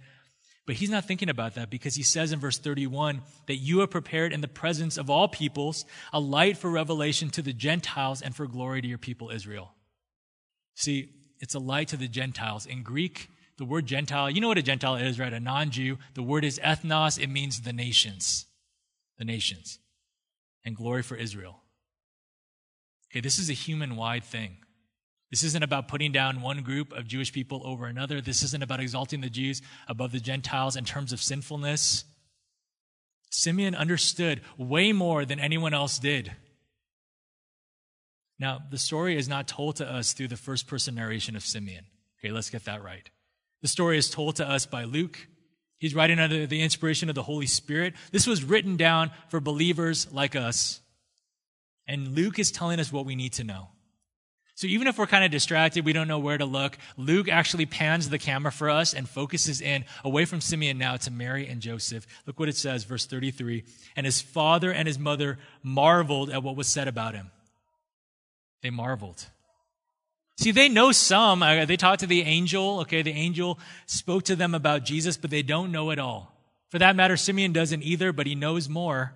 But 0.66 0.76
he's 0.76 0.89
not 0.89 1.05
thinking 1.05 1.30
about 1.30 1.55
that 1.55 1.70
because 1.70 1.95
he 1.95 2.03
says 2.03 2.32
in 2.32 2.39
verse 2.39 2.57
31 2.57 3.22
that 3.47 3.55
you 3.55 3.80
have 3.80 3.89
prepared 3.89 4.34
in 4.34 4.41
the 4.41 4.47
presence 4.47 4.97
of 4.97 5.10
all 5.10 5.28
peoples 5.28 5.86
a 6.14 6.20
light 6.20 6.57
for 6.57 6.70
revelation 6.70 7.30
to 7.32 7.41
the 7.41 7.53
Gentiles 7.53 8.22
and 8.22 8.36
for 8.36 8.45
glory 8.45 8.82
to 8.82 8.88
your 8.88 8.99
people 8.99 9.32
Israel. 9.32 9.74
See, 10.76 11.10
it's 11.39 11.55
a 11.55 11.60
light 11.60 11.88
to 11.89 11.97
the 11.97 12.07
Gentiles. 12.07 12.66
In 12.66 12.84
Greek, 12.84 13.30
the 13.57 13.66
word 13.66 13.86
Gentile, 13.86 14.30
you 14.30 14.41
know 14.41 14.47
what 14.47 14.57
a 14.57 14.64
Gentile 14.64 14.95
is, 14.95 15.20
right? 15.20 15.34
A 15.34 15.39
non 15.39 15.72
Jew. 15.72 15.97
The 16.14 16.24
word 16.24 16.45
is 16.45 16.60
ethnos, 16.60 17.22
it 17.22 17.30
means 17.30 17.62
the 17.62 17.74
nations. 17.74 18.45
The 19.18 19.26
nations. 19.26 19.80
And 20.64 20.76
glory 20.76 21.01
for 21.01 21.16
Israel. 21.16 21.64
Okay, 23.12 23.22
this 23.22 23.39
is 23.39 23.49
a 23.49 23.53
human 23.53 23.95
wide 23.95 24.24
thing. 24.24 24.57
This 25.30 25.43
isn't 25.43 25.63
about 25.63 25.88
putting 25.88 26.11
down 26.11 26.41
one 26.41 26.63
group 26.63 26.91
of 26.91 27.07
Jewish 27.07 27.32
people 27.32 27.61
over 27.63 27.86
another. 27.86 28.19
This 28.19 28.41
isn't 28.43 28.63
about 28.63 28.80
exalting 28.80 29.21
the 29.21 29.30
Jews 29.30 29.61
above 29.88 30.11
the 30.11 30.19
Gentiles 30.19 30.75
in 30.75 30.86
terms 30.86 31.13
of 31.13 31.21
sinfulness. 31.21 32.03
Simeon 33.30 33.75
understood 33.75 34.41
way 34.57 34.91
more 34.91 35.25
than 35.25 35.39
anyone 35.39 35.73
else 35.73 35.99
did. 35.99 36.32
Now, 38.39 38.59
the 38.71 38.77
story 38.77 39.17
is 39.17 39.27
not 39.27 39.47
told 39.47 39.75
to 39.75 39.88
us 39.88 40.13
through 40.13 40.30
the 40.30 40.38
first 40.38 40.65
person 40.65 40.95
narration 40.95 41.36
of 41.36 41.43
Simeon. 41.43 41.86
Okay, 42.19 42.32
let's 42.32 42.49
get 42.49 42.65
that 42.65 42.84
right. 42.84 43.09
The 43.61 43.67
story 43.67 43.97
is 43.97 44.09
told 44.09 44.38
to 44.38 44.49
us 44.49 44.65
by 44.65 44.86
Luke. 44.86 45.27
He's 45.77 45.93
writing 45.93 46.19
under 46.19 46.47
the 46.47 46.61
inspiration 46.61 47.09
of 47.09 47.15
the 47.15 47.23
Holy 47.23 47.45
Spirit. 47.45 47.93
This 48.11 48.25
was 48.25 48.43
written 48.43 48.77
down 48.77 49.11
for 49.30 49.39
believers 49.39 50.11
like 50.11 50.36
us. 50.36 50.82
And 51.88 52.15
Luke 52.15 52.39
is 52.39 52.51
telling 52.51 52.80
us 52.80 52.91
what 52.91 53.05
we 53.05 53.15
need 53.15 53.34
to 53.34 53.43
know. 53.43 53.69
So 54.60 54.68
even 54.68 54.88
if 54.88 54.97
we're 54.97 55.07
kind 55.07 55.24
of 55.24 55.32
distracted, 55.32 55.86
we 55.86 55.93
don't 55.93 56.10
know 56.10 56.20
where 56.20 56.38
to 56.38 56.43
look, 56.43 56.78
Luke 56.97 57.30
actually 57.30 57.66
pans 57.66 58.10
the 58.10 58.20
camera 58.20 58.51
for 58.51 58.70
us 58.70 58.93
and 58.93 59.07
focuses 59.07 59.62
in 59.62 59.86
away 60.03 60.26
from 60.26 60.41
Simeon 60.41 60.78
now 60.78 60.97
to 60.97 61.12
Mary 61.12 61.47
and 61.47 61.62
Joseph. 61.62 62.05
Look 62.26 62.41
what 62.41 62.49
it 62.49 62.57
says, 62.57 62.84
verse 62.84 63.05
33. 63.05 63.64
And 63.95 64.05
his 64.05 64.20
father 64.20 64.70
and 64.74 64.86
his 64.86 64.99
mother 64.99 65.39
marveled 65.64 66.30
at 66.30 66.43
what 66.43 66.57
was 66.57 66.68
said 66.68 66.89
about 66.89 67.16
him. 67.16 67.32
They 68.62 68.70
marveled. 68.70 69.28
See, 70.38 70.51
they 70.51 70.68
know 70.68 70.91
some. 70.91 71.41
Uh, 71.41 71.64
they 71.64 71.78
talked 71.78 72.01
to 72.01 72.07
the 72.07 72.24
angel. 72.24 72.82
Okay, 72.82 73.01
the 73.01 73.14
angel 73.14 73.60
spoke 73.86 74.24
to 74.24 74.36
them 74.36 74.53
about 74.53 74.84
Jesus, 74.84 75.16
but 75.16 75.30
they 75.30 75.41
don't 75.41 75.72
know 75.72 75.89
it 75.91 75.99
all. 75.99 76.36
For 76.68 76.80
that 76.80 76.97
matter, 76.97 77.16
Simeon 77.16 77.53
doesn't 77.53 77.84
either, 77.84 78.12
but 78.12 78.28
he 78.28 78.36
knows 78.36 78.68
more. 78.68 79.14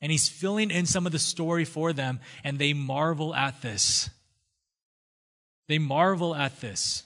And 0.00 0.10
he's 0.10 0.30
filling 0.30 0.70
in 0.70 0.86
some 0.86 1.04
of 1.04 1.12
the 1.12 1.18
story 1.18 1.66
for 1.66 1.92
them, 1.92 2.20
and 2.42 2.58
they 2.58 2.72
marvel 2.72 3.34
at 3.34 3.60
this. 3.60 4.08
They 5.68 5.78
marvel 5.78 6.34
at 6.34 6.60
this. 6.60 7.04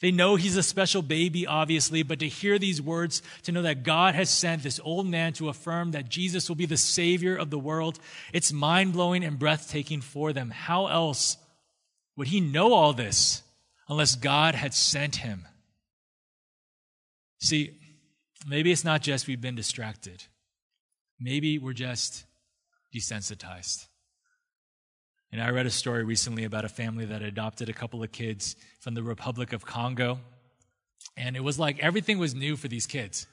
They 0.00 0.10
know 0.10 0.34
he's 0.34 0.56
a 0.56 0.64
special 0.64 1.00
baby, 1.00 1.46
obviously, 1.46 2.02
but 2.02 2.18
to 2.18 2.28
hear 2.28 2.58
these 2.58 2.82
words, 2.82 3.22
to 3.44 3.52
know 3.52 3.62
that 3.62 3.84
God 3.84 4.16
has 4.16 4.28
sent 4.28 4.64
this 4.64 4.80
old 4.82 5.06
man 5.06 5.32
to 5.34 5.48
affirm 5.48 5.92
that 5.92 6.08
Jesus 6.08 6.48
will 6.48 6.56
be 6.56 6.66
the 6.66 6.76
Savior 6.76 7.36
of 7.36 7.50
the 7.50 7.58
world, 7.58 8.00
it's 8.32 8.52
mind 8.52 8.94
blowing 8.94 9.22
and 9.22 9.38
breathtaking 9.38 10.00
for 10.00 10.32
them. 10.32 10.50
How 10.50 10.88
else 10.88 11.36
would 12.16 12.26
he 12.26 12.40
know 12.40 12.72
all 12.72 12.92
this 12.92 13.42
unless 13.88 14.16
God 14.16 14.56
had 14.56 14.74
sent 14.74 15.16
him? 15.16 15.46
See, 17.38 17.78
maybe 18.44 18.72
it's 18.72 18.84
not 18.84 19.02
just 19.02 19.28
we've 19.28 19.40
been 19.40 19.54
distracted, 19.54 20.24
maybe 21.20 21.58
we're 21.58 21.74
just 21.74 22.24
desensitized. 22.92 23.86
And 25.32 25.40
I 25.40 25.48
read 25.48 25.64
a 25.64 25.70
story 25.70 26.04
recently 26.04 26.44
about 26.44 26.66
a 26.66 26.68
family 26.68 27.06
that 27.06 27.22
adopted 27.22 27.70
a 27.70 27.72
couple 27.72 28.02
of 28.02 28.12
kids 28.12 28.54
from 28.80 28.92
the 28.92 29.02
Republic 29.02 29.54
of 29.54 29.64
Congo. 29.64 30.18
And 31.16 31.36
it 31.36 31.42
was 31.42 31.58
like 31.58 31.78
everything 31.80 32.18
was 32.18 32.34
new 32.34 32.54
for 32.54 32.68
these 32.68 32.86
kids. 32.86 33.26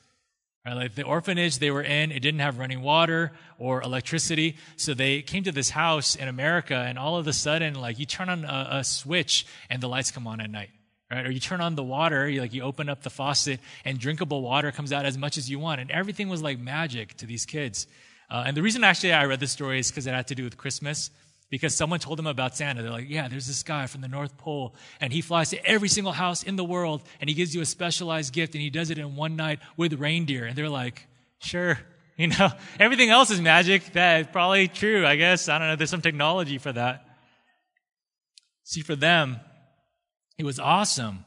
Right? 0.66 0.76
Like 0.76 0.96
the 0.96 1.04
orphanage 1.04 1.60
they 1.60 1.72
were 1.72 1.84
in, 1.84 2.14
it 2.14 2.22
didn't 2.22 2.40
have 2.40 2.58
running 2.58 2.82
water 2.82 3.34
or 3.58 3.82
electricity. 3.82 4.56
So 4.78 4.94
they 4.94 5.22
came 5.22 5.44
to 5.44 5.52
this 5.52 5.72
house 5.72 6.16
in 6.16 6.30
America, 6.30 6.76
and 6.76 6.98
all 6.98 7.18
of 7.18 7.28
a 7.28 7.34
sudden, 7.34 7.76
like 7.76 8.00
you 8.00 8.06
turn 8.06 8.30
on 8.30 8.46
a, 8.46 8.68
a 8.78 8.84
switch 8.86 9.46
and 9.70 9.84
the 9.84 9.90
lights 9.90 10.12
come 10.12 10.26
on 10.26 10.40
at 10.40 10.50
night. 10.50 10.70
Right? 11.12 11.26
Or 11.26 11.32
you 11.32 11.40
turn 11.42 11.60
on 11.60 11.76
the 11.76 11.84
water, 11.84 12.30
you 12.30 12.40
like 12.40 12.54
you 12.54 12.62
open 12.62 12.88
up 12.88 13.04
the 13.04 13.10
faucet 13.10 13.60
and 13.84 14.00
drinkable 14.00 14.42
water 14.42 14.72
comes 14.72 14.94
out 14.94 15.06
as 15.06 15.18
much 15.18 15.38
as 15.38 15.50
you 15.50 15.60
want. 15.60 15.82
And 15.82 15.92
everything 15.92 16.30
was 16.30 16.42
like 16.42 16.60
magic 16.60 17.18
to 17.18 17.26
these 17.26 17.46
kids. 17.46 17.88
Uh, 18.30 18.44
and 18.46 18.56
the 18.56 18.62
reason 18.62 18.86
actually 18.86 19.12
I 19.12 19.26
read 19.26 19.42
this 19.42 19.52
story 19.52 19.80
is 19.80 19.90
because 19.90 20.08
it 20.08 20.14
had 20.14 20.28
to 20.28 20.36
do 20.36 20.46
with 20.46 20.56
Christmas 20.56 21.10
because 21.50 21.76
someone 21.76 22.00
told 22.00 22.18
them 22.18 22.28
about 22.28 22.56
Santa. 22.56 22.82
They're 22.82 22.92
like, 22.92 23.10
yeah, 23.10 23.28
there's 23.28 23.48
this 23.48 23.64
guy 23.64 23.88
from 23.88 24.02
the 24.02 24.08
North 24.08 24.38
Pole, 24.38 24.76
and 25.02 25.12
he 25.12 25.22
flies 25.22 25.50
to 25.50 25.66
every 25.66 25.90
single 25.90 26.14
house 26.14 26.44
in 26.44 26.56
the 26.56 26.64
world, 26.64 27.02
and 27.20 27.30
he 27.30 27.34
gives 27.34 27.56
you 27.56 27.62
a 27.62 27.66
specialized 27.66 28.34
gift, 28.34 28.54
and 28.54 28.62
he 28.62 28.70
does 28.70 28.90
it 28.90 28.98
in 28.98 29.16
one 29.16 29.36
night 29.36 29.60
with 29.78 29.94
reindeer. 29.94 30.46
And 30.46 30.56
they're 30.56 30.70
like, 30.70 31.08
sure. 31.40 31.80
You 32.20 32.28
know, 32.28 32.50
everything 32.82 33.10
else 33.12 33.32
is 33.32 33.40
magic. 33.40 33.94
That's 33.94 34.30
probably 34.30 34.68
true, 34.68 35.06
I 35.06 35.16
guess. 35.16 35.48
I 35.48 35.58
don't 35.58 35.70
know. 35.70 35.78
There's 35.78 35.90
some 35.90 36.02
technology 36.02 36.58
for 36.58 36.74
that. 36.74 37.06
See, 38.66 38.82
for 38.82 38.94
them, 38.94 39.40
it 40.38 40.44
was 40.44 40.60
awesome. 40.60 41.24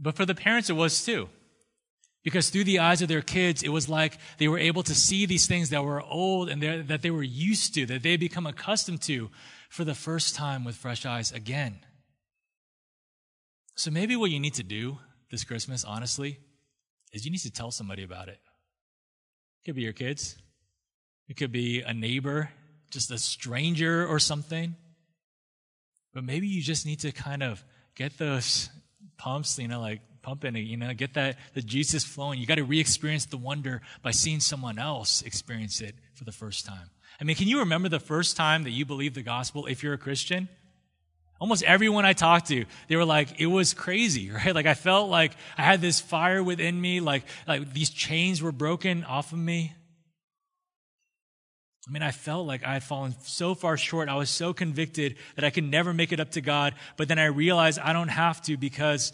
But 0.00 0.16
for 0.16 0.26
the 0.26 0.34
parents, 0.34 0.68
it 0.68 0.72
was 0.72 1.04
too. 1.04 1.28
Because 2.22 2.50
through 2.50 2.64
the 2.64 2.80
eyes 2.80 3.00
of 3.00 3.08
their 3.08 3.22
kids, 3.22 3.62
it 3.62 3.70
was 3.70 3.88
like 3.88 4.18
they 4.38 4.48
were 4.48 4.58
able 4.58 4.82
to 4.82 4.94
see 4.94 5.24
these 5.24 5.46
things 5.46 5.70
that 5.70 5.84
were 5.84 6.02
old 6.02 6.50
and 6.50 6.62
that 6.88 7.00
they 7.00 7.10
were 7.10 7.22
used 7.22 7.74
to, 7.74 7.86
that 7.86 8.02
they 8.02 8.10
had 8.12 8.20
become 8.20 8.46
accustomed 8.46 9.00
to 9.02 9.30
for 9.70 9.84
the 9.84 9.94
first 9.94 10.34
time 10.34 10.64
with 10.64 10.76
fresh 10.76 11.06
eyes 11.06 11.32
again. 11.32 11.78
So 13.74 13.90
maybe 13.90 14.16
what 14.16 14.30
you 14.30 14.38
need 14.38 14.54
to 14.54 14.62
do 14.62 14.98
this 15.30 15.44
Christmas, 15.44 15.84
honestly, 15.84 16.38
is 17.12 17.24
you 17.24 17.30
need 17.30 17.38
to 17.38 17.50
tell 17.50 17.70
somebody 17.70 18.02
about 18.02 18.28
it. 18.28 18.38
It 19.60 19.64
could 19.64 19.76
be 19.76 19.82
your 19.82 19.94
kids, 19.94 20.36
it 21.28 21.36
could 21.36 21.52
be 21.52 21.80
a 21.80 21.94
neighbor, 21.94 22.50
just 22.90 23.10
a 23.10 23.18
stranger 23.18 24.06
or 24.06 24.18
something. 24.18 24.76
But 26.12 26.24
maybe 26.24 26.48
you 26.48 26.60
just 26.60 26.84
need 26.84 27.00
to 27.00 27.12
kind 27.12 27.42
of 27.42 27.64
get 27.94 28.18
those 28.18 28.68
pumps, 29.16 29.58
you 29.58 29.68
know, 29.68 29.80
like 29.80 30.00
pumping 30.22 30.56
it, 30.56 30.60
you 30.60 30.76
know, 30.76 30.92
get 30.94 31.14
that, 31.14 31.38
the 31.54 31.62
Jesus 31.62 32.04
flowing. 32.04 32.38
You 32.38 32.46
got 32.46 32.56
to 32.56 32.64
re-experience 32.64 33.26
the 33.26 33.36
wonder 33.36 33.82
by 34.02 34.10
seeing 34.10 34.40
someone 34.40 34.78
else 34.78 35.22
experience 35.22 35.80
it 35.80 35.94
for 36.14 36.24
the 36.24 36.32
first 36.32 36.66
time. 36.66 36.90
I 37.20 37.24
mean, 37.24 37.36
can 37.36 37.48
you 37.48 37.60
remember 37.60 37.88
the 37.88 38.00
first 38.00 38.36
time 38.36 38.64
that 38.64 38.70
you 38.70 38.86
believed 38.86 39.14
the 39.14 39.22
gospel 39.22 39.66
if 39.66 39.82
you're 39.82 39.94
a 39.94 39.98
Christian? 39.98 40.48
Almost 41.40 41.62
everyone 41.62 42.04
I 42.04 42.12
talked 42.12 42.48
to, 42.48 42.66
they 42.88 42.96
were 42.96 43.04
like, 43.04 43.40
it 43.40 43.46
was 43.46 43.72
crazy, 43.72 44.30
right? 44.34 44.54
Like 44.54 44.66
I 44.66 44.74
felt 44.74 45.10
like 45.10 45.32
I 45.56 45.62
had 45.62 45.80
this 45.80 46.00
fire 46.00 46.42
within 46.42 46.80
me, 46.80 47.00
like, 47.00 47.24
like 47.46 47.72
these 47.72 47.90
chains 47.90 48.42
were 48.42 48.52
broken 48.52 49.04
off 49.04 49.32
of 49.32 49.38
me. 49.38 49.74
I 51.88 51.92
mean, 51.92 52.02
I 52.02 52.10
felt 52.10 52.46
like 52.46 52.62
I 52.62 52.74
had 52.74 52.84
fallen 52.84 53.14
so 53.22 53.54
far 53.54 53.76
short. 53.76 54.08
I 54.08 54.14
was 54.14 54.30
so 54.30 54.52
convicted 54.52 55.16
that 55.34 55.44
I 55.44 55.50
could 55.50 55.64
never 55.64 55.94
make 55.94 56.12
it 56.12 56.20
up 56.20 56.30
to 56.32 56.40
God. 56.40 56.74
But 56.96 57.08
then 57.08 57.18
I 57.18 57.24
realized 57.24 57.78
I 57.80 57.92
don't 57.92 58.08
have 58.08 58.40
to 58.42 58.56
because 58.56 59.12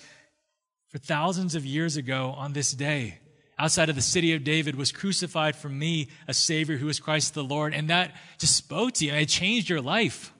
for 0.97 1.03
thousands 1.03 1.55
of 1.55 1.66
years 1.66 1.99
ago 1.99 2.34
on 2.38 2.55
this 2.55 2.72
day, 2.72 3.18
outside 3.59 3.90
of 3.90 3.97
the 3.97 4.01
city 4.01 4.32
of 4.32 4.44
David, 4.44 4.76
was 4.76 4.92
crucified 4.92 5.55
for 5.55 5.68
me, 5.68 6.09
a 6.26 6.32
Savior 6.32 6.78
who 6.78 6.88
is 6.88 7.01
Christ 7.01 7.34
the 7.34 7.44
Lord. 7.44 7.74
And 7.74 7.90
that 7.90 8.16
just 8.38 8.57
spoke 8.57 8.92
to 8.94 9.05
you. 9.05 9.12
It 9.12 9.26
changed 9.26 9.68
your 9.68 9.82
life. 9.82 10.32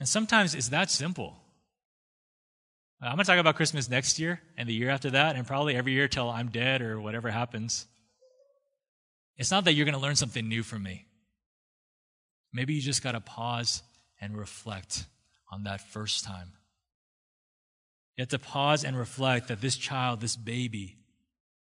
And 0.00 0.06
sometimes 0.06 0.54
it's 0.54 0.68
that 0.68 0.90
simple. 0.90 1.34
Uh, 3.02 3.06
I'm 3.06 3.14
going 3.14 3.24
to 3.24 3.30
talk 3.30 3.38
about 3.38 3.56
Christmas 3.56 3.88
next 3.88 4.18
year 4.18 4.42
and 4.58 4.68
the 4.68 4.74
year 4.74 4.90
after 4.90 5.12
that, 5.12 5.34
and 5.34 5.46
probably 5.46 5.76
every 5.76 5.92
year 5.92 6.08
till 6.08 6.28
I'm 6.28 6.48
dead 6.48 6.82
or 6.82 7.00
whatever 7.00 7.30
happens. 7.30 7.86
It's 9.38 9.50
not 9.50 9.64
that 9.64 9.72
you're 9.72 9.86
going 9.86 9.94
to 9.94 10.00
learn 10.00 10.16
something 10.16 10.46
new 10.46 10.62
from 10.62 10.82
me. 10.82 11.06
Maybe 12.52 12.74
you 12.74 12.82
just 12.82 13.02
got 13.02 13.12
to 13.12 13.20
pause 13.20 13.82
and 14.20 14.36
reflect 14.36 15.06
on 15.50 15.64
that 15.64 15.80
first 15.80 16.22
time. 16.22 16.52
You 18.16 18.22
have 18.22 18.28
to 18.28 18.38
pause 18.38 18.84
and 18.84 18.96
reflect 18.96 19.48
that 19.48 19.60
this 19.60 19.76
child, 19.76 20.20
this 20.20 20.36
baby, 20.36 20.96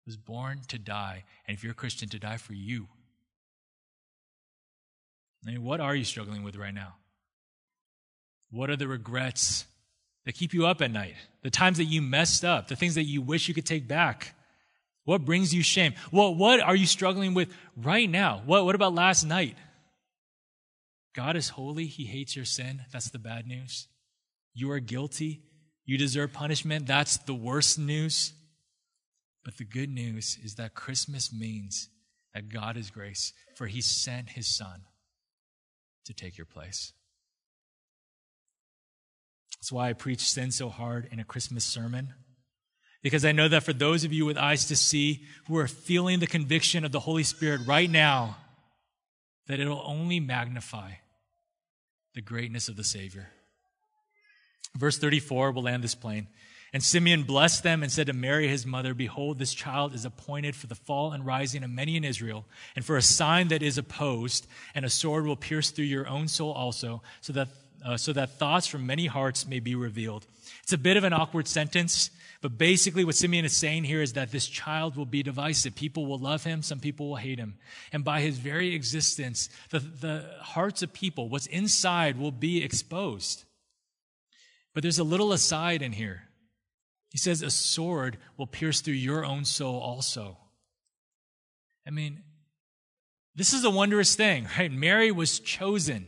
was 0.05 0.17
born 0.17 0.61
to 0.67 0.77
die, 0.77 1.23
and 1.47 1.55
if 1.55 1.63
you're 1.63 1.71
a 1.71 1.75
Christian, 1.75 2.09
to 2.09 2.19
die 2.19 2.37
for 2.37 2.53
you. 2.53 2.87
I 5.45 5.51
mean, 5.51 5.63
what 5.63 5.79
are 5.79 5.95
you 5.95 6.03
struggling 6.03 6.43
with 6.43 6.55
right 6.55 6.73
now? 6.73 6.95
What 8.51 8.69
are 8.69 8.75
the 8.75 8.87
regrets 8.87 9.65
that 10.25 10.33
keep 10.33 10.53
you 10.53 10.65
up 10.65 10.81
at 10.81 10.91
night? 10.91 11.15
The 11.41 11.49
times 11.49 11.77
that 11.77 11.85
you 11.85 12.01
messed 12.01 12.45
up, 12.45 12.67
the 12.67 12.75
things 12.75 12.95
that 12.95 13.03
you 13.03 13.21
wish 13.21 13.47
you 13.47 13.53
could 13.53 13.65
take 13.65 13.87
back? 13.87 14.35
What 15.05 15.25
brings 15.25 15.53
you 15.53 15.63
shame? 15.63 15.95
What, 16.11 16.37
what 16.37 16.61
are 16.61 16.75
you 16.75 16.85
struggling 16.85 17.33
with 17.33 17.49
right 17.75 18.09
now? 18.09 18.41
What, 18.45 18.63
what 18.65 18.75
about 18.75 18.93
last 18.93 19.25
night? 19.25 19.57
God 21.13 21.35
is 21.35 21.49
holy. 21.49 21.85
He 21.85 22.05
hates 22.05 22.35
your 22.35 22.45
sin. 22.45 22.81
That's 22.91 23.09
the 23.09 23.19
bad 23.19 23.47
news. 23.47 23.87
You 24.53 24.71
are 24.71 24.79
guilty. 24.79 25.41
You 25.85 25.97
deserve 25.97 26.33
punishment. 26.33 26.87
That's 26.87 27.17
the 27.17 27.33
worst 27.33 27.77
news. 27.77 28.33
But 29.43 29.57
the 29.57 29.65
good 29.65 29.89
news 29.89 30.37
is 30.43 30.55
that 30.55 30.73
Christmas 30.73 31.33
means 31.33 31.89
that 32.33 32.49
God 32.49 32.77
is 32.77 32.89
grace, 32.89 33.33
for 33.55 33.67
he 33.67 33.81
sent 33.81 34.29
his 34.29 34.47
son 34.47 34.83
to 36.05 36.13
take 36.13 36.37
your 36.37 36.45
place. 36.45 36.93
That's 39.57 39.71
why 39.71 39.89
I 39.89 39.93
preach 39.93 40.21
sin 40.21 40.51
so 40.51 40.69
hard 40.69 41.07
in 41.11 41.19
a 41.19 41.25
Christmas 41.25 41.63
sermon. 41.63 42.13
Because 43.01 43.25
I 43.25 43.33
know 43.33 43.49
that 43.49 43.63
for 43.63 43.73
those 43.73 44.05
of 44.05 44.13
you 44.13 44.25
with 44.25 44.37
eyes 44.37 44.65
to 44.67 44.77
see 44.77 45.23
who 45.47 45.57
are 45.57 45.67
feeling 45.67 46.19
the 46.19 46.27
conviction 46.27 46.85
of 46.85 46.93
the 46.93 47.01
Holy 47.01 47.23
Spirit 47.23 47.61
right 47.67 47.89
now, 47.89 48.37
that 49.47 49.59
it'll 49.59 49.83
only 49.85 50.21
magnify 50.21 50.93
the 52.15 52.21
greatness 52.21 52.69
of 52.69 52.77
the 52.77 52.83
Savior. 52.83 53.32
Verse 54.75 54.97
34 54.97 55.51
will 55.51 55.63
land 55.63 55.83
this 55.83 55.95
plane. 55.95 56.27
And 56.73 56.81
Simeon 56.81 57.21
blessed 57.23 57.61
them 57.61 57.83
and 57.83 57.91
said 57.91 58.07
to 58.07 58.13
Mary, 58.13 58.47
his 58.47 58.65
mother, 58.65 58.95
Behold, 58.95 59.37
this 59.37 59.53
child 59.53 59.93
is 59.93 60.05
appointed 60.05 60.55
for 60.55 60.65
the 60.65 60.73
fall 60.73 61.11
and 61.11 61.23
rising 61.23 61.63
of 61.63 61.69
many 61.69 61.95
in 61.95 62.03
Israel, 62.03 62.45
and 62.75 62.83
for 62.83 62.97
a 62.97 63.01
sign 63.01 63.49
that 63.49 63.61
is 63.61 63.77
opposed, 63.77 64.47
and 64.73 64.83
a 64.83 64.89
sword 64.89 65.27
will 65.27 65.35
pierce 65.35 65.69
through 65.69 65.85
your 65.85 66.07
own 66.07 66.27
soul 66.27 66.51
also, 66.51 67.03
so 67.21 67.31
that, 67.33 67.47
uh, 67.85 67.95
so 67.95 68.11
that 68.13 68.39
thoughts 68.39 68.65
from 68.65 68.87
many 68.87 69.05
hearts 69.05 69.45
may 69.45 69.59
be 69.59 69.75
revealed. 69.75 70.25
It's 70.63 70.73
a 70.73 70.77
bit 70.79 70.97
of 70.97 71.03
an 71.03 71.13
awkward 71.13 71.47
sentence, 71.47 72.09
but 72.41 72.57
basically 72.57 73.05
what 73.05 73.15
Simeon 73.15 73.45
is 73.45 73.55
saying 73.55 73.83
here 73.83 74.01
is 74.01 74.13
that 74.13 74.31
this 74.31 74.47
child 74.47 74.97
will 74.97 75.05
be 75.05 75.21
divisive. 75.21 75.75
People 75.75 76.07
will 76.07 76.17
love 76.17 76.43
him, 76.43 76.63
some 76.63 76.79
people 76.79 77.07
will 77.07 77.17
hate 77.17 77.37
him. 77.37 77.53
And 77.91 78.03
by 78.03 78.21
his 78.21 78.39
very 78.39 78.73
existence, 78.73 79.47
the, 79.69 79.79
the 79.79 80.25
hearts 80.41 80.81
of 80.81 80.91
people, 80.91 81.29
what's 81.29 81.45
inside, 81.45 82.17
will 82.17 82.31
be 82.31 82.63
exposed. 82.63 83.45
But 84.73 84.83
there's 84.83 84.99
a 84.99 85.03
little 85.03 85.31
aside 85.31 85.81
in 85.81 85.91
here. 85.91 86.23
He 87.09 87.17
says, 87.17 87.41
A 87.41 87.51
sword 87.51 88.17
will 88.37 88.47
pierce 88.47 88.81
through 88.81 88.95
your 88.95 89.23
own 89.23 89.45
soul 89.45 89.79
also. 89.79 90.37
I 91.85 91.91
mean, 91.91 92.23
this 93.35 93.53
is 93.53 93.63
a 93.63 93.69
wondrous 93.69 94.15
thing, 94.15 94.47
right? 94.57 94.71
Mary 94.71 95.11
was 95.11 95.39
chosen 95.39 96.07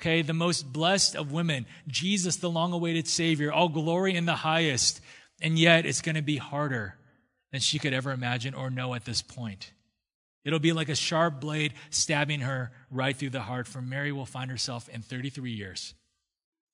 Okay, 0.00 0.22
the 0.22 0.34
most 0.34 0.70
blessed 0.70 1.16
of 1.16 1.32
women, 1.32 1.66
Jesus, 1.86 2.36
the 2.36 2.50
long 2.50 2.72
awaited 2.72 3.08
Savior, 3.08 3.52
all 3.52 3.68
glory 3.68 4.14
in 4.14 4.26
the 4.26 4.34
highest. 4.34 5.00
And 5.40 5.58
yet 5.58 5.86
it's 5.86 6.02
going 6.02 6.16
to 6.16 6.22
be 6.22 6.36
harder 6.36 6.96
than 7.52 7.60
she 7.60 7.78
could 7.78 7.94
ever 7.94 8.10
imagine 8.10 8.54
or 8.54 8.70
know 8.70 8.94
at 8.94 9.04
this 9.04 9.22
point. 9.22 9.72
It'll 10.44 10.58
be 10.58 10.72
like 10.72 10.90
a 10.90 10.94
sharp 10.94 11.40
blade 11.40 11.72
stabbing 11.88 12.40
her 12.40 12.70
right 12.90 13.16
through 13.16 13.30
the 13.30 13.40
heart, 13.40 13.66
for 13.66 13.80
Mary 13.80 14.12
will 14.12 14.26
find 14.26 14.50
herself 14.50 14.88
in 14.90 15.00
33 15.00 15.52
years 15.52 15.94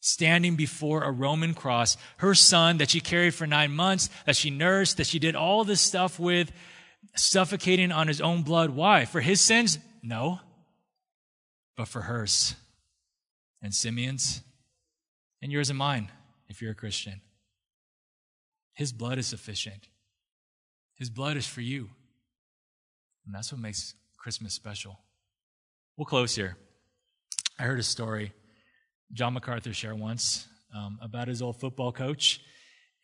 standing 0.00 0.56
before 0.56 1.04
a 1.04 1.10
Roman 1.10 1.54
cross, 1.54 1.96
her 2.18 2.34
son 2.34 2.78
that 2.78 2.90
she 2.90 3.00
carried 3.00 3.34
for 3.34 3.46
nine 3.46 3.72
months, 3.72 4.08
that 4.26 4.36
she 4.36 4.50
nursed, 4.50 4.96
that 4.96 5.06
she 5.06 5.18
did 5.18 5.36
all 5.36 5.62
this 5.64 5.80
stuff 5.80 6.18
with, 6.18 6.50
suffocating 7.14 7.92
on 7.92 8.08
his 8.08 8.20
own 8.20 8.42
blood. 8.42 8.70
Why? 8.70 9.04
For 9.04 9.20
his 9.20 9.40
sins? 9.40 9.78
No. 10.02 10.40
But 11.76 11.88
for 11.88 12.02
hers 12.02 12.54
and 13.62 13.74
Simeon's 13.74 14.42
and 15.42 15.52
yours 15.52 15.70
and 15.70 15.78
mine, 15.78 16.10
if 16.48 16.60
you're 16.60 16.72
a 16.72 16.74
Christian. 16.74 17.20
His 18.74 18.92
blood 18.92 19.18
is 19.18 19.26
sufficient. 19.26 19.88
His 20.94 21.10
blood 21.10 21.36
is 21.36 21.46
for 21.46 21.60
you. 21.60 21.90
And 23.26 23.34
that's 23.34 23.52
what 23.52 23.60
makes 23.60 23.94
Christmas 24.16 24.54
special. 24.54 24.98
We'll 25.96 26.06
close 26.06 26.34
here. 26.34 26.56
I 27.58 27.64
heard 27.64 27.78
a 27.78 27.82
story 27.82 28.32
John 29.12 29.34
MacArthur 29.34 29.72
share 29.72 29.94
once 29.94 30.46
um, 30.74 30.98
about 31.02 31.28
his 31.28 31.42
old 31.42 31.58
football 31.58 31.92
coach. 31.92 32.40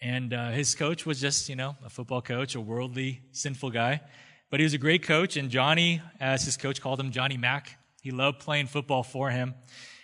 And 0.01 0.33
uh, 0.33 0.51
his 0.51 0.75
coach 0.75 1.07
was 1.07 1.21
just, 1.21 1.49
you 1.49 1.57
know, 1.57 1.77
a 1.85 1.91
football 1.91 2.23
coach, 2.23 2.55
a 2.55 2.61
worldly, 2.61 3.23
sinful 3.33 3.71
guy. 3.71 4.03
But 4.51 4.61
he 4.61 4.65
was 4.65 4.75
a 4.75 4.79
great 4.79 5.03
coach, 5.03 5.37
and 5.37 5.51
Johnny, 5.51 6.01
as 6.21 6.45
his 6.45 6.57
coach 6.57 6.81
called 6.81 7.01
him, 7.01 7.11
Johnny 7.11 7.37
Mac, 7.37 7.77
he 8.01 8.13
loved 8.13 8.39
playing 8.39 8.69
football 8.69 9.03
for 9.03 9.31
him. 9.31 9.55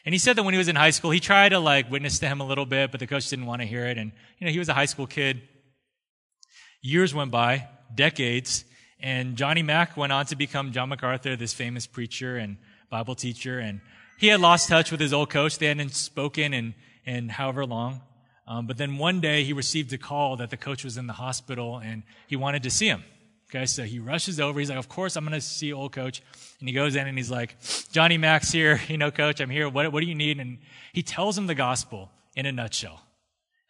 And 0.05 0.13
he 0.13 0.19
said 0.19 0.35
that 0.35 0.43
when 0.43 0.53
he 0.53 0.59
was 0.59 0.67
in 0.67 0.75
high 0.75 0.91
school, 0.91 1.13
he 1.13 1.21
tried 1.21 1.51
to 1.51 1.61
like 1.61 1.89
witness 1.89 2.19
to 2.19 2.27
him 2.27 2.41
a 2.41 2.47
little 2.47 2.67
bit, 2.67 2.91
but 2.91 2.99
the 2.99 3.07
coach 3.07 3.29
didn't 3.29 3.47
want 3.47 3.63
to 3.63 3.67
hear 3.67 3.87
it. 3.87 3.99
And, 3.99 4.11
you 4.39 4.47
know, 4.47 4.53
he 4.53 4.59
was 4.59 4.69
a 4.69 4.75
high 4.75 4.87
school 4.87 5.07
kid. 5.07 5.43
Years 6.81 7.15
went 7.15 7.31
by, 7.31 7.69
decades, 7.95 8.65
and 8.99 9.37
Johnny 9.37 9.63
Mac 9.63 9.97
went 9.97 10.13
on 10.13 10.27
to 10.27 10.37
become 10.37 10.73
John 10.73 10.89
MacArthur, 10.89 11.37
this 11.37 11.53
famous 11.53 11.87
preacher 11.87 12.37
and 12.37 12.57
Bible 12.91 13.15
teacher. 13.15 13.61
And 13.61 13.81
he 14.23 14.29
had 14.29 14.41
lost 14.41 14.69
touch 14.69 14.93
with 14.93 15.01
his 15.01 15.13
old 15.13 15.31
coach. 15.31 15.59
They 15.59 15.67
hadn't 15.67 15.97
spoken 15.97 16.55
in, 16.55 16.75
in 17.05 17.29
however 17.29 17.67
long. 17.67 18.03
Um, 18.47 18.69
but 18.69 18.77
then 18.77 18.97
one 18.97 19.21
day 19.21 19.43
he 19.43 19.53
received 19.53 19.93
a 19.93 19.99
call 19.99 20.37
that 20.37 20.49
the 20.49 20.57
coach 20.57 20.85
was 20.85 20.97
in 20.97 21.09
the 21.09 21.13
hospital 21.13 21.79
and 21.79 22.05
he 22.29 22.37
wanted 22.37 22.63
to 22.63 22.71
see 22.71 22.87
him. 22.87 23.03
Okay, 23.51 23.67
so 23.67 23.83
he 23.83 23.99
rushes 23.99 24.39
over. 24.39 24.61
He's 24.61 24.69
like, 24.69 24.79
Of 24.79 24.89
course, 24.89 25.17
I'm 25.17 25.25
going 25.25 25.33
to 25.33 25.41
see 25.41 25.73
old 25.73 25.91
coach. 25.91 26.23
And 26.61 26.69
he 26.69 26.73
goes 26.73 26.95
in 26.95 27.09
and 27.09 27.19
he's 27.19 27.33
like, 27.33 27.57
Johnny 27.91 28.17
Mac's 28.17 28.53
here. 28.53 28.81
You 28.89 28.97
know, 28.97 29.11
coach, 29.11 29.41
I'm 29.41 29.51
here. 29.51 29.69
What, 29.69 29.93
what 29.93 30.01
do 30.01 30.07
you 30.07 30.15
need? 30.15 30.39
And 30.39 30.59
he 30.93 31.03
tells 31.03 31.37
him 31.37 31.49
the 31.49 31.57
gospel 31.57 32.09
in 32.37 32.47
a 32.47 32.53
nutshell. 32.53 33.01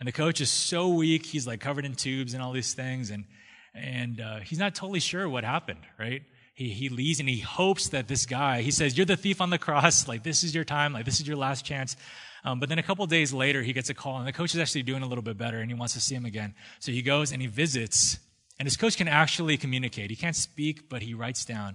And 0.01 0.07
the 0.07 0.13
coach 0.13 0.43
is 0.43 0.51
so 0.51 0.91
weak. 0.91 1.25
He's 1.25 1.47
like 1.47 1.61
covered 1.61 1.87
in 1.87 1.95
tubes 1.95 2.35
and 2.35 2.43
all 2.43 2.53
these 2.53 2.75
things. 2.75 3.09
And, 3.09 3.25
and 3.73 4.21
uh, 4.21 4.41
he's 4.41 4.59
not 4.59 4.75
totally 4.75 5.01
sure 5.01 5.27
what 5.31 5.45
happened, 5.45 5.81
right? 5.99 6.25
He, 6.55 6.69
he 6.71 6.89
leaves 6.89 7.19
and 7.19 7.29
he 7.29 7.41
hopes 7.41 7.89
that 7.89 8.09
this 8.09 8.27
guy, 8.27 8.63
he 8.63 8.71
says, 8.71 8.97
You're 8.97 9.07
the 9.07 9.17
thief 9.17 9.41
on 9.41 9.51
the 9.51 9.59
cross. 9.59 10.07
Like, 10.13 10.23
this 10.23 10.43
is 10.43 10.55
your 10.55 10.65
time. 10.65 10.93
Like, 10.93 11.05
this 11.05 11.21
is 11.21 11.27
your 11.27 11.37
last 11.37 11.65
chance. 11.65 11.97
Um, 12.45 12.61
but 12.61 12.69
then 12.69 12.79
a 12.79 12.83
couple 12.83 13.07
days 13.07 13.33
later, 13.33 13.63
he 13.63 13.73
gets 13.73 13.89
a 13.89 13.95
call, 13.95 14.19
and 14.19 14.27
the 14.27 14.33
coach 14.33 14.55
is 14.55 14.61
actually 14.61 14.83
doing 14.83 15.03
a 15.03 15.07
little 15.07 15.23
bit 15.23 15.39
better, 15.39 15.59
and 15.59 15.71
he 15.71 15.75
wants 15.75 15.95
to 15.95 16.01
see 16.01 16.15
him 16.15 16.25
again. 16.25 16.55
So 16.81 16.91
he 16.91 17.01
goes 17.03 17.33
and 17.33 17.41
he 17.41 17.47
visits 17.47 18.19
and 18.63 18.67
his 18.67 18.77
coach 18.77 18.97
can 18.97 19.09
actually 19.09 19.57
communicate. 19.57 20.11
He 20.11 20.15
can't 20.15 20.37
speak, 20.37 20.89
but 20.89 21.03
he 21.03 21.15
writes 21.15 21.45
down 21.45 21.75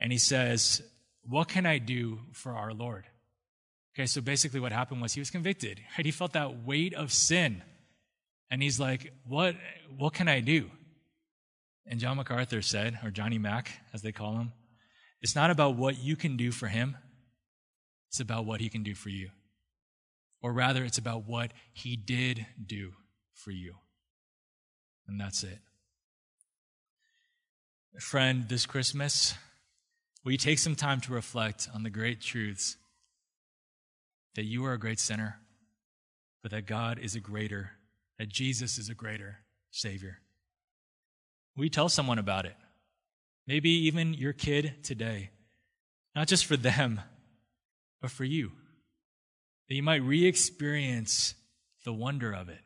and 0.00 0.12
he 0.12 0.16
says, 0.16 0.80
What 1.28 1.48
can 1.48 1.66
I 1.66 1.76
do 1.76 2.20
for 2.32 2.52
our 2.52 2.72
Lord? 2.72 3.04
Okay, 3.94 4.06
so 4.06 4.22
basically 4.22 4.58
what 4.58 4.72
happened 4.72 5.02
was 5.02 5.12
he 5.12 5.20
was 5.20 5.30
convicted. 5.30 5.80
Right? 5.98 6.06
He 6.06 6.10
felt 6.10 6.32
that 6.32 6.64
weight 6.64 6.94
of 6.94 7.12
sin. 7.12 7.62
And 8.50 8.62
he's 8.62 8.80
like, 8.80 9.12
What 9.26 9.56
what 9.96 10.14
can 10.14 10.26
I 10.26 10.40
do? 10.40 10.70
And 11.86 12.00
John 12.00 12.16
MacArthur 12.16 12.62
said, 12.62 13.00
or 13.02 13.10
Johnny 13.10 13.38
Mac, 13.38 13.80
as 13.92 14.02
they 14.02 14.12
call 14.12 14.36
him, 14.36 14.52
it's 15.20 15.34
not 15.34 15.50
about 15.50 15.76
what 15.76 15.98
you 15.98 16.16
can 16.16 16.36
do 16.36 16.50
for 16.50 16.68
him, 16.68 16.96
it's 18.08 18.20
about 18.20 18.44
what 18.44 18.60
he 18.60 18.68
can 18.68 18.82
do 18.82 18.94
for 18.94 19.08
you. 19.08 19.30
Or 20.42 20.52
rather, 20.52 20.84
it's 20.84 20.98
about 20.98 21.26
what 21.26 21.52
he 21.72 21.96
did 21.96 22.46
do 22.64 22.92
for 23.34 23.50
you. 23.50 23.74
And 25.06 25.20
that's 25.20 25.44
it 25.44 25.58
friend, 28.00 28.48
this 28.48 28.66
Christmas, 28.66 29.34
will 30.24 30.32
you 30.32 30.38
take 30.38 30.58
some 30.58 30.74
time 30.74 31.00
to 31.02 31.12
reflect 31.12 31.68
on 31.74 31.82
the 31.82 31.90
great 31.90 32.20
truths 32.20 32.76
that 34.34 34.44
you 34.44 34.64
are 34.64 34.72
a 34.72 34.78
great 34.78 34.98
sinner, 34.98 35.40
but 36.42 36.50
that 36.52 36.66
God 36.66 36.98
is 36.98 37.14
a 37.14 37.20
greater, 37.20 37.72
that 38.18 38.28
Jesus 38.28 38.78
is 38.78 38.88
a 38.88 38.94
greater 38.94 39.40
Savior? 39.70 40.21
You 41.56 41.68
tell 41.68 41.88
someone 41.88 42.18
about 42.18 42.46
it? 42.46 42.56
Maybe 43.46 43.70
even 43.86 44.14
your 44.14 44.32
kid 44.32 44.74
today, 44.82 45.30
not 46.14 46.28
just 46.28 46.46
for 46.46 46.56
them, 46.56 47.00
but 48.00 48.10
for 48.10 48.24
you, 48.24 48.52
that 49.68 49.74
you 49.74 49.82
might 49.82 50.02
re 50.02 50.24
experience 50.26 51.34
the 51.84 51.92
wonder 51.92 52.32
of 52.32 52.48
it. 52.48 52.60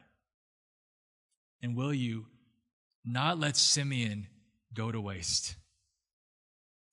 And 1.62 1.76
will 1.76 1.94
you 1.94 2.26
not 3.06 3.38
let 3.38 3.56
Simeon 3.56 4.26
go 4.74 4.90
to 4.90 5.00
waste. 5.00 5.54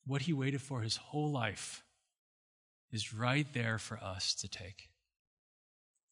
What 0.05 0.23
he 0.23 0.33
waited 0.33 0.61
for 0.61 0.81
his 0.81 0.97
whole 0.97 1.31
life 1.31 1.83
is 2.91 3.13
right 3.13 3.47
there 3.53 3.79
for 3.79 3.97
us 3.97 4.35
to 4.35 4.47
take. 4.47 4.89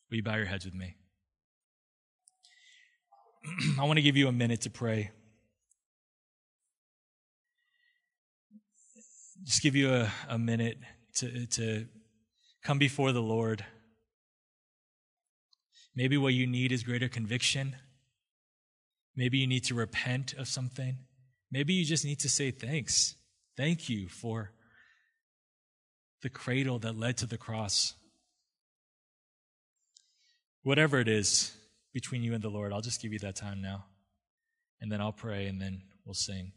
Will 0.09 0.17
you 0.17 0.23
bow 0.23 0.35
your 0.35 0.45
heads 0.45 0.65
with 0.65 0.73
me? 0.73 0.95
I 3.79 3.85
want 3.85 3.97
to 3.97 4.01
give 4.01 4.17
you 4.17 4.27
a 4.27 4.31
minute 4.31 4.61
to 4.61 4.69
pray. 4.69 5.11
Just 9.43 9.63
give 9.63 9.75
you 9.75 9.91
a, 9.91 10.11
a 10.29 10.37
minute 10.37 10.77
to, 11.15 11.45
to 11.47 11.85
come 12.63 12.77
before 12.77 13.11
the 13.11 13.21
Lord. 13.21 13.65
Maybe 15.95 16.17
what 16.17 16.33
you 16.33 16.47
need 16.47 16.71
is 16.71 16.83
greater 16.83 17.09
conviction. 17.09 17.75
Maybe 19.15 19.39
you 19.39 19.47
need 19.47 19.63
to 19.65 19.73
repent 19.73 20.33
of 20.33 20.47
something. 20.47 20.99
Maybe 21.51 21.73
you 21.73 21.85
just 21.85 22.05
need 22.05 22.19
to 22.19 22.29
say 22.29 22.51
thanks. 22.51 23.15
Thank 23.57 23.89
you 23.89 24.07
for 24.07 24.51
the 26.21 26.29
cradle 26.29 26.79
that 26.79 26.97
led 26.97 27.17
to 27.17 27.25
the 27.25 27.37
cross. 27.37 27.95
Whatever 30.63 30.99
it 30.99 31.07
is 31.07 31.57
between 31.93 32.23
you 32.23 32.33
and 32.33 32.43
the 32.43 32.49
Lord, 32.49 32.71
I'll 32.71 32.81
just 32.81 33.01
give 33.01 33.11
you 33.11 33.19
that 33.19 33.35
time 33.35 33.61
now. 33.61 33.85
And 34.79 34.91
then 34.91 35.01
I'll 35.01 35.11
pray 35.11 35.47
and 35.47 35.59
then 35.59 35.81
we'll 36.05 36.13
sing. 36.13 36.53